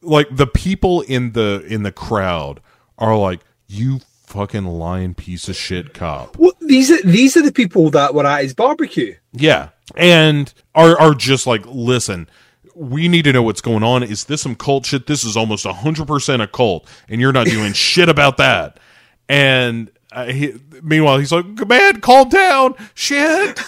[0.04, 2.62] like the people in the in the crowd
[3.00, 6.38] are like you fucking lying piece of shit cop.
[6.38, 9.16] Well, these are these are the people that were at his barbecue.
[9.34, 9.70] Yeah.
[9.96, 12.30] And are are just like, listen,
[12.76, 14.04] we need to know what's going on.
[14.04, 15.08] Is this some cult shit?
[15.08, 18.80] This is almost 100% a cult, and you're not doing shit about that.
[19.28, 22.76] And uh, he, meanwhile, he's like, man, calm down.
[22.94, 23.60] Shit.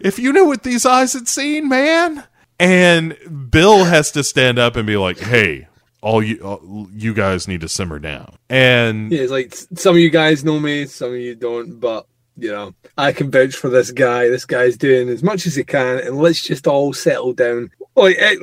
[0.00, 2.24] if you knew what these eyes had seen, man.
[2.58, 3.16] And
[3.50, 5.68] Bill has to stand up and be like, hey,
[6.06, 8.36] all you, all, you guys need to simmer down.
[8.48, 12.06] And Yeah, it's like some of you guys know me, some of you don't, but
[12.36, 14.28] you know, I can vouch for this guy.
[14.28, 17.70] This guy's doing as much as he can, and let's just all settle down.
[17.96, 18.36] Like, eh,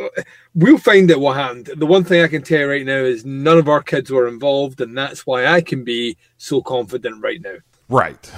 [0.53, 1.69] we'll find out what happened.
[1.77, 4.27] The one thing I can tell you right now is none of our kids were
[4.27, 7.57] involved, and that's why I can be so confident right now.
[7.88, 8.31] Right.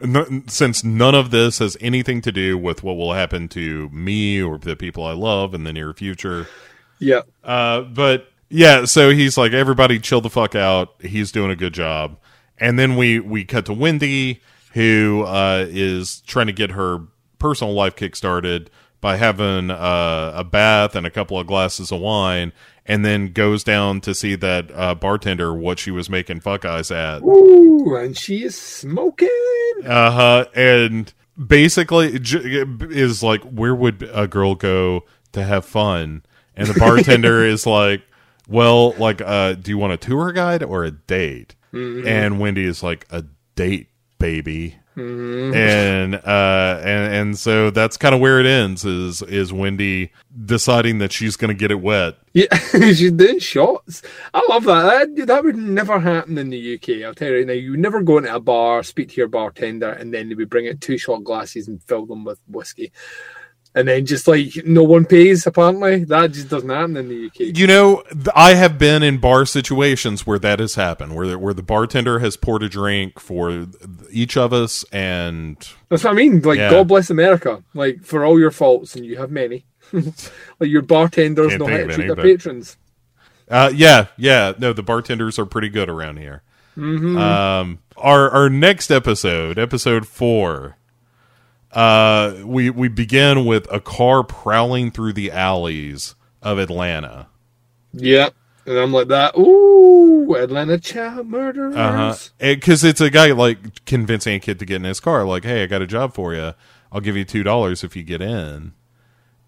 [0.48, 4.58] Since none of this has anything to do with what will happen to me or
[4.58, 6.46] the people I love in the near future.
[7.00, 10.94] Yeah, Uh, but yeah, so he's like, everybody chill the fuck out.
[11.00, 12.18] He's doing a good job.
[12.58, 14.40] And then we, we cut to Wendy,
[14.72, 17.00] who uh, is trying to get her
[17.38, 18.68] personal life kickstarted
[19.00, 22.52] by having uh, a bath and a couple of glasses of wine,
[22.84, 26.90] and then goes down to see that uh, bartender what she was making fuck eyes
[26.90, 27.22] at.
[27.22, 29.28] Ooh, and she is smoking.
[29.84, 30.44] Uh huh.
[30.54, 31.12] And
[31.46, 36.24] basically, is like, where would a girl go to have fun?
[36.58, 38.02] And the bartender is like,
[38.48, 41.54] well, like, uh, do you want a tour guide or a date?
[41.72, 43.24] And Wendy is like, a
[43.54, 44.76] date, baby.
[45.54, 50.10] And uh and and so that's kind of where it ends is is Wendy
[50.44, 52.16] deciding that she's going to get it wet.
[52.34, 54.02] Yeah, she's doing shots.
[54.34, 55.14] I love that.
[55.16, 55.26] that.
[55.28, 57.04] That would never happen in the UK.
[57.04, 57.52] I'll tell you right now.
[57.52, 60.68] You never go into a bar, speak to your bartender, and then they would bring
[60.68, 62.90] out two shot glasses and fill them with whiskey.
[63.78, 66.02] And then just like no one pays, apparently.
[66.04, 67.56] That just doesn't happen in the UK.
[67.56, 68.02] You know,
[68.34, 72.18] I have been in bar situations where that has happened, where the, where the bartender
[72.18, 73.66] has poured a drink for
[74.10, 75.56] each of us, and
[75.90, 76.40] That's what I mean.
[76.40, 76.70] Like, Yeah.
[76.70, 77.62] God bless America.
[77.74, 79.64] Like, for all your faults, and you have many.
[79.92, 82.76] like, your bartenders Can't know how to treat any, their but- patrons.
[83.48, 86.42] uh, yeah, yeah, no, the bartenders are pretty good around here.
[86.76, 87.16] Mm-hmm.
[87.16, 90.76] Um, our our next episode, episode four,
[91.72, 97.28] uh, we we begin with a car prowling through the alleys of Atlanta.
[97.92, 98.30] Yeah.
[98.66, 99.34] And I'm like that.
[99.38, 102.32] Ooh, Atlanta child murderers.
[102.38, 105.24] Because it's a guy like convincing a kid to get in his car.
[105.24, 106.52] Like, hey, I got a job for you.
[106.92, 108.72] I'll give you two dollars if you get in.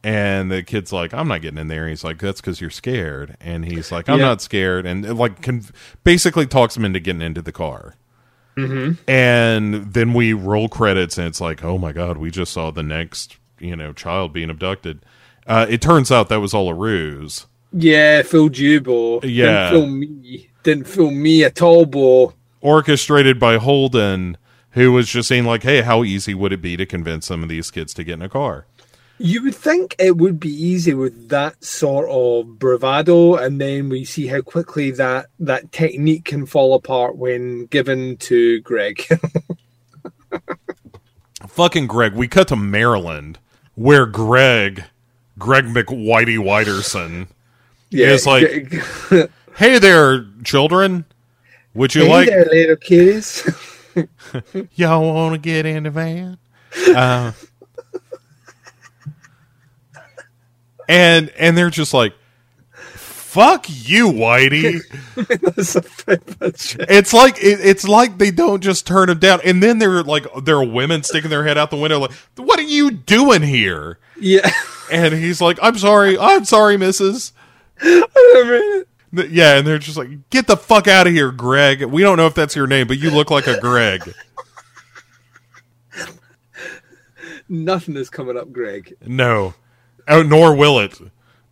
[0.03, 1.87] And the kid's like, I'm not getting in there.
[1.87, 3.37] He's like, that's because you're scared.
[3.41, 4.25] And he's like, I'm Yeah.
[4.27, 4.87] not scared.
[4.87, 5.65] And like, con-
[6.05, 7.97] basically talks him into getting into the car.
[8.67, 9.11] Mm-hmm.
[9.11, 12.83] And then we roll credits, and it's like, oh my god, we just saw the
[12.83, 15.05] next, you know, child being abducted.
[15.47, 17.47] Uh, it turns out that was all a ruse.
[17.73, 19.21] Yeah, you, Bo.
[19.23, 19.71] Yeah.
[19.71, 20.51] Didn't fool me.
[20.63, 22.35] Didn't film me at all, Bo.
[22.61, 24.37] orchestrated by Holden
[24.73, 27.49] who was just saying like, "Hey, how easy would it be to convince some of
[27.49, 28.67] these kids to get in a car?"
[29.23, 34.03] You would think it would be easy with that sort of bravado, and then we
[34.07, 39.07] see how quickly that that technique can fall apart when given to Greg.
[41.49, 42.15] Fucking Greg.
[42.15, 43.39] We cut to Maryland,
[43.75, 44.85] where Greg,
[45.39, 47.29] Greg McWhitey Whiterson,
[47.91, 48.73] It's like-
[49.11, 51.05] hey "Hey there, children,
[51.75, 53.47] would you like there, little kiddies.
[54.77, 56.39] y'all want to get in the van?"
[56.95, 57.33] Uh,
[60.91, 62.13] and and they're just like,
[62.73, 64.81] "Fuck you, Whitey."
[65.55, 65.83] That's a
[66.39, 66.91] bit shit.
[66.91, 70.27] It's like it, it's like they don't just turn him down, and then they're like
[70.43, 73.99] there are women sticking their head out the window, like, "What are you doing here?"
[74.19, 74.51] Yeah.
[74.93, 77.31] And he's like, "I'm sorry, I'm sorry, Mrs."
[77.81, 82.03] I mean, Yeah, and they're just like, "Get the fuck out of here, Greg." We
[82.03, 84.13] don't know if that's your name, but you look like a Greg.
[87.49, 88.95] Nothing is coming up, Greg.
[89.07, 89.55] No,
[90.11, 91.01] oh, nor will it.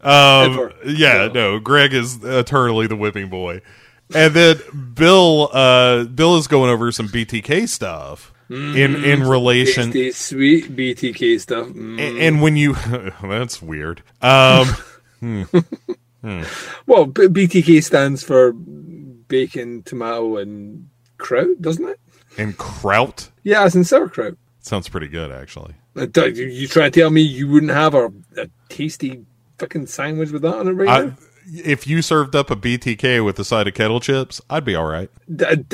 [0.00, 1.32] Um, yeah, No.
[1.32, 1.58] no.
[1.58, 3.60] Greg is eternally the whipping boy,
[4.14, 4.58] and then
[4.94, 9.90] Bill, uh, Bill is going over some BTK stuff in in relation.
[9.90, 11.66] Tasty, sweet BTK stuff.
[11.68, 11.98] Mm.
[11.98, 12.74] A- And when you,
[13.22, 14.02] that's weird.
[14.22, 14.66] Um,
[16.86, 22.00] Well, B- BTK stands for bacon, tomato, and kraut, doesn't it?
[22.36, 24.36] and kraut Yeah, it's in sauerkraut.
[24.60, 25.74] sounds pretty good, actually.
[25.98, 29.24] Uh, You, try to tell me you wouldn't have a, a tasty
[29.58, 31.16] fucking sandwich with that on it right I, now?
[31.50, 34.86] if you served up a BTK with a side of kettle chips, I'd be all
[34.86, 35.10] right.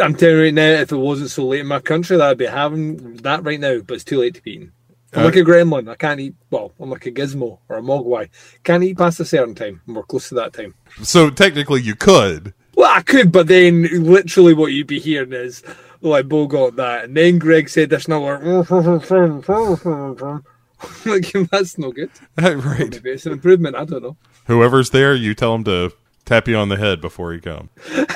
[0.00, 2.38] I'm telling you right now, if it wasn't so late in my country, that I'd
[2.38, 4.72] be having that right now, but it's too late to be eaten.
[5.12, 5.88] I'm Uh, like a gremlin.
[5.88, 8.30] I can't eat, well, I'm like a gizmo or a mogwai.
[8.64, 9.80] Can't eat past a certain time.
[9.86, 10.74] We're close to that time.
[11.02, 12.52] So technically, you could.
[12.76, 15.62] Well, I could, but then literally what you'd be hearing is,
[16.04, 17.04] Oh, like, Bo got that.
[17.04, 20.44] And then Greg said this, and mm, mm, mm,
[21.06, 22.10] I'm like, like, that's no good.
[22.36, 22.90] right.
[22.90, 23.74] Maybe it's an improvement.
[23.74, 24.16] I don't know.
[24.46, 25.92] Whoever's there, you tell him to
[26.26, 27.70] tap you on the head before you come.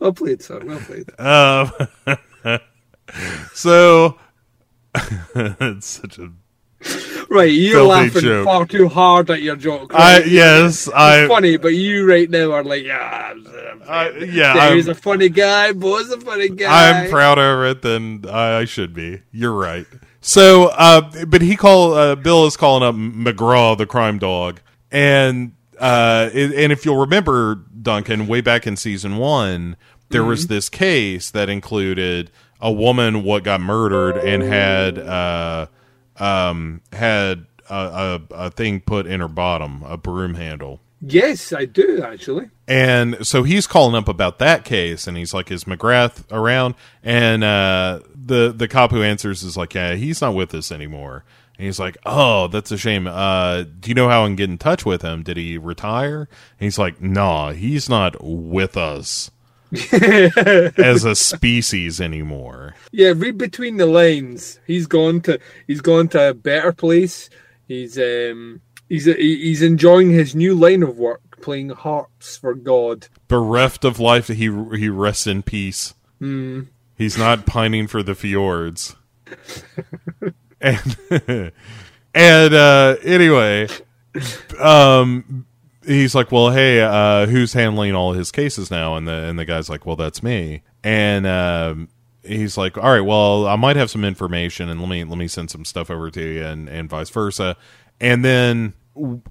[0.00, 0.60] Well played, sir.
[0.64, 1.08] Well played.
[1.20, 1.70] Um,
[3.54, 4.18] so
[5.34, 6.30] it's such a.
[7.30, 8.44] Right, you're laughing joke.
[8.46, 9.92] far too hard at your joke.
[9.94, 11.28] I yes, It's I.
[11.28, 15.28] funny, but you right now are like, yeah, I'm, I'm, I yeah, he's a funny
[15.28, 15.72] guy.
[15.72, 17.02] Boy's a funny guy.
[17.04, 17.82] I'm proud of it.
[17.82, 19.22] Then I, I should be.
[19.30, 19.86] You're right.
[20.20, 24.60] So, uh, but he call uh, Bill is calling up McGraw, the crime dog,
[24.90, 29.76] and uh, and if you'll remember, Duncan, way back in season one,
[30.08, 32.30] there was this case that included
[32.60, 35.66] a woman what got murdered and had uh,
[36.20, 40.80] um, had a, a, a thing put in her bottom, a broom handle.
[41.00, 42.50] Yes, I do actually.
[42.66, 46.74] And so he's calling up about that case, and he's like, "Is McGrath around?"
[47.04, 51.24] And uh, the the cop who answers is like, "Yeah, he's not with us anymore."
[51.56, 53.06] And he's like, "Oh, that's a shame.
[53.06, 55.22] Uh, do you know how I can get in touch with him?
[55.22, 59.30] Did he retire?" And he's like, "Nah, he's not with us
[59.92, 64.60] as a species anymore." Yeah, read between the lines.
[64.66, 67.30] He's gone to he's gone to a better place.
[67.66, 73.08] He's um he's he's enjoying his new line of work, playing harps for God.
[73.28, 75.94] Bereft of life, he he rests in peace.
[76.96, 78.96] He's not pining for the fjords.
[80.60, 80.96] and
[82.14, 83.68] and uh, anyway,
[84.58, 85.46] um,
[85.88, 89.44] he's like, "Well, hey, uh, who's handling all his cases now?" And the and the
[89.44, 91.88] guy's like, "Well, that's me." And um,
[92.22, 95.28] he's like, "All right, well, I might have some information, and let me let me
[95.28, 97.56] send some stuff over to you, and and vice versa."
[98.00, 98.74] And then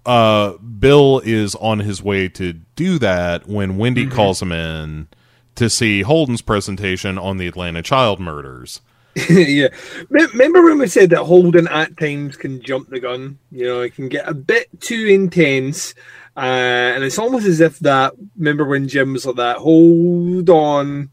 [0.05, 5.07] uh, Bill is on his way to do that when Wendy calls him in
[5.55, 8.81] to see Holden's presentation on the Atlanta child murders.
[9.29, 9.69] yeah.
[10.09, 13.39] Remember when we said that Holden at times can jump the gun?
[13.51, 15.95] You know, it can get a bit too intense.
[16.37, 21.09] Uh, and it's almost as if that, remember when Jim was like that, hold on,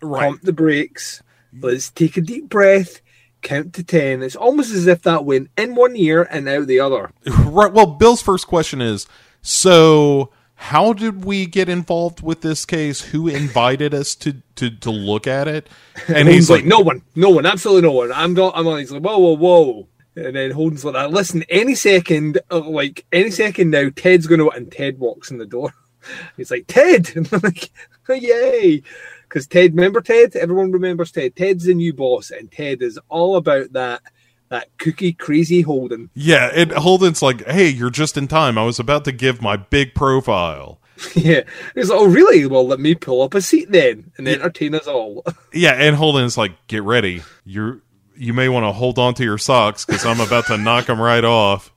[0.00, 1.22] pump the brakes,
[1.60, 3.02] let's take a deep breath,
[3.42, 4.22] count to 10.
[4.22, 7.10] It's almost as if that went in one ear and out the other.
[7.44, 7.70] Right.
[7.70, 9.06] Well, Bill's first question is
[9.42, 13.00] so how did we get involved with this case?
[13.00, 15.68] Who invited us to to, to look at it?
[16.06, 18.12] And And he's he's like, like, no one, no one, absolutely no one.
[18.12, 19.88] I'm not, I'm on, he's like, whoa, whoa, whoa.
[20.14, 21.10] And then Holden's like that.
[21.10, 25.38] Listen, any second, uh, like any second now, Ted's going to, and Ted walks in
[25.38, 25.72] the door.
[26.36, 27.10] He's like, Ted!
[27.16, 27.70] And I'm like,
[28.08, 28.82] yay!
[29.28, 30.36] Because Ted, remember Ted?
[30.36, 31.34] Everyone remembers Ted.
[31.34, 34.02] Ted's the new boss, and Ted is all about that,
[34.50, 36.10] that cookie crazy Holden.
[36.14, 38.58] Yeah, and Holden's like, hey, you're just in time.
[38.58, 40.80] I was about to give my big profile.
[41.14, 41.42] Yeah.
[41.74, 42.44] He's like, oh, really?
[42.46, 45.24] Well, let me pull up a seat then and entertain us all.
[45.52, 47.22] Yeah, and Holden's like, "Get ready.
[47.44, 47.80] You're
[48.22, 51.00] you may want to hold on to your socks because I'm about to knock them
[51.00, 51.72] right off."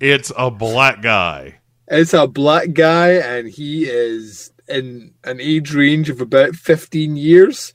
[0.00, 1.58] It's a black guy.
[1.88, 7.72] It's a black guy, and he is in an age range of about 15 years.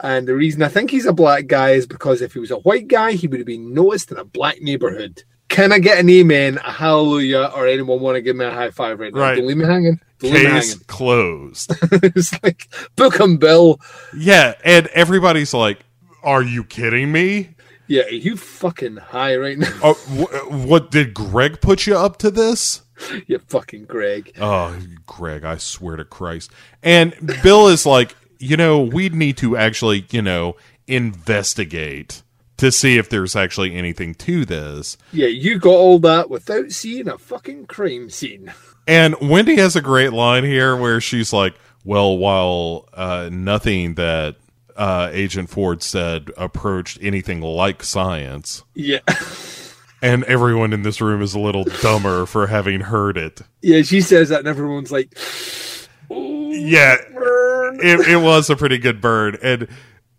[0.00, 2.58] And the reason I think he's a black guy is because if he was a
[2.58, 5.24] white guy, he would have been noticed in a black neighborhood.
[5.48, 8.70] Can I get an amen, a hallelujah, or anyone want to give me a high
[8.70, 9.20] five right now?
[9.20, 9.34] Right.
[9.34, 9.98] Don't leave me hanging.
[10.20, 10.84] Don't leave me Case hanging.
[10.86, 11.72] closed.
[11.92, 13.80] it's like, book him, Bill.
[14.16, 15.80] yeah, and everybody's like,
[16.28, 17.50] "Are you kidding me?
[17.86, 19.72] Yeah, are you fucking high right now?
[19.82, 22.82] Oh, wh- what did Greg put you up to this?"
[23.26, 24.32] you fucking Greg.
[24.40, 24.76] Oh,
[25.06, 26.50] Greg, I swear to Christ.
[26.82, 30.56] And Bill is like, you know, we'd need to actually, you know,
[30.86, 32.22] investigate
[32.56, 34.96] to see if there's actually anything to this.
[35.12, 38.52] Yeah, you got all that without seeing a fucking crime scene.
[38.88, 44.36] And Wendy has a great line here where she's like, well, while uh, nothing that
[44.78, 49.00] uh, Agent Ford said approached anything like science, Yeah.
[50.02, 53.42] and everyone in this room is a little dumber for having heard it.
[53.60, 55.18] Yeah, she says that and everyone's like,
[56.10, 57.80] Yeah, burn.
[57.82, 59.68] it, it was a pretty good bird and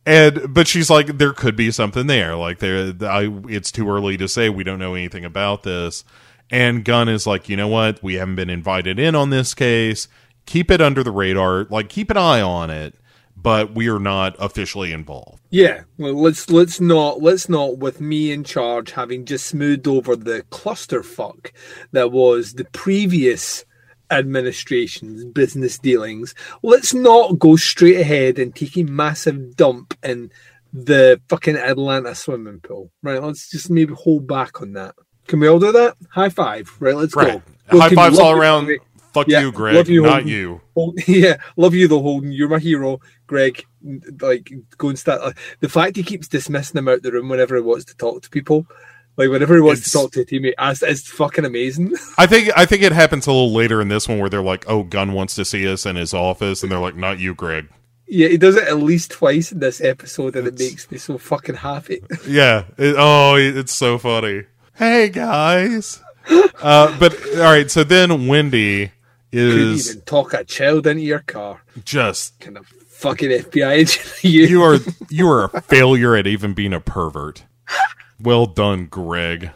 [0.05, 2.35] and but she's like there could be something there.
[2.35, 4.49] Like there I, it's too early to say.
[4.49, 6.03] We don't know anything about this.
[6.51, 8.01] And gunn is like you know what?
[8.03, 10.07] We haven't been invited in on this case.
[10.45, 11.65] Keep it under the radar.
[11.69, 12.95] Like keep an eye on it
[13.41, 18.31] but we are not officially involved Yeah, well, let's let's not let's not with me
[18.31, 21.51] in charge having just smoothed over the clusterfuck
[21.91, 23.65] that was the previous
[24.11, 26.33] administration's business dealings.
[26.63, 30.31] Let's not go straight ahead and take a massive dump in
[30.73, 32.91] the fucking Atlanta swimming pool.
[33.03, 34.95] Right, let's just maybe hold back on that.
[35.27, 35.95] Can we all do that?
[36.11, 36.75] High five.
[36.79, 37.79] Right, let's right go.
[37.79, 38.69] High fives all around.
[39.13, 40.27] Fuck Yeah, you greg love you, not Holden.
[40.27, 42.31] you Hol- yeah, love you though, Holden.
[42.31, 43.63] You're my hero, Greg.
[44.21, 45.21] Like, go and start.
[45.21, 48.21] Like, the fact he keeps dismissing him out the room whenever he wants to talk
[48.23, 48.65] to people,
[49.17, 51.93] like whenever he wants It's- to talk to a teammate, it's, it's fucking amazing.
[52.17, 54.65] I think I think it happens a little later in this one where they're like,
[54.69, 57.67] "Oh, Gunn wants to see us in his office," and they're like, "Not you, Greg."
[58.11, 61.17] yeah, he does it at least twice in this episode, and it makes me so
[61.19, 62.01] fucking happy.
[62.27, 62.63] Yeah.
[62.77, 64.45] It, oh, it's so funny.
[64.73, 66.01] Hey guys.
[66.61, 67.69] Uh, but all right.
[67.69, 68.91] So then Wendy
[69.31, 71.61] Couldn't is even talk a child into your car.
[71.85, 74.13] just Kind of fucking FBI agent.
[74.23, 74.45] you.
[74.45, 74.77] you are
[75.09, 77.43] you are a failure at even being a pervert.
[78.19, 79.51] Well done, Greg.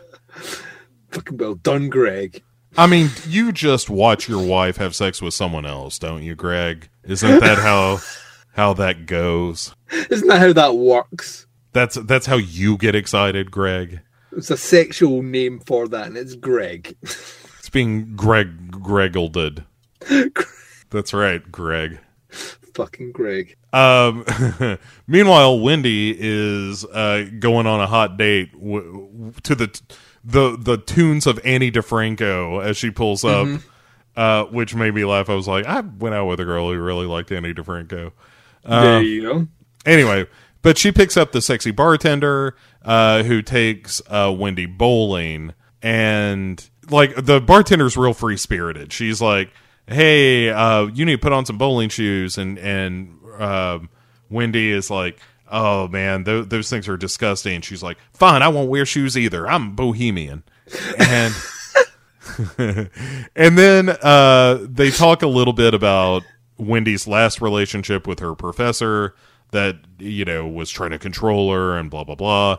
[1.12, 2.42] fucking well done, Greg.
[2.78, 6.90] I mean, you just watch your wife have sex with someone else, don't you, Greg?
[7.04, 8.00] Isn't that how
[8.54, 9.76] how that goes?
[10.10, 11.46] Isn't that how that works?
[11.74, 14.02] That's that's how you get excited, Greg.
[14.32, 16.96] It's a sexual name for that, and it's Greg.
[17.74, 19.66] Being Greg Gregelded.
[20.90, 22.00] That's right, Greg.
[22.74, 23.58] fucking Greg.
[23.74, 24.24] Um,
[25.08, 29.82] meanwhile, Wendy is uh, going on a hot date w- w- to the
[30.24, 33.48] the the tunes of Ani DiFranco as she pulls up,
[34.16, 35.30] uh, which made me laugh.
[35.30, 38.12] I was like, I went out with a girl who really liked Ani DiFranco.
[38.64, 39.48] there you go.
[39.86, 40.28] Anyway,
[40.62, 47.16] but she picks up the sexy bartender uh, who takes uh, Wendy bowling, and like
[47.16, 48.92] the bartender's real free spirited.
[48.94, 49.52] She's like,
[49.88, 53.90] "Hey, uh, you need to put on some bowling shoes," and and um,
[54.30, 55.20] Wendy is like.
[55.56, 57.56] Oh man, th- those things are disgusting.
[57.56, 59.48] And She's like, "Fine, I won't wear shoes either.
[59.48, 60.42] I'm bohemian."
[60.98, 61.36] And
[63.36, 66.24] and then uh, they talk a little bit about
[66.58, 69.14] Wendy's last relationship with her professor
[69.52, 72.58] that you know was trying to control her and blah blah blah.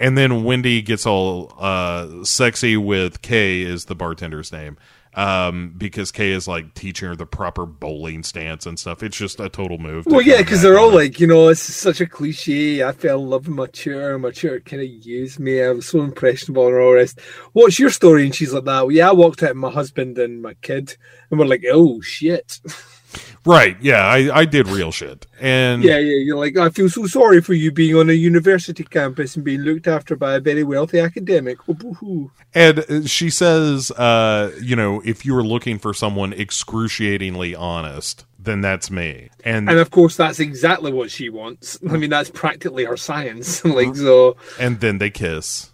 [0.00, 4.78] And then Wendy gets all uh, sexy with Kay is the bartender's name
[5.14, 9.02] um, because Kay is like teaching her the proper bowling stance and stuff.
[9.02, 10.04] It's just a total move.
[10.04, 10.94] to Well, yeah, because they're all it.
[10.94, 12.84] like, you know, it's such a cliche.
[12.84, 14.16] I fell in love with my tutor.
[14.18, 15.60] My tutor kind of used me.
[15.60, 17.20] I was so impressionable and all the rest.
[17.52, 18.24] What's your story?
[18.24, 18.82] And she's like, that.
[18.82, 20.96] Well, yeah, I walked out with my husband and my kid.
[21.30, 22.60] And we're like, oh, shit.
[23.44, 23.76] right.
[23.80, 25.26] Yeah, I, I did real shit.
[25.40, 26.16] And yeah, yeah.
[26.16, 29.60] You're like, I feel so sorry for you being on a university campus and being
[29.60, 31.58] looked after by a very wealthy academic.
[31.68, 32.30] Oh.
[32.54, 38.24] And uh, she says, uh, you know, if you were looking for someone excruciatingly honest,
[38.38, 39.30] then that's me.
[39.44, 41.78] And And of course, that's exactly what she wants.
[41.88, 43.64] I mean, that's practically her science.
[43.64, 44.36] like, so.
[44.58, 45.70] and then they kiss.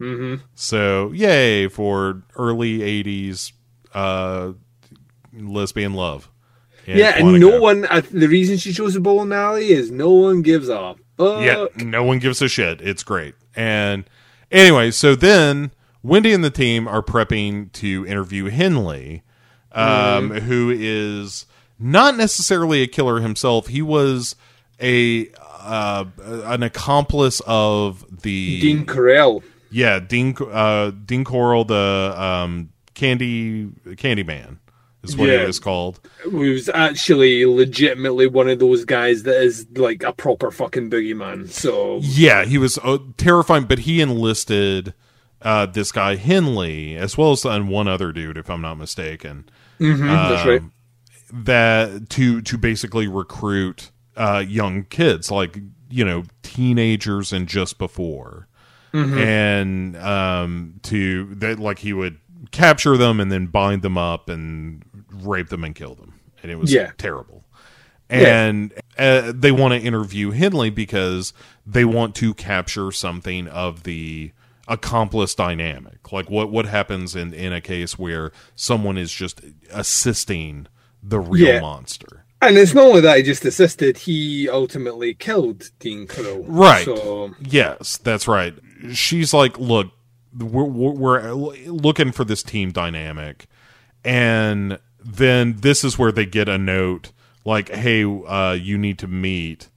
[0.00, 0.44] Mm-hmm.
[0.54, 3.52] So yay for early '80s
[3.94, 4.52] uh,
[5.32, 6.28] lesbian love.
[6.86, 7.84] Yeah, and no one.
[7.84, 11.42] Uh, the reason she chose the bowling alley is no one gives a fuck.
[11.42, 12.80] Yeah, no one gives a shit.
[12.80, 13.34] It's great.
[13.54, 14.04] And
[14.50, 15.70] anyway, so then
[16.02, 19.22] Wendy and the team are prepping to interview Henley.
[19.72, 21.46] um, who is
[21.78, 23.68] not necessarily a killer himself.
[23.68, 24.36] He was
[24.80, 25.30] a
[25.60, 29.42] uh, an accomplice of the Dean Corll.
[29.70, 34.58] yeah Dean uh, Dean Corll, the um, candy candy man
[35.02, 35.40] is what Yeah.
[35.40, 36.00] he was called.
[36.24, 41.48] He was actually legitimately one of those guys that is like a proper fucking boogeyman.
[41.48, 44.94] So Yeah, he was uh, terrifying, but he enlisted
[45.42, 49.48] uh, this guy Henley as well as and one other dude, if I'm not mistaken.
[49.78, 50.60] that's right.
[50.60, 50.72] Um,
[51.32, 55.58] that to to basically recruit uh, young kids, like
[55.90, 58.46] you know teenagers and just before,
[58.92, 62.18] and um, to that like he would
[62.52, 66.56] capture them and then bind them up and rape them and kill them, and it
[66.56, 66.92] was Yeah.
[66.98, 67.44] terrible.
[68.08, 71.32] And uh, they want to interview Henley because
[71.66, 74.32] they want to capture something of the
[74.68, 76.12] accomplice dynamic.
[76.12, 79.40] Like what what happens in in a case where someone is just
[79.72, 80.66] assisting
[81.02, 81.60] the real Yeah.
[81.60, 82.24] monster.
[82.42, 86.42] And it's not only that he just assisted; he ultimately killed Dean Corll.
[86.44, 86.84] Right.
[86.84, 88.52] So Yes, that's right.
[88.92, 89.90] She's like, look,
[90.36, 93.46] we're, we're looking for this team dynamic,
[94.04, 97.12] and then this is where they get a note
[97.44, 99.68] like, "Hey, uh, you need to meet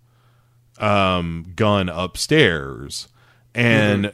[0.79, 3.07] um, Gunn upstairs,"
[3.53, 4.13] and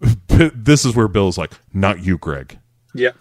[0.28, 2.58] this is where Bill's like, "Not you, Greg."
[2.94, 3.12] yeah,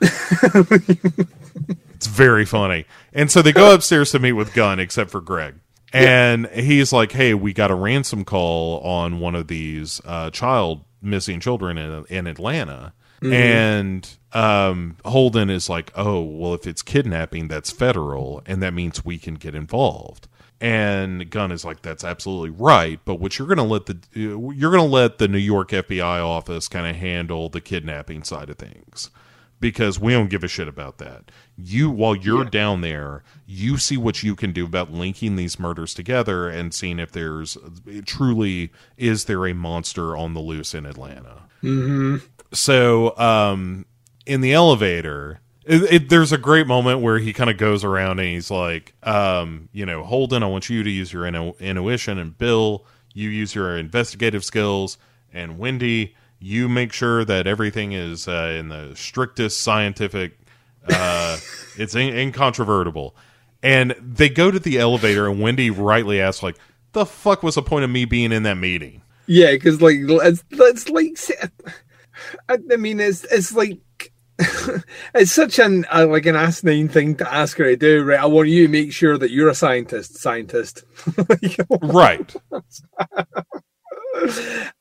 [1.97, 2.85] It's very funny.
[3.11, 5.55] And so they go upstairs to meet with Gunn, except for Greg.
[5.91, 10.83] And he's like, hey, we got a ransom call on one of these uh, child
[11.07, 12.93] missing children in, in Atlanta.
[13.33, 19.03] And um, Holden is like, oh, well, if it's kidnapping, that's federal, and that means
[19.03, 20.27] we can get involved.
[20.59, 22.99] And Gunn is like, that's absolutely right.
[23.05, 26.23] But what you're going to let the you're going to let the New York FBI
[26.23, 29.11] office kind of handle the kidnapping side of things
[29.59, 31.31] because we don't give a shit about that.
[31.57, 35.95] You, while you're down there, you see what you can do about linking these murders
[35.95, 37.57] together and seeing if there's
[38.05, 41.43] truly is there a monster on the loose in Atlanta.
[41.63, 42.17] Mm-hmm.
[42.53, 43.85] So, um,
[44.27, 45.39] in the elevator.
[45.65, 48.93] It, it, there's a great moment where he kind of goes around and he's like,
[49.03, 53.29] um, you know, Holden, I want you to use your intu- intuition, and Bill, you
[53.29, 54.97] use your investigative skills,
[55.33, 60.37] and Wendy, you make sure that everything is uh, in the strictest scientific
[60.89, 61.37] uh,
[61.77, 63.15] it's in- incontrovertible
[63.63, 66.57] and they go to the elevator and wendy rightly asks like
[66.93, 70.43] the fuck was the point of me being in that meeting yeah, because like it's,
[70.51, 71.17] it's like
[72.49, 73.79] I, I mean, it's it's like.
[75.15, 78.19] it's such an uh, like an asinine thing to ask her to do, right?
[78.19, 80.83] I want you to make sure that you're a scientist, scientist.
[81.81, 82.35] Right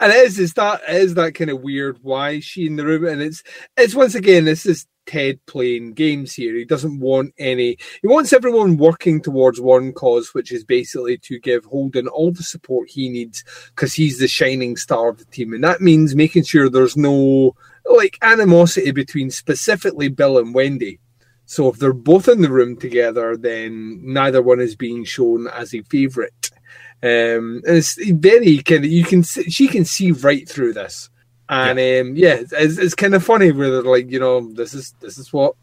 [0.01, 2.77] and it is, it's that it is that kind of weird why is she in
[2.77, 3.43] the room and it's
[3.77, 6.55] it's once again this is ted playing games here.
[6.55, 11.39] He doesn't want any he wants everyone working towards one cause which is basically to
[11.39, 15.53] give holden all the support he needs because he's the shining star of the team.
[15.53, 17.55] And that means making sure there's no
[17.85, 21.01] like animosity between specifically bill and wendy.
[21.49, 25.74] So if they're both in the room together then neither one is being shown as
[25.74, 26.51] a favorite
[27.03, 31.11] um, and it's very kind of you can she can see right through this,
[31.48, 34.74] and yeah, um, yeah it's, it's kind of funny where they're like, you know, this
[34.74, 35.55] is this is what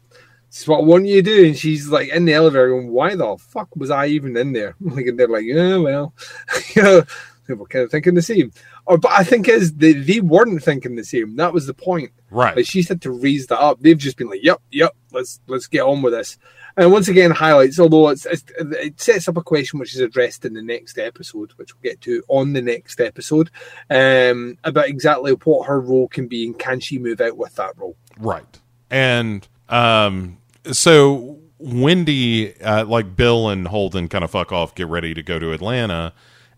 [0.48, 3.36] this is what want you do, and she's like in the elevator going, why the
[3.38, 4.76] fuck was I even in there?
[4.80, 6.14] Like, and they're like, yeah, well,
[6.74, 7.02] you know,
[7.46, 8.52] they were kind of thinking the same.
[8.86, 11.36] Or, but I think is they they weren't thinking the same.
[11.36, 12.12] That was the point.
[12.30, 13.80] right Like she had to raise that up.
[13.80, 16.38] They've just been like, "Yep, yep, let's let's get on with this."
[16.76, 17.78] And once again, highlights.
[17.78, 21.52] Although it's, it's it sets up a question which is addressed in the next episode,
[21.56, 23.50] which we'll get to on the next episode,
[23.90, 27.76] um, about exactly what her role can be and can she move out with that
[27.78, 27.96] role.
[28.18, 28.60] Right.
[28.90, 30.38] And um
[30.72, 35.38] so Wendy uh, like Bill and Holden kind of fuck off, get ready to go
[35.38, 36.12] to Atlanta.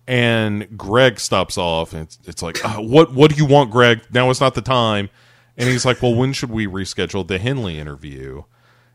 [0.09, 4.01] And Greg stops off and it's, it's like, uh, what what do you want, Greg?
[4.12, 5.10] Now is not the time.
[5.56, 8.44] And he's like, Well, when should we reschedule the Henley interview?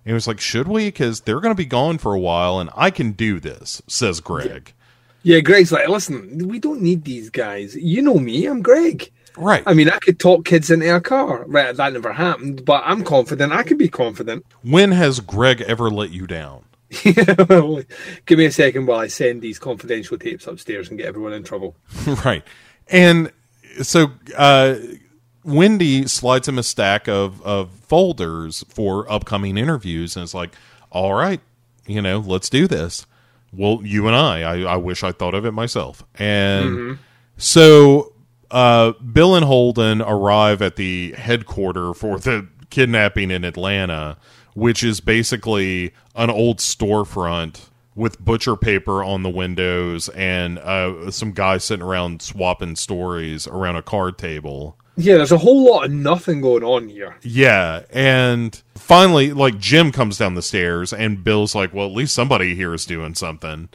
[0.03, 0.86] And he was like, Should we?
[0.86, 4.73] Because they're gonna be gone for a while and I can do this, says Greg.
[5.23, 7.76] Yeah, Greg's like, listen, we don't need these guys.
[7.76, 9.11] You know me, I'm Greg.
[9.38, 9.64] Right.
[9.65, 11.45] I mean, I could talk kids into a car.
[11.45, 13.53] Right, that never happened, but I'm confident.
[13.53, 14.45] I can be confident.
[14.64, 16.65] when has Greg ever let you down?
[17.03, 21.44] Give me a second while I send these confidential tapes upstairs and get everyone in
[21.44, 21.76] trouble.
[22.26, 22.44] right.
[22.90, 23.32] And
[23.82, 24.76] so uh,
[25.43, 30.55] Wendy slides him a stack of, of folders for upcoming interviews and it's like,
[30.91, 31.41] all right,
[31.85, 33.05] you know, let's do this.
[33.53, 36.03] Well, you and I, I, I wish I thought of it myself.
[36.15, 36.99] And
[37.38, 38.13] so
[38.49, 44.18] uh, Bill and Holden arrive at the headquarter for the kidnapping in Atlanta
[44.53, 51.31] which is basically an old storefront with butcher paper on the windows and uh, some
[51.31, 54.77] guys sitting around swapping stories around a card table.
[54.97, 57.15] Yeah, there's a whole lot of nothing going on here.
[57.22, 62.13] Yeah, and finally, like Jim comes down the stairs, and Bill's like, "Well, at least
[62.13, 63.69] somebody here is doing something."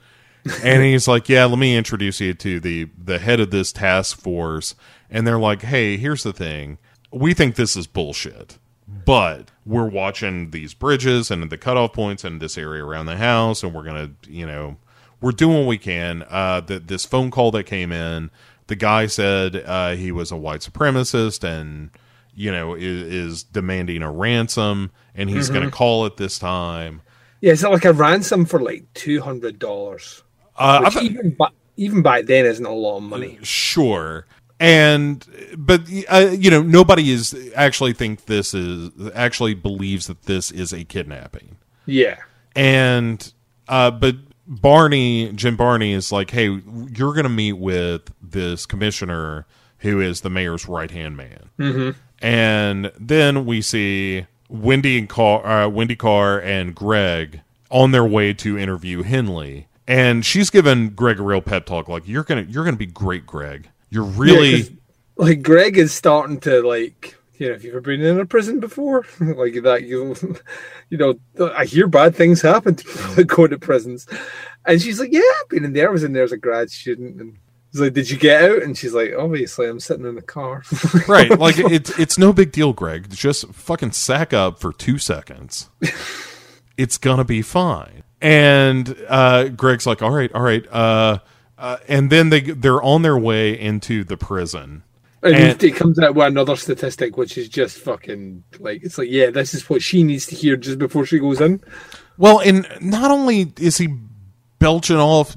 [0.62, 4.18] and he's like, "Yeah, let me introduce you to the the head of this task
[4.20, 4.74] force."
[5.10, 6.78] And they're like, "Hey, here's the thing.
[7.10, 12.40] We think this is bullshit, but we're watching these bridges and the cutoff points and
[12.42, 14.76] this area around the house, and we're gonna, you know,
[15.22, 18.30] we're doing what we can." Uh, that this phone call that came in,
[18.68, 21.90] the guy said uh, he was a white supremacist and
[22.34, 27.02] you know is, is demanding a ransom, and he's going to call it this time.
[27.40, 30.22] Yeah, it's like a ransom for like two hundred dollars.
[30.56, 33.38] Uh, I Which thought- even, ba- even back then isn't a lot of money.
[33.42, 34.26] sure
[34.58, 35.22] and
[35.58, 40.72] but uh, you know nobody is actually think this is actually believes that this is
[40.72, 42.16] a kidnapping Yeah.
[42.54, 43.34] and
[43.68, 44.16] uh but
[44.46, 46.58] barney jim barney is like hey
[46.96, 49.46] you're gonna meet with this commissioner
[49.78, 51.50] who is the mayor's right hand man.
[51.58, 51.90] Mm-hmm.
[52.24, 57.40] and then we see wendy and car uh, wendy carr and greg
[57.70, 59.68] on their way to interview henley.
[59.88, 63.26] And she's given greg a real pep talk like you're gonna you're gonna be great
[63.26, 63.68] greg.
[63.90, 64.68] You're really Yeah,
[65.16, 68.60] like Greg is starting to like you know if you've ever been in a prison
[68.60, 70.16] before like that you
[70.90, 71.14] you know
[71.54, 74.06] I hear bad things happen to people that go to prisons.
[74.64, 75.88] And she's like yeah I've been in there.
[75.88, 77.38] I was in there as a grad student and
[77.76, 78.62] he's like did you get out?
[78.62, 80.62] And she's like obviously I'm sitting in the car.
[81.08, 83.10] Right like it's it's no big deal greg.
[83.10, 85.68] Just fucking sack up for two seconds.
[86.78, 88.02] It's gonna be fine.
[88.20, 91.20] And uh greg's like all right all right uh,
[91.56, 94.82] uh and then they they're on their way into the prison.
[95.22, 99.08] And, And- it comes out with another statistic which is just fucking like it's like
[99.10, 101.62] yeah this is what she needs to hear just before she goes in.
[102.18, 103.88] Well and not only is he
[104.58, 105.34] belching off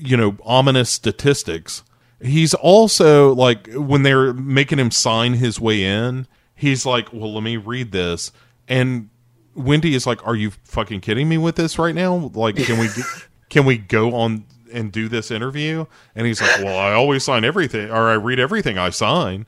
[0.00, 1.82] you know ominous statistics
[2.20, 7.42] he's also like when they're making him sign his way in he's like well let
[7.42, 8.32] me read this.
[8.66, 9.08] And
[9.54, 12.30] wendy is like are you fucking kidding me with this right now?
[12.34, 12.88] Like can we
[13.48, 15.86] can we go on and do this interview?
[16.14, 19.46] And he's like well i always sign everything or i read everything i sign.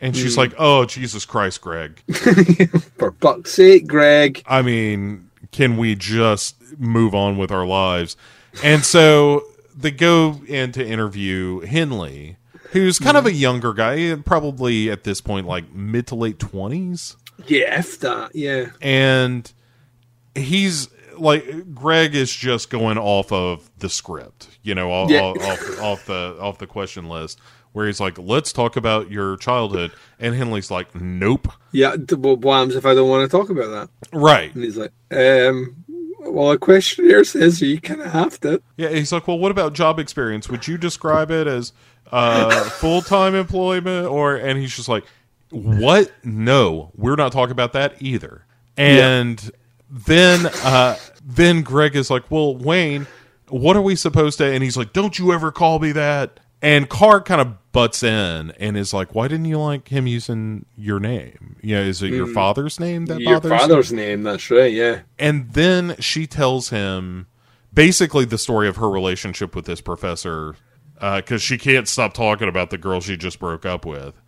[0.00, 0.38] And she's mm.
[0.38, 2.02] like oh jesus christ greg.
[2.98, 4.42] For fuck's sake Greg.
[4.46, 8.16] I mean, can we just move on with our lives?
[8.62, 9.44] And so
[9.80, 12.36] they go in to interview Henley,
[12.72, 17.16] who's kind of a younger guy, probably at this point like mid to late twenties,
[17.46, 19.52] yeah if that yeah and
[20.34, 25.22] he's like Greg is just going off of the script, you know, off, Yeah.
[25.30, 27.40] off, off the off the question list.
[27.72, 32.74] Where he's like, "Let's talk about your childhood," and Henley's like, "Nope." Yeah, well, happens
[32.74, 34.18] if I don't want to talk about that?
[34.18, 34.52] Right?
[34.54, 35.84] And he's like, um,
[36.38, 38.62] well, a questionnaire says you kind of have to.
[38.76, 40.48] Yeah, he's like, well, what about job experience?
[40.48, 41.72] Would you describe it as
[42.12, 44.36] uh, full time employment or?
[44.36, 45.04] And he's just like,
[45.50, 46.12] what?
[46.22, 48.44] No, we're not talking about that either.
[48.76, 49.50] And
[49.90, 53.08] then, uh, then Greg is like, well, Wayne,
[53.48, 54.46] what are we supposed to?
[54.46, 56.38] And he's like, don't you ever call me that.
[56.62, 60.66] And Carr kind of butts in and is like, why didn't you like him using
[60.76, 61.54] your name?
[61.62, 62.34] Yeah, is it your mm.
[62.34, 63.58] father's name that Your bothers you?
[63.58, 65.00] father's name, that's right, yeah.
[65.18, 67.28] and then she tells him
[67.72, 70.56] basically the story of her relationship with this professor
[71.00, 74.20] uh, because she can't stop talking about the girl she just broke up with.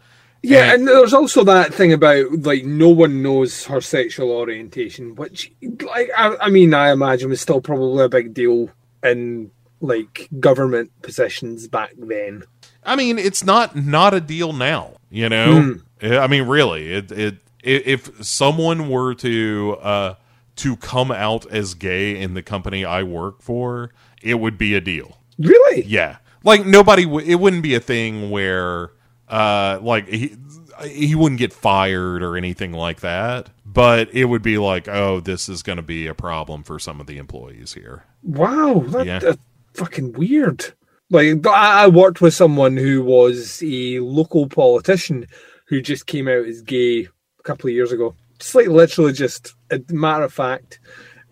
[0.43, 5.16] Yeah, And- and there's also that thing about, like, no one knows her sexual orientation,
[5.16, 5.52] which,
[5.85, 8.70] like, I, I mean, I imagine was still probably a big deal
[9.02, 9.51] in,
[9.81, 12.44] like, government positions back then.
[12.85, 14.93] I mean, it's not not a deal now.
[15.11, 20.15] You know, I mean, really, it it if someone were to uh
[20.57, 23.90] to come out as gay in the company I work for,
[24.23, 25.19] it would be a deal.
[25.39, 25.82] Really?
[25.85, 27.05] Yeah, like nobody.
[27.05, 28.90] W- it wouldn't be a thing where,
[29.28, 30.36] uh, like he
[30.85, 33.51] he wouldn't get fired or anything like that.
[33.65, 37.01] But it would be like, oh, this is going to be a problem for some
[37.01, 38.05] of the employees here.
[38.23, 39.19] Wow, that, Yeah.
[39.20, 39.39] that's
[39.74, 40.73] fucking weird.
[41.11, 45.27] Like, I, worked with someone who was a local politician
[45.66, 48.15] who just came out as gay a couple of years ago.
[48.39, 50.78] Just like literally, just a matter of fact.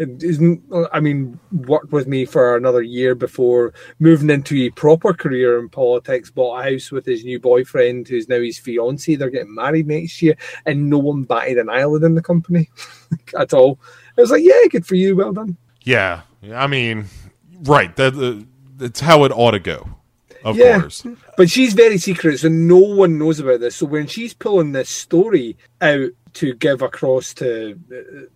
[0.01, 5.69] I mean, worked with me for another year before moving into a proper career in
[5.69, 6.31] politics.
[6.31, 9.17] Bought a house with his new boyfriend, who's now his fiance.
[9.17, 10.37] They're getting married next year,
[10.67, 12.71] and no one batted an eyelid in the company
[13.39, 13.81] at all.
[14.17, 16.23] I was like, "Yeah, good for you, well done." Yeah,
[16.53, 17.07] I mean,
[17.63, 17.95] right.
[17.97, 18.45] That uh,
[18.79, 19.89] that's how it ought to go.
[20.45, 20.81] Of Yeah.
[20.81, 21.05] course.
[21.37, 23.77] But she's very secret, so no one knows about this.
[23.77, 28.27] So when she's pulling this story out to give across to uh,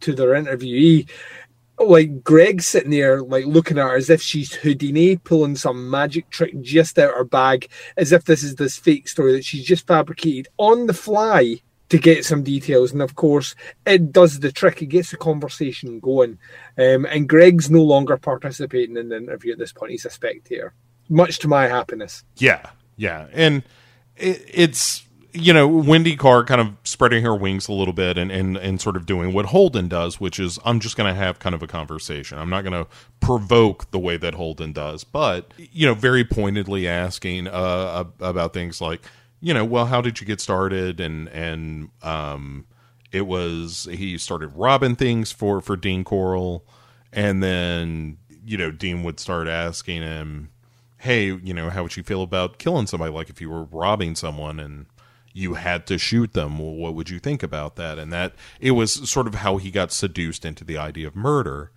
[0.00, 1.08] to their interviewee,
[1.78, 6.30] like Greg's sitting there, like looking at her as if she's Houdini, pulling some magic
[6.30, 9.86] trick just out her bag, as if this is this fake story that she's just
[9.86, 12.92] fabricated on the fly to get some details.
[12.92, 13.54] And of course,
[13.86, 14.82] it does the trick.
[14.82, 16.38] It gets the conversation going.
[16.78, 19.92] Um, and Greg's no longer participating in the interview at this point.
[19.92, 20.74] He's a spectator,
[21.08, 22.24] much to my happiness.
[22.36, 23.62] Yeah, yeah, and
[24.16, 28.32] it, it's you know Wendy Carr kind of spreading her wings a little bit and
[28.32, 31.38] and and sort of doing what Holden does, which is I'm just going to have
[31.38, 32.38] kind of a conversation.
[32.38, 32.90] I'm not going to
[33.20, 38.80] provoke the way that Holden does, but you know, very pointedly asking uh, about things
[38.80, 39.02] like
[39.40, 41.00] you know, well, how did you get started?
[41.00, 42.66] And and um,
[43.12, 46.66] it was he started robbing things for for Dean Corll,
[47.12, 50.50] and then you know Dean would start asking him
[50.98, 53.12] hey, you know, how would you feel about killing somebody?
[53.12, 54.86] Like if you were robbing someone and
[55.32, 57.98] you had to shoot them, well, what would you think about that?
[57.98, 61.70] And that it was sort of how he got seduced into the idea of murder.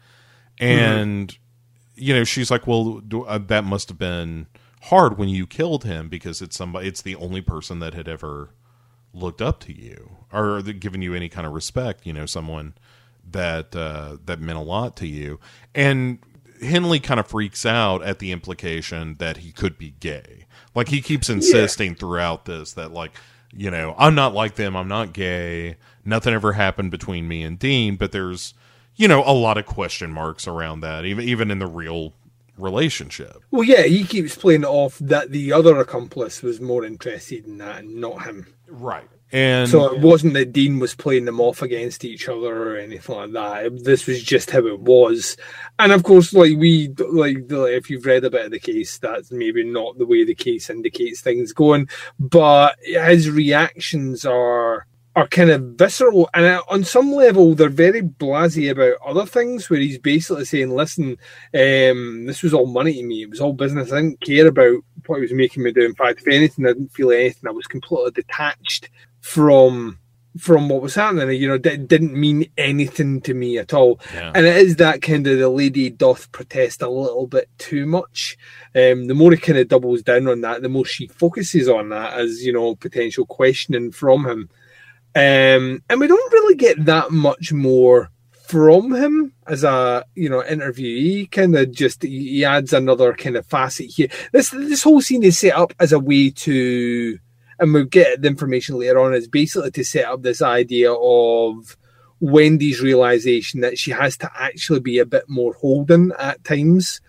[0.60, 2.02] And mm-hmm.
[2.02, 4.48] you know, she's like, well, do, uh, that must have been
[4.84, 8.52] hard when you killed him because it's somebody, it's the only person that had ever
[9.14, 12.06] looked up to you or given you any kind of respect.
[12.06, 12.74] You know, someone
[13.32, 15.40] that uh, that meant a lot to you.
[15.76, 16.20] And
[16.62, 20.46] Henley kind of freaks out at the implication that he could be gay.
[20.76, 21.98] Like he keeps insisting yeah.
[21.98, 23.12] throughout this that like,
[23.52, 25.78] you know, I'm not like them, I'm not gay.
[26.06, 28.54] Nothing ever happened between me and Dean, but there's,
[28.96, 32.14] you know, a lot of question marks around that even even in the real
[32.60, 33.38] relationship.
[33.52, 37.58] Well, yeah, he keeps playing it off that the other accomplice was more interested in
[37.60, 38.48] that and not him.
[38.68, 39.08] Right.
[39.32, 43.16] And so it wasn't that Dean was playing them off against each other or anything
[43.16, 43.84] like that.
[43.84, 45.38] This was just how it was.
[45.78, 49.32] And of course, like we like if you've read a bit of the case, that's
[49.32, 51.90] maybe not the way the case indicates things going.
[52.18, 54.88] But his reactions are
[55.20, 59.70] are kind of visceral, and on some level, they're very blasé about other things.
[59.70, 61.18] Where he's basically saying, "Listen,
[61.54, 63.24] um, this was all money to me.
[63.24, 63.92] It was all business.
[63.92, 65.86] I didn't care about what he was making me do.
[65.86, 67.48] In fact, if anything, I didn't feel anything.
[67.48, 68.90] I was completely detached
[69.22, 70.00] from."
[70.38, 74.00] from what was happening, you know, that didn't mean anything to me at all.
[74.14, 74.32] Yeah.
[74.36, 78.38] And it is that kind of the lady doth protest a little bit too much.
[78.76, 81.90] Um, the more he kind of doubles down on that, the more she focuses on
[81.90, 84.50] that as, you know, potential questioning from him.
[85.16, 88.10] Um, and we don't really get that much more
[88.50, 91.32] from him as a you know interviewee.
[91.32, 94.08] Kind of just he adds another kind of facet here.
[94.32, 97.20] This this whole scene is set up as a way to,
[97.60, 99.14] and we'll get the information later on.
[99.14, 101.78] Is basically to set up this idea of
[102.20, 107.02] Wendy's realization that she has to actually be a bit more Holden at times.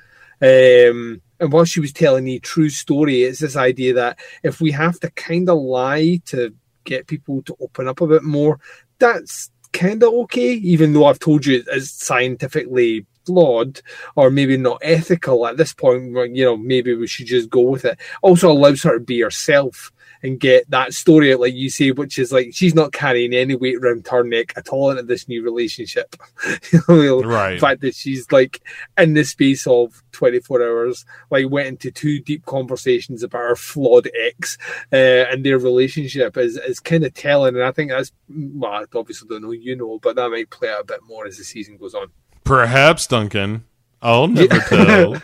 [0.43, 4.73] Um, and while she was telling the true story, it's this idea that if we
[4.73, 8.59] have to kind of lie to get people to open up a bit more,
[8.99, 13.81] that's kind of okay, even though I've told you it's scientifically flawed
[14.17, 16.13] or maybe not ethical at this point.
[16.35, 17.99] You know, maybe we should just go with it.
[18.23, 19.93] Also allows her to be herself
[20.23, 23.55] and get that story out, like you say, which is like she's not carrying any
[23.55, 26.15] weight around her neck at all into this new relationship.
[26.89, 27.55] right.
[27.55, 28.63] The fact that she's like
[28.99, 34.09] in the space of 24 hours, like went into two deep conversations about her flawed
[34.15, 34.59] ex
[34.93, 34.97] uh,
[35.31, 37.55] and their relationship is, is kind of telling.
[37.55, 40.69] And I think that's, well, I obviously don't know, you know, but that might play
[40.69, 42.09] out a bit more as the season goes on.
[42.45, 43.65] Perhaps, Duncan.
[44.03, 45.17] I'll never tell.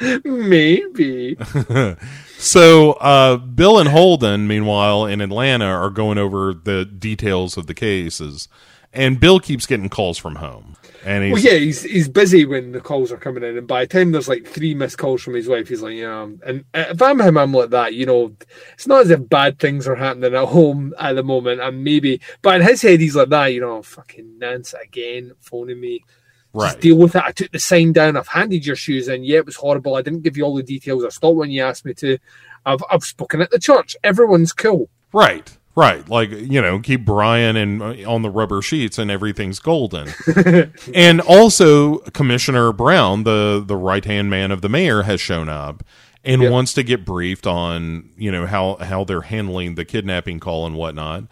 [0.24, 1.36] Maybe.
[2.40, 7.74] so, uh, Bill and Holden, meanwhile, in Atlanta, are going over the details of the
[7.74, 8.48] cases,
[8.92, 10.76] and Bill keeps getting calls from home.
[11.04, 13.84] And he's, well, yeah, he's he's busy when the calls are coming in, and by
[13.84, 16.28] the time there's like three missed calls from his wife, he's like, yeah.
[16.44, 17.94] And if I'm him, I'm like that.
[17.94, 18.36] You know,
[18.74, 22.20] it's not as if bad things are happening at home at the moment, and maybe,
[22.42, 23.46] but in his head, he's like that.
[23.46, 26.04] You know, fucking Nance again phoning me.
[26.52, 26.68] Right.
[26.68, 27.22] Just deal with it.
[27.24, 28.16] I took the sign down.
[28.16, 29.24] I've handed your shoes in.
[29.24, 29.94] Yeah, it was horrible.
[29.94, 31.04] I didn't give you all the details.
[31.04, 32.18] I stopped when you asked me to.
[32.66, 33.96] I've I've spoken at the church.
[34.02, 34.88] Everyone's cool.
[35.12, 35.56] Right.
[35.76, 40.08] Right, like you know, keep Brian and uh, on the rubber sheets, and everything's golden.
[40.94, 45.84] and also, Commissioner Brown, the the right hand man of the mayor, has shown up
[46.24, 46.50] and yep.
[46.50, 50.74] wants to get briefed on you know how how they're handling the kidnapping call and
[50.74, 51.24] whatnot.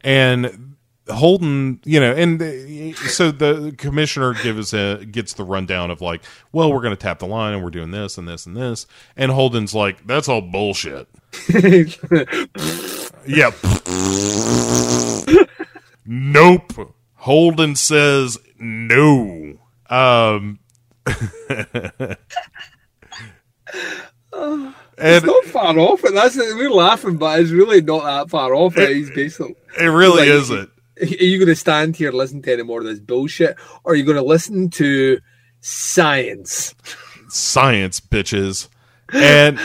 [0.00, 0.73] And
[1.08, 6.22] Holden, you know, and so the commissioner gives a gets the rundown of like,
[6.52, 8.86] well, we're going to tap the line and we're doing this and this and this,
[9.14, 11.06] and Holden's like, that's all bullshit.
[13.26, 13.50] yeah.
[16.06, 16.94] nope.
[17.16, 19.58] Holden says no.
[19.90, 20.58] Um.
[24.96, 26.02] it's not far off.
[26.04, 28.78] And that's we're laughing, but it's really not that far off.
[28.78, 32.40] It, he's basically it really like, isn't Are you going to stand here and listen
[32.42, 35.18] to any more of this bullshit, or are you going to listen to
[35.60, 36.74] science?
[37.30, 38.68] science bitches
[39.12, 39.58] and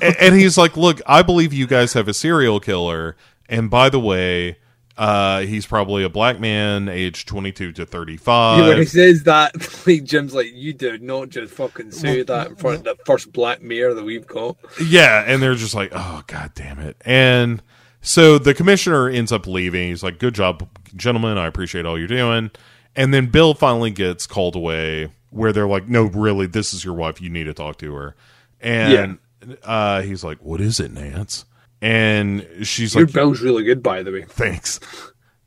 [0.00, 3.16] and- and he's like look i believe you guys have a serial killer
[3.48, 4.56] and by the way
[4.96, 9.24] uh he's probably a black man aged 22 to 35 You know, when he says
[9.24, 9.54] that,
[9.86, 13.32] like Jim's like, you do not just fucking say that in front of the first
[13.32, 14.56] black mayor that we've got.
[14.84, 16.96] Yeah, and they're just like, oh god damn it.
[17.06, 17.62] And
[18.02, 19.88] so the commissioner ends up leaving.
[19.88, 22.50] He's like, Good job, gentlemen, I appreciate all you're doing.
[22.94, 26.94] And then Bill finally gets called away where they're like, No, really, this is your
[26.94, 28.16] wife, you need to talk to her.
[28.60, 29.18] And
[29.64, 31.44] uh he's like, What is it, Nance?
[31.80, 34.22] And she's Your like bill's really good, by the way.
[34.28, 34.78] thanks.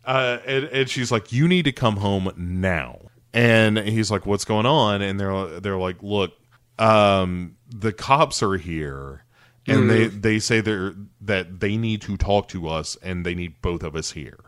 [0.04, 3.00] Uh, and, and she's like, "You need to come home now."
[3.34, 6.34] And he's like, "What's going on?" And they're they're like, "Look,
[6.78, 9.25] um, the cops are here,
[9.68, 13.62] and they they say they're that they need to talk to us, and they need
[13.62, 14.40] both of us here."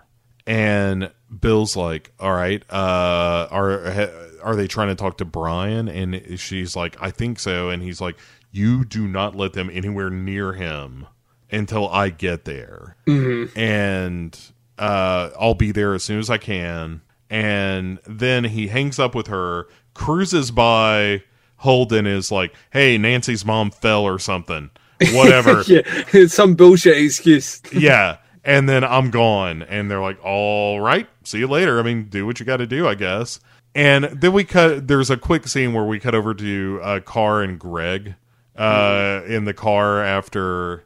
[0.46, 1.12] And
[1.42, 4.10] Bill's like, "All right, uh, are
[4.44, 8.00] are they trying to talk to Brian?" And she's like, "I think so." And he's
[8.00, 8.18] like,
[8.52, 11.08] "You do not let them anywhere near him
[11.52, 12.96] until I get there."
[13.56, 14.40] and
[14.78, 17.02] uh, I'll be there as soon as I can.
[17.30, 21.24] And then he hangs up with her, cruises by.
[21.62, 24.70] Holden is like, "Hey, Nancy's mom fell or something,
[25.14, 25.82] whatever." yeah,
[26.14, 27.62] it's some bullshit excuse.
[27.72, 32.06] yeah, and then I'm gone, and they're like, "All right, see you later." I mean,
[32.06, 33.40] do what you got to do, I guess.
[33.76, 34.88] And then we cut.
[34.88, 38.16] There's a quick scene where we cut over to uh, Carr and Greg
[38.56, 40.86] uh, in the car after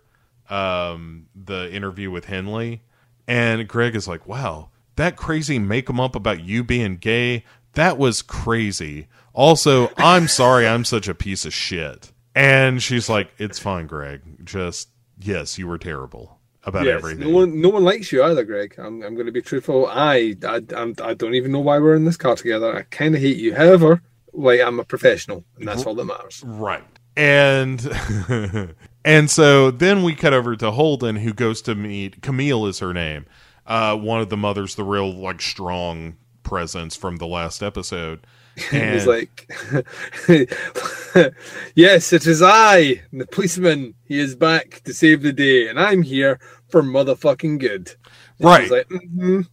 [0.50, 2.82] um, the interview with Henley,
[3.28, 7.46] and Greg is like, "Wow, that crazy make make 'em up about you being gay.
[7.74, 12.12] That was crazy." Also, I'm sorry, I'm such a piece of shit.
[12.36, 14.22] And she's like, "It's fine, Greg.
[14.46, 14.90] Just
[15.20, 18.76] yes, you were terrible about Yes, everything." no one, no one likes you either, Greg.
[18.78, 19.88] I'm, I'm going to be truthful.
[19.88, 22.76] I, I, I'm, I don't even know why we're in this car together.
[22.76, 23.54] I kind of hate you.
[23.56, 24.02] However,
[24.34, 26.42] like I'm a professional, and that's all that matters.
[26.46, 26.84] Right.
[27.18, 27.86] And
[29.06, 32.94] and so then we cut over to Holden who goes to meet Camille is her
[32.94, 33.26] name.
[33.68, 38.26] Uh one of the mothers, the real like strong presence from the last episode.
[38.72, 39.50] And He's like,
[41.76, 43.94] "Yes, it is I, the policeman.
[44.06, 46.40] He is back to save the day, and I'm here
[46.70, 47.92] for motherfucking good."
[48.40, 48.62] And Right.
[48.64, 49.48] He's like, "Mhm."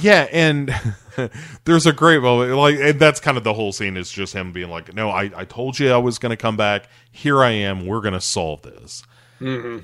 [0.00, 0.72] Yeah, and
[1.64, 2.56] there's a great moment.
[2.56, 5.30] Like, and that's kind of the whole scene is just him being like, "No, I,
[5.34, 6.88] I told you I was going to come back.
[7.10, 7.86] Here I am.
[7.86, 9.02] We're going to solve this."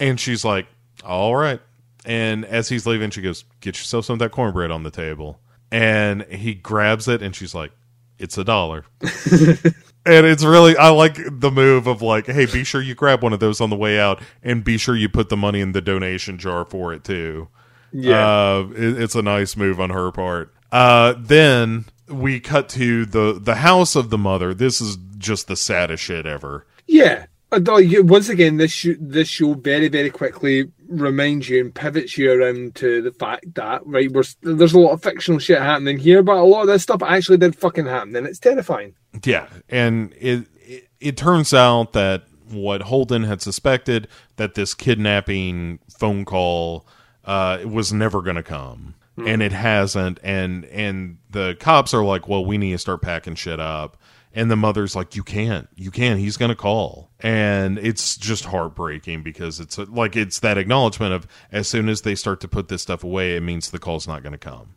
[0.00, 0.66] And she's like,
[1.04, 1.60] "All right."
[2.04, 5.40] And as he's leaving, she goes, "Get yourself some of that cornbread on the table."
[5.72, 7.72] And he grabs it, and she's like,
[8.18, 12.82] "It's a dollar." and it's really, I like the move of like, "Hey, be sure
[12.82, 15.36] you grab one of those on the way out, and be sure you put the
[15.36, 17.48] money in the donation jar for it too."
[17.92, 18.26] Yeah.
[18.26, 20.52] Uh, it, it's a nice move on her part.
[20.72, 24.52] Uh, then we cut to the the house of the mother.
[24.52, 26.66] This is just the saddest shit ever.
[26.86, 27.26] Yeah.
[27.54, 32.30] Uh, Once again, this sh- this show very very quickly reminds you and pivots you
[32.32, 36.22] around to the fact that right, we're, there's a lot of fictional shit happening here,
[36.22, 38.94] but a lot of this stuff actually did fucking happen, and it's terrifying.
[39.24, 45.78] Yeah, and it, it it turns out that what Holden had suspected that this kidnapping
[45.98, 46.86] phone call
[47.24, 50.18] uh, was never going to come, and it hasn't.
[50.22, 53.96] And and the cops are like, "Well, we need to start packing shit up."
[54.36, 56.18] And the mother's like, "You can't, you can't.
[56.18, 61.68] He's to call." And it's just heartbreaking because it's like it's that acknowledgement of as
[61.68, 64.38] soon as they start to put this stuff away, it means the call's not to
[64.38, 64.74] come.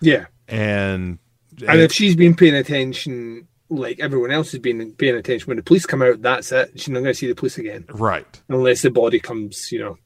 [0.00, 0.26] Yeah.
[0.48, 1.18] And
[1.66, 5.62] And if she's been paying attention, like everyone else has been paying attention, when the
[5.62, 6.72] police come out, that's it.
[6.76, 9.98] She's not to see the police again right, unless the body comes, you know.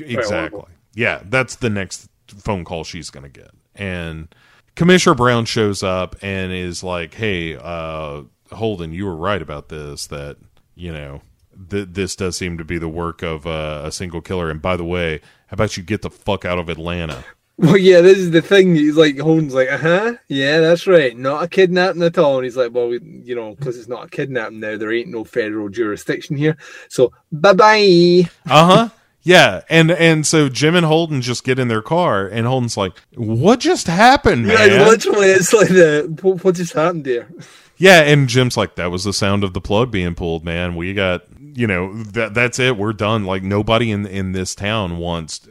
[0.00, 0.64] Exactly.
[0.94, 2.08] Yeah, that's the next
[2.38, 3.50] phone call she's to get.
[3.74, 4.34] And
[4.78, 8.22] Commissioner Brown shows up and is like, "Hey, uh,
[8.52, 10.06] Holden, you were right about this.
[10.06, 10.36] That
[10.76, 11.20] you know,
[11.68, 14.48] th- this does seem to be the work of uh, a single killer.
[14.48, 17.24] And by the way, how about you get the fuck out of Atlanta?"
[17.60, 18.76] Well, yeah, this is the thing.
[18.76, 21.18] He's like, Holden's like, uh huh, yeah, that's right.
[21.18, 22.36] Not a kidnapping at all.
[22.36, 25.08] And he's like, well, we, you know, because it's not a kidnapping now, there ain't
[25.08, 26.56] no federal jurisdiction here.
[26.88, 28.28] So, bye bye.
[28.48, 28.88] Uh huh.
[29.28, 32.94] Yeah, and and so Jim and Holden just get in their car, and Holden's like,
[33.14, 37.28] "What just happened, Yeah, man?" literally, it's like the what, what just happened there.
[37.76, 40.76] Yeah, and Jim's like, that was the sound of the plug being pulled, man.
[40.76, 42.78] We got, you know, that that's it.
[42.78, 43.26] We're done.
[43.26, 45.46] Like nobody in in this town wants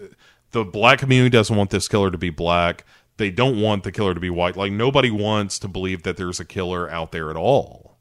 [0.54, 2.84] the black community doesn't want this killer to be black.
[3.18, 4.58] They don't want the killer to be white.
[4.58, 7.97] Like nobody wants to believe that there's a killer out there at all.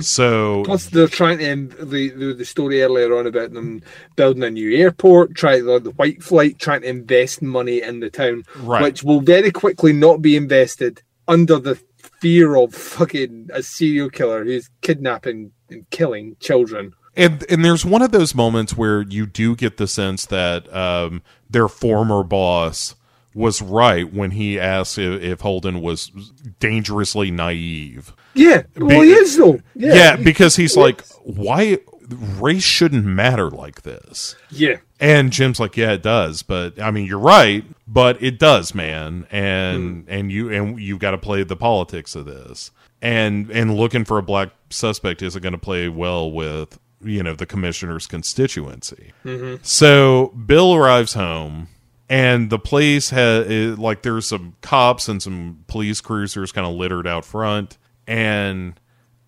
[0.00, 3.82] So Plus, they're trying to end the, the the story earlier on about them
[4.16, 8.10] building a new airport, trying the, the white flight, trying to invest money in the
[8.10, 8.82] town, Right.
[8.82, 11.78] which will very quickly not be invested under the
[12.20, 16.94] fear of fucking a serial killer who's kidnapping and killing children.
[17.16, 21.22] and and there's one of those moments where you do get the sense that um,
[21.50, 22.94] their former boss
[23.34, 26.10] was right when he asked if, if Holden was
[26.58, 28.14] dangerously naive.
[28.34, 29.60] Yeah, well, he is though.
[29.74, 31.78] Yeah, Yeah, because he's like, why
[32.10, 34.36] race shouldn't matter like this.
[34.50, 38.74] yeah, And Jim's like, yeah, it does, but I mean, you're right, but it does,
[38.74, 39.26] man.
[39.30, 40.12] And mm.
[40.12, 42.70] and you and you got to play the politics of this.
[43.00, 47.34] And and looking for a black suspect isn't going to play well with you know
[47.34, 49.12] the commissioner's constituency.
[49.24, 49.62] Mm-hmm.
[49.62, 51.68] So Bill arrives home.
[52.10, 57.06] And the place has like there's some cops and some police cruisers kind of littered
[57.06, 57.76] out front,
[58.08, 58.80] and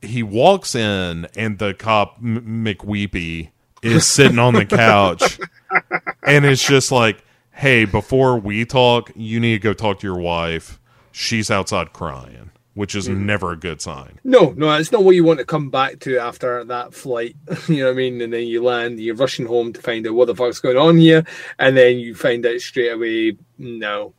[0.02, 3.50] he walks in and the cop M- McWeepy
[3.82, 5.38] is sitting on the couch
[6.24, 10.18] and it's just like hey before we talk you need to go talk to your
[10.18, 10.80] wife
[11.12, 13.18] she's outside crying which is mm.
[13.18, 16.18] never a good sign No, no, it's not what you want to come back to
[16.18, 17.36] after that flight.
[17.68, 18.20] you know what I mean?
[18.20, 20.96] And then you land, you're rushing home to find out what the fuck's going on
[20.96, 21.26] here,
[21.58, 24.14] and then you find out straight away, no.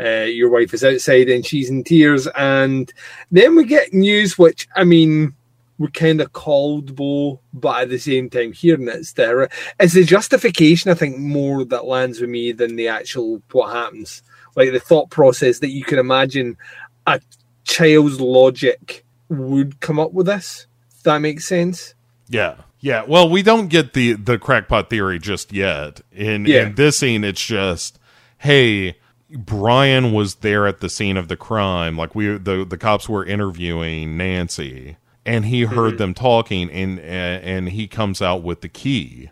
[0.00, 2.92] Uh, your wife is outside and she's in tears, and
[3.30, 5.34] then we get news which I mean
[5.78, 9.48] we're kind of called Bo, but at the same time hearing it's there.
[9.78, 14.22] It's the justification I think more that lands with me than the actual what happens.
[14.56, 16.56] Like the thought process that you can imagine
[17.06, 17.20] a
[17.64, 20.66] child's logic would come up with this.
[20.96, 21.94] If that makes sense.
[22.28, 26.62] yeah yeah well we don't get the the crackpot theory just yet in Yeah.
[26.66, 27.98] in this scene it's just
[28.38, 28.96] hey
[29.36, 33.24] brian was there at the scene of the crime like we the the cops were
[33.24, 39.30] interviewing nancy and he heard them talking and and he comes out with the key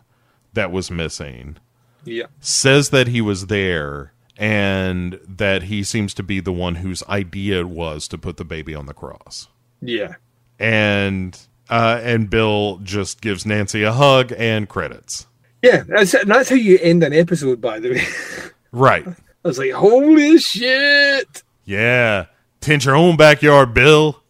[0.54, 1.56] that was missing
[2.04, 2.26] Yeah.
[2.40, 7.60] says that he was there and that he seems to be the one whose idea
[7.60, 9.48] it was to put the baby on the cross.
[9.82, 10.14] Yeah.
[10.60, 11.36] And
[11.68, 15.26] uh, and Bill just gives Nancy a hug and credits.
[15.60, 15.82] Yeah.
[15.88, 18.02] That's, that's how you end an episode, by the way.
[18.70, 19.06] Right.
[19.44, 21.43] I was like, holy shit.
[21.65, 22.27] Yeah.
[22.60, 24.23] Tend your own backyard, Bill.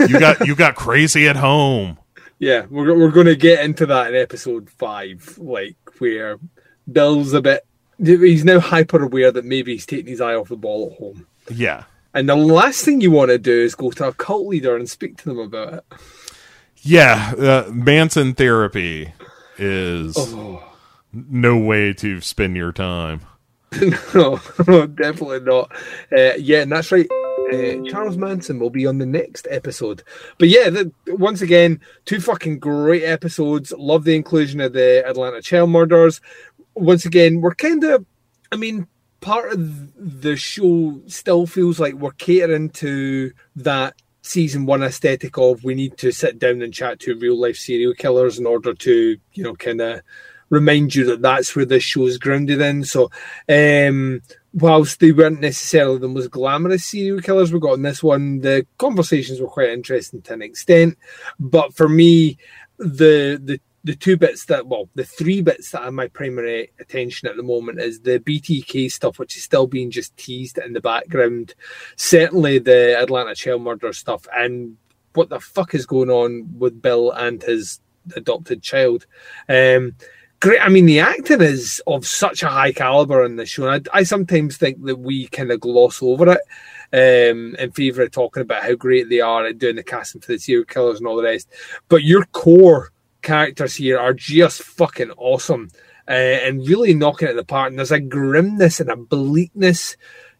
[0.00, 1.98] You got you got crazy at home.
[2.40, 6.38] Yeah, we're, we're going to get into that in episode five, like where
[6.90, 7.64] Bill's a bit.
[7.96, 11.26] He's now hyper aware that maybe he's taking his eye off the ball at home.
[11.48, 11.84] Yeah.
[12.12, 14.90] And the last thing you want to do is go to a cult leader and
[14.90, 15.84] speak to them about it.
[16.82, 17.32] Yeah.
[17.38, 19.14] Uh, Manson therapy
[19.56, 20.16] is
[21.12, 23.20] no way to spend your time.
[24.14, 24.36] no,
[24.86, 25.72] definitely not.
[26.16, 27.08] Uh, yeah, and that's right.
[27.52, 30.02] Uh, Charles Manson will be on the next episode.
[30.38, 33.72] But yeah, the, once again, two fucking great episodes.
[33.76, 36.20] Love the inclusion of the Atlanta child murders.
[36.74, 38.06] Once again, we're kind of,
[38.50, 38.86] I mean,
[39.20, 45.64] part of the show still feels like we're catering to that season one aesthetic of
[45.64, 49.18] we need to sit down and chat to real life serial killers in order to,
[49.32, 50.00] you know, kind of
[50.54, 52.84] remind you that that's where this show is grounded in.
[52.84, 53.10] So,
[53.48, 54.22] um,
[54.52, 58.66] whilst they weren't necessarily the most glamorous serial killers we got in this one, the
[58.78, 60.96] conversations were quite interesting to an extent.
[61.38, 62.38] But for me,
[62.78, 67.28] the the the two bits that well, the three bits that have my primary attention
[67.28, 70.80] at the moment is the BTK stuff, which is still being just teased in the
[70.80, 71.54] background.
[71.96, 74.78] Certainly the Atlanta child murder stuff and
[75.12, 77.80] what the fuck is going on with Bill and his
[78.16, 79.06] adopted child.
[79.48, 79.96] Um,
[80.40, 80.60] great.
[80.60, 83.68] I mean, the acting is of such a high caliber in this show.
[83.68, 86.40] I, I sometimes think that we kind of gloss over it
[86.92, 90.32] um, in favour of talking about how great they are at doing the casting for
[90.32, 91.48] the serial killers and all the rest.
[91.88, 92.92] But your core
[93.22, 95.70] characters here are just fucking awesome
[96.08, 97.70] uh, and really knocking it the park.
[97.70, 99.96] And there's a grimness and a bleakness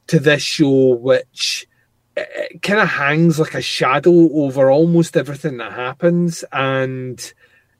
[0.08, 1.66] to this show which
[2.62, 7.32] kind of hangs like a shadow over almost everything that happens and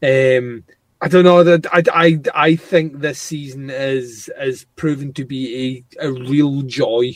[0.03, 0.65] um
[1.05, 5.85] I don't know that I, I I think this season is is proven to be
[6.01, 7.13] a, a real joy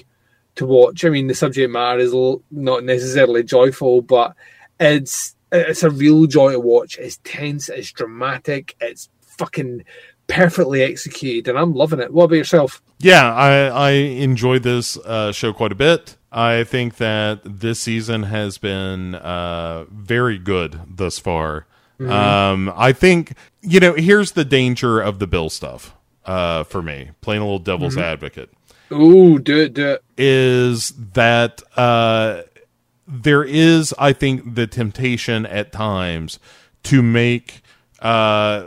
[0.56, 1.06] to watch.
[1.06, 2.12] I mean, the subject matter is
[2.50, 4.36] not necessarily joyful, but
[4.78, 6.98] it's it's a real joy to watch.
[6.98, 9.84] It's tense, it's dramatic, it's fucking
[10.26, 12.12] perfectly executed, and I'm loving it.
[12.12, 12.82] What about yourself?
[12.98, 16.18] Yeah, I I enjoyed this uh, show quite a bit.
[16.30, 21.64] I think that this season has been uh, very good thus far.
[22.00, 25.94] Um, I think you know here's the danger of the Bill stuff
[26.24, 27.10] uh, for me.
[27.20, 28.50] Playing a little devil's advocate
[28.92, 30.04] Ooh, do it, do it.
[30.16, 32.42] is that uh,
[33.06, 36.38] there is, I think, the temptation at times
[36.84, 37.62] to make
[38.00, 38.64] uh,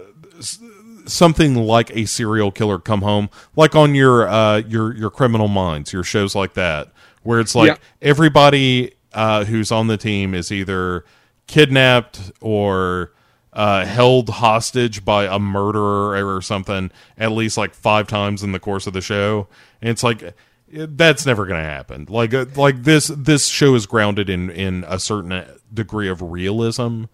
[1.05, 5.93] something like a serial killer come home, like on your uh, your your Criminal Minds,
[5.93, 6.91] your shows like that,
[7.23, 7.77] where it's like Yeah.
[8.01, 11.05] everybody uh, who's on the team is either
[11.47, 13.11] kidnapped or
[13.53, 18.59] uh, held hostage by a murderer or something at least like five times in the
[18.59, 19.47] course of the show.
[19.81, 20.35] And it's like
[20.71, 22.05] that's never going to happen.
[22.09, 27.05] Like uh, like this this show is grounded in in a certain degree of realism.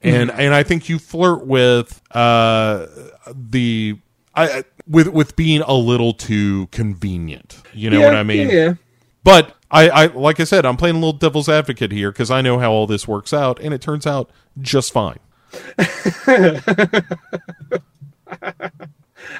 [0.00, 2.86] And and I think you flirt with uh
[3.32, 3.98] the
[4.34, 7.62] I with with being a little too convenient.
[7.72, 8.48] You know what I mean?
[8.48, 8.74] Yeah.
[9.24, 12.40] but I, I like I said, I'm playing a little devil's advocate here because I
[12.40, 15.18] know how all this works out, and it turns out just fine.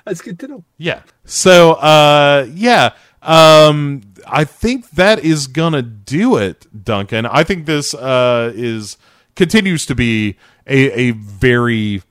[0.05, 0.65] That's good to know.
[0.79, 1.03] Yeah.
[1.25, 2.91] So uh yeah.
[3.23, 7.27] Um I think that is gonna do it, Duncan.
[7.27, 8.97] I think this uh is
[9.37, 10.37] continues to be
[10.67, 12.03] a a very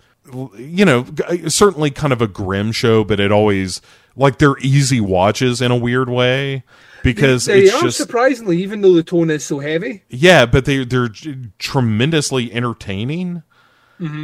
[0.58, 1.06] you know,
[1.48, 3.82] certainly kind of a grim show, but it always
[4.16, 6.64] like they're easy watches in a weird way
[7.04, 10.04] because They it's are just surprisingly, even though the tone is so heavy.
[10.10, 11.10] Yeah, but they they're
[11.60, 13.44] tremendously entertaining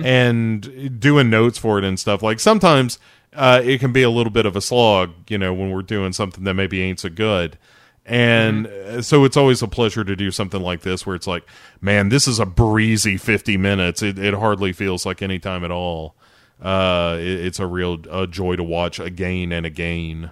[0.02, 2.22] and doing notes for it and stuff.
[2.24, 3.00] Like sometimes
[3.34, 6.14] uh, it can be a little bit of a slog, you know, when we're doing
[6.14, 7.58] something that maybe ain't so good.
[8.06, 11.46] And uh, so it's always a pleasure to do something like this where it's like,
[11.82, 14.02] man, this is a breezy 50 minutes.
[14.02, 16.16] It, it hardly feels like any time at all.
[16.62, 20.32] Uh, it, it's a real a joy to watch again and again.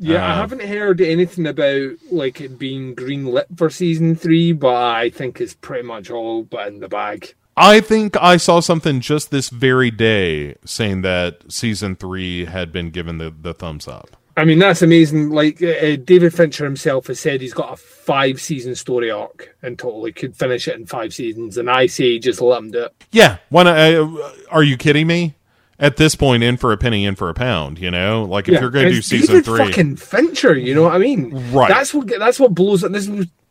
[0.00, 4.52] Yeah, I Uh, haven't heard anything about like it being green lit for season three,
[4.52, 7.34] but I think it's pretty much all but in the bag.
[7.58, 12.90] I think I saw something just this very day saying that season three had been
[12.90, 14.16] given the, the thumbs up.
[14.36, 15.30] I mean, that's amazing.
[15.30, 19.76] Like uh, David Fincher himself has said, he's got a five season story arc and
[19.76, 23.04] totally could finish it in five seasons, and I say just let him do it.
[23.10, 23.96] Yeah, when I,
[24.50, 25.34] are you kidding me?
[25.80, 27.78] At this point, in for a penny, in for a pound.
[27.78, 30.74] You know, like if Yeah, you're going to do season David three, fucking Fincher, you
[30.74, 31.52] know what I mean?
[31.52, 31.68] Right.
[31.68, 32.80] That's what that's what blows.
[32.80, 33.08] This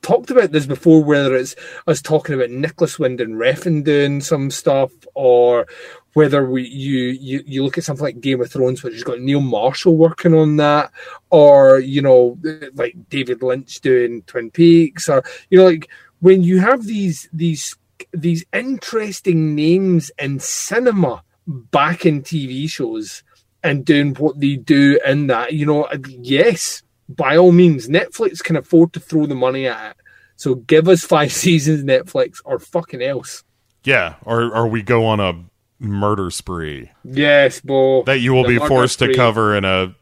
[0.07, 1.53] talked about this before, whether it's
[1.85, 5.67] us talking about Nicolas Winding Refn doing some stuff, or
[6.13, 9.19] whether we you, you you look at something like Game of Thrones, which has got
[9.19, 10.91] Neil Marshall working on that,
[11.29, 12.39] or you know
[12.75, 15.89] like David Lynch doing Twin Peaks, or you know like
[16.21, 17.75] when you have these these
[18.13, 23.23] these interesting names in cinema back in TV shows
[23.61, 28.55] and doing what they do in that, you know, yes, by all means, Netflix can
[28.55, 29.97] afford to throw the money at it.
[30.35, 33.43] So give us five seasons, Netflix, or fucking else.
[33.83, 35.43] yeah, or or we go on a
[35.79, 38.01] murder spree Yes, Bo.
[38.03, 39.95] that you will The be forced to cover in a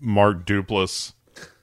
[0.00, 1.12] Mark Duplass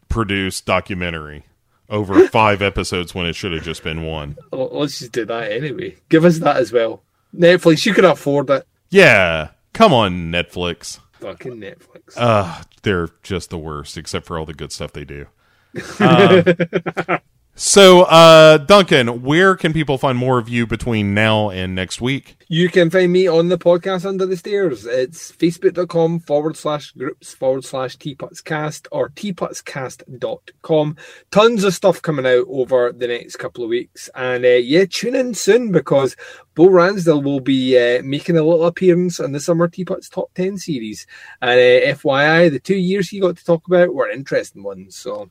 [0.09, 1.45] produced documentary
[1.89, 4.37] over five episodes when it should have just been one.
[4.51, 5.95] Let's just do that anyway.
[6.09, 7.01] Give us that as well.
[7.35, 8.65] Netflix, you can afford it.
[8.89, 10.99] Yeah, come on, Netflix.
[11.21, 12.13] Fucking Netflix.
[12.17, 15.27] Uh, they're just the worst, except for all the good stuff they do.
[15.99, 17.19] Um,
[17.61, 22.35] so, uh, Duncan, where can people find more of you between now and next week?
[22.47, 24.87] You can find me on the podcast Under the Stairs.
[24.87, 30.97] It's facebook.com forward slash groups forward slash teapotscast or teapotscast.com.
[31.29, 34.09] Tons of stuff coming out over the next couple of weeks.
[34.15, 36.15] And uh, yeah, tune in soon because
[36.55, 40.57] Bo Ransdell will be uh, making a little appearance on the Summer Teapots Top 10
[40.57, 41.05] series.
[41.43, 44.95] And uh, FYI, the two years he got to talk about were interesting ones.
[44.95, 45.29] So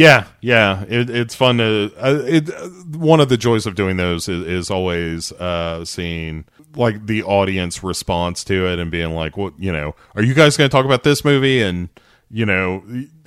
[0.00, 1.92] Yeah, yeah, it, it's fun to.
[1.98, 6.46] Uh, it, uh, one of the joys of doing those is, is always uh, seeing
[6.74, 9.94] like the audience response to it and being like, "What you know?
[10.14, 11.90] Are you guys going to talk about this movie?" And
[12.30, 12.82] you know,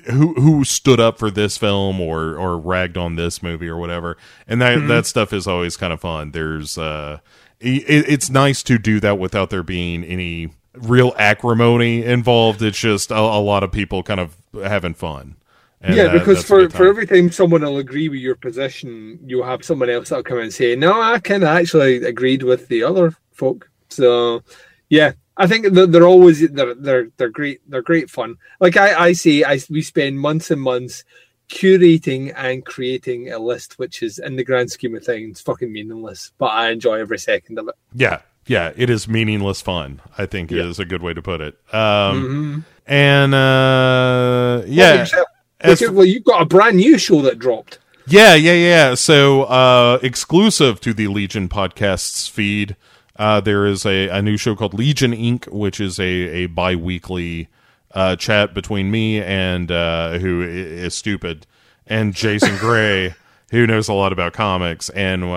[0.10, 4.18] who who stood up for this film or or ragged on this movie or whatever.
[4.48, 6.32] And that that stuff is always kind of fun.
[6.32, 7.20] There's uh,
[7.60, 12.64] it, it's nice to do that without there being any real acrimony involved.
[12.64, 15.36] It's just a, a lot of people kind of having fun.
[15.84, 19.66] And yeah, because for, for every time someone will agree with your position, you'll have
[19.66, 23.14] someone else that'll come and say, "No, I kind of actually agreed with the other
[23.34, 24.44] folk." So,
[24.90, 27.60] yeah, I think they're, they're always they're they're they're great.
[27.70, 28.38] They're great fun.
[28.62, 31.04] Like I I say, I we spend months and months
[31.50, 36.32] curating and creating a list, which is in the grand scheme of things fucking meaningless,
[36.38, 37.76] but I enjoy every second of it.
[37.94, 40.02] Yeah, yeah, it is meaningless fun.
[40.18, 41.56] I think is a good way to put it.
[41.74, 42.60] Um, Mm-hmm.
[42.88, 45.28] and uh, yeah, Yourself.
[45.64, 47.80] As Because, well, you've got a brand new show that dropped.
[48.08, 48.94] yeah, yeah, yeah.
[48.96, 52.76] So uh, exclusive to the Legion podcasts feed,
[53.16, 57.48] uh, there is a, a new show called Legion Inc., which is a a biweekly
[57.92, 61.48] uh, chat between me and uh, who is stupid
[61.88, 63.16] and Jason Gray.
[63.52, 65.28] who knows a lot about comics, and uh,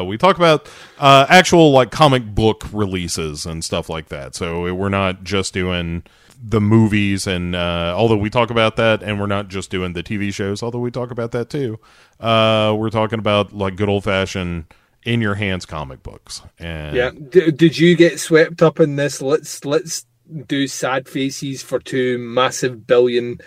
[0.00, 0.66] uh, we talk about
[0.98, 4.34] uh, actual like comic book releases and stuff like that.
[4.34, 6.02] So we're not just doing
[6.42, 10.02] the movies, and uh, although we talk about that, and we're not just doing the
[10.02, 11.78] TV shows, although we talk about that too.
[12.20, 14.64] Uh, we're talking about like good old fashioned
[15.04, 17.10] in your hands comic books, and Yeah.
[17.10, 19.22] D- did you get swept up in this?
[19.22, 20.04] Let's let's
[20.48, 23.38] do sad faces for two massive billion,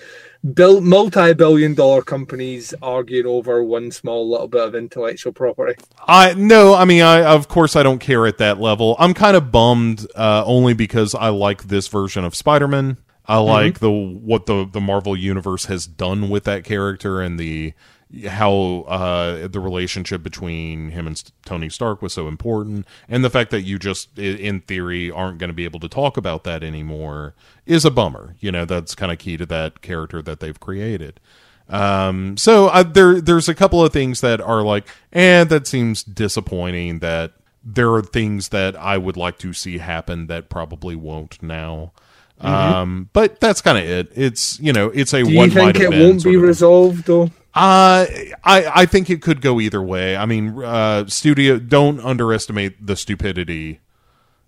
[0.53, 5.82] bill, multi-billion dollar companies arguing over one small little bit of intellectual property.
[6.07, 8.95] I no, I mean, I of course I don't care at that level.
[8.99, 12.98] I'm kind of bummed uh, only because I like this version of Spider-Man.
[13.26, 17.74] I like the what the the Marvel universe has done with that character and the
[18.27, 23.52] how uh, the relationship between him and Tony Stark was so important, and the fact
[23.52, 27.36] that you just in theory aren't going to be able to talk about that anymore
[27.65, 28.36] is a bummer.
[28.40, 31.19] You know, that's kind of key to that character that they've created.
[31.69, 36.03] Um, so uh, there, there's a couple of things that are like, and that seems
[36.03, 36.99] disappointing.
[36.99, 37.34] That
[37.64, 41.91] there are things that I would like to see happen that probably won't now.
[42.41, 44.11] Um, but that's kind of it.
[44.15, 47.30] It's you know, it's a Do one you think it won't be resolved though?
[47.55, 48.05] Uh,
[48.43, 50.15] I I think it could go either way.
[50.15, 53.80] I mean, uh, studio don't underestimate the stupidity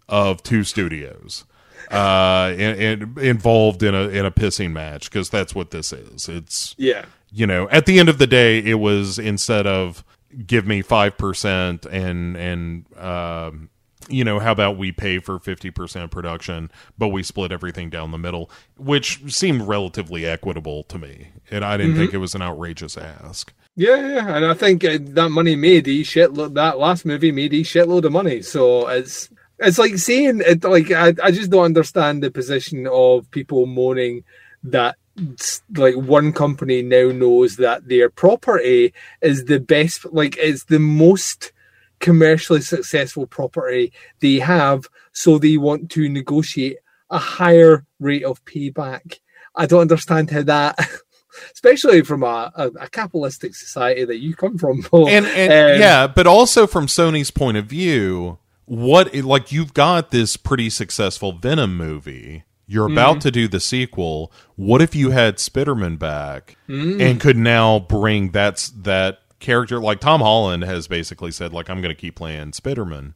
[0.10, 1.46] of two studios
[1.90, 6.30] uh in, in, involved in a in a pissing match because that's what this is.
[6.30, 7.06] It's Yeah.
[7.32, 10.04] you know at the end of the day it was instead of
[10.46, 13.70] give me 5% and and um
[14.12, 18.18] you know how about we pay for 50% production but we split everything down the
[18.18, 22.98] middle which seemed relatively equitable to me and i didn't think it was an outrageous
[22.98, 26.56] ask Yeah, yeah, and I think uh, that money made e shitload.
[26.56, 28.42] That last movie made e shitload of money.
[28.42, 29.30] So it's
[29.60, 30.64] it's like saying it.
[30.64, 34.26] Like I, I just don't understand the position of people moaning
[34.64, 34.98] that
[35.76, 40.06] like one company now knows that their property is the best.
[40.12, 41.54] Like it's the most
[42.02, 46.78] commercially successful property they have, so they want to negotiate
[47.10, 49.20] a higher rate of payback.
[49.56, 50.78] I don't understand how that.
[51.54, 55.08] Especially from a, a, a capitalistic society that you come from, Paul.
[55.08, 60.12] and, and Um, yeah but also from sony's point of view what like you've got
[60.12, 65.40] this pretty successful venom movie you're about to do the sequel what if you had
[65.40, 71.52] Spider-Man back and could now bring that's that character like tom holland has basically said
[71.52, 73.14] like i'm going to keep playing Spider-Man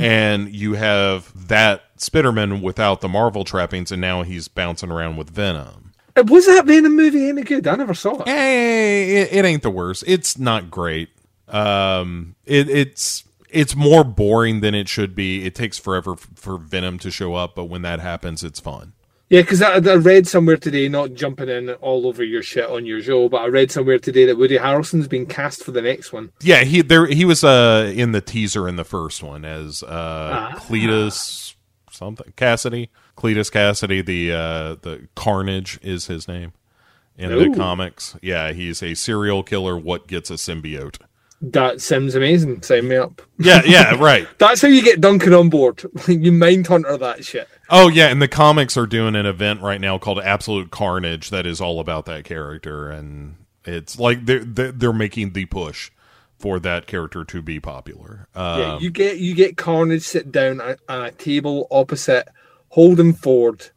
[0.00, 5.28] and you have that Spider-Man without the marvel trappings and now he's bouncing around with
[5.28, 5.86] venom
[6.24, 7.66] Was that Venom movie any good?
[7.66, 8.28] I never saw it.
[8.28, 10.02] Eh, it, it ain't the worst.
[10.06, 11.10] It's not great.
[11.48, 15.44] Um, it, it's it's more boring than it should be.
[15.44, 18.94] It takes forever for Venom to show up, but when that happens, it's fun.
[19.28, 22.86] Yeah, because I, I read somewhere today, not jumping in all over your shit on
[22.86, 26.12] your show, but I read somewhere today that Woody Harrelson's been cast for the next
[26.12, 26.30] one.
[26.42, 30.52] Yeah, he there he was uh in the teaser in the first one as uh
[30.56, 31.54] Cletus
[31.90, 36.52] something Kasady Cletus Kasady the uh the Carnage is his name
[37.16, 37.50] in Ooh.
[37.50, 38.16] the comics.
[38.22, 39.76] Yeah, he's a serial killer.
[39.76, 41.00] What gets a symbiote?
[41.42, 42.62] That sounds amazing.
[42.62, 43.20] Sign me up.
[43.38, 44.26] Yeah, yeah, right.
[44.38, 45.84] That's how you get Duncan on board.
[46.08, 47.48] you mind hunter that shit.
[47.68, 51.46] Oh yeah, and the comics are doing an event right now called Absolute Carnage that
[51.46, 55.90] is all about that character, and it's like they're they're, making the push
[56.38, 58.28] for that character to be popular.
[58.34, 62.28] Uh, Yeah, you get you get Carnage sit down at, at a table opposite
[62.70, 63.70] Holden Ford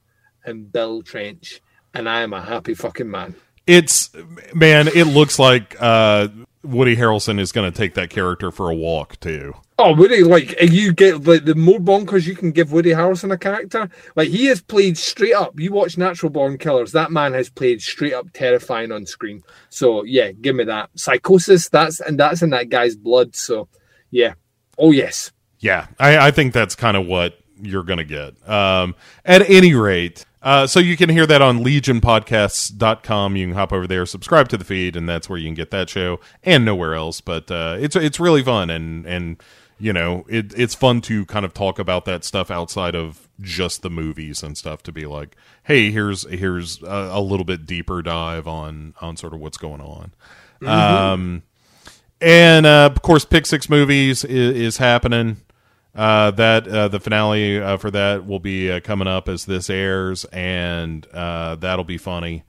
[0.45, 1.60] and Bill Tench,
[1.94, 3.36] and I am a happy fucking man.
[3.68, 4.11] it's
[4.53, 6.30] man, it looks like uh,
[6.64, 9.53] Woody Harrelson is going to take that character for a walk too.
[9.77, 13.38] Oh, Woody, like you get like the more bonkers you can give Woody Harrelson a
[13.38, 15.57] character, like he has played straight up.
[15.57, 19.41] You watch Natural Born Killers, that man has played straight up terrifying on screen.
[19.69, 21.69] So yeah, give me that psychosis.
[21.69, 23.36] That's and that's in that guy's blood.
[23.38, 23.69] So
[24.11, 24.34] yeah,
[24.77, 28.49] oh yes, Yeah, I, I think that's kind of what you're going to get.
[28.49, 28.95] Um,
[29.26, 33.36] at any rate, uh, so you can hear that on legionpodcasts.com.
[33.36, 35.72] You can hop over there, subscribe to the feed, and that's where you can get
[35.72, 37.20] that show and nowhere else.
[37.20, 39.44] But uh, it's it's really fun, and and
[39.80, 43.82] you know it, it's fun to kind of talk about that stuff outside of just
[43.82, 44.82] the movies and stuff.
[44.84, 49.34] To be like, hey, here's here's a, a little bit deeper dive on on sort
[49.34, 50.14] of what's going on.
[50.66, 51.44] Um,
[52.22, 55.38] and uh, of course, Pick Six movies is, is happening.
[55.95, 59.70] Uh, that uh, the finale uh, for that will be uh, coming up as this
[59.70, 62.44] airs, and uh, that'll be funny.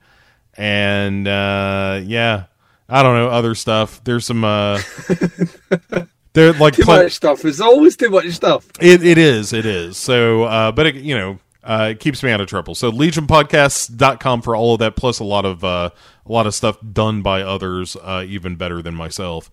[0.55, 2.45] And uh, yeah,
[2.87, 4.03] I don't know other stuff.
[4.03, 4.81] There's some uh,
[6.33, 7.41] there like too pl- much stuff.
[7.41, 8.67] There's always too much stuff.
[8.79, 9.97] it, it is, it is.
[9.97, 12.75] So, uh, but it, you know, uh, it keeps me out of trouble.
[12.75, 15.91] So legionpodcasts.com for all of that, plus a lot of, uh,
[16.25, 19.49] a lot of stuff done by others, uh, even better than myself.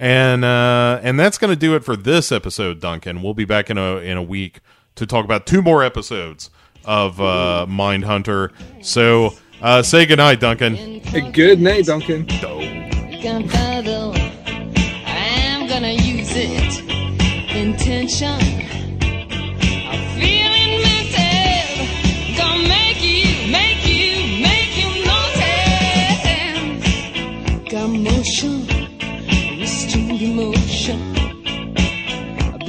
[0.00, 3.20] And uh, and that's going to do it for this episode, Duncan.
[3.22, 4.60] We'll be back in a in a week
[4.94, 6.48] to talk about two more episodes
[6.86, 8.50] of uh, Mindhunter.
[8.82, 10.74] So uh, say goodnight, Duncan.
[10.74, 12.24] Hey, good night, Duncan.
[13.22, 14.18] Gunpowder,
[15.04, 16.80] I'm gonna use it.
[17.54, 18.49] Intention.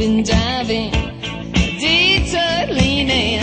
[0.01, 0.89] been diving,
[1.79, 3.40] detour leaning.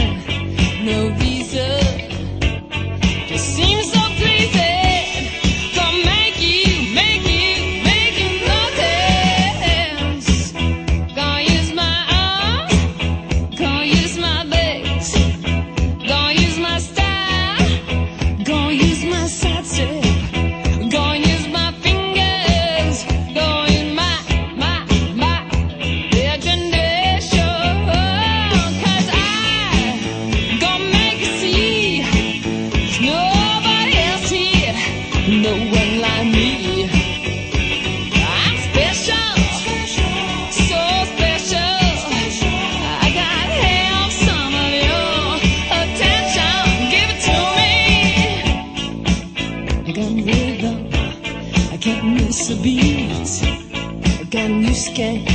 [54.99, 55.28] again.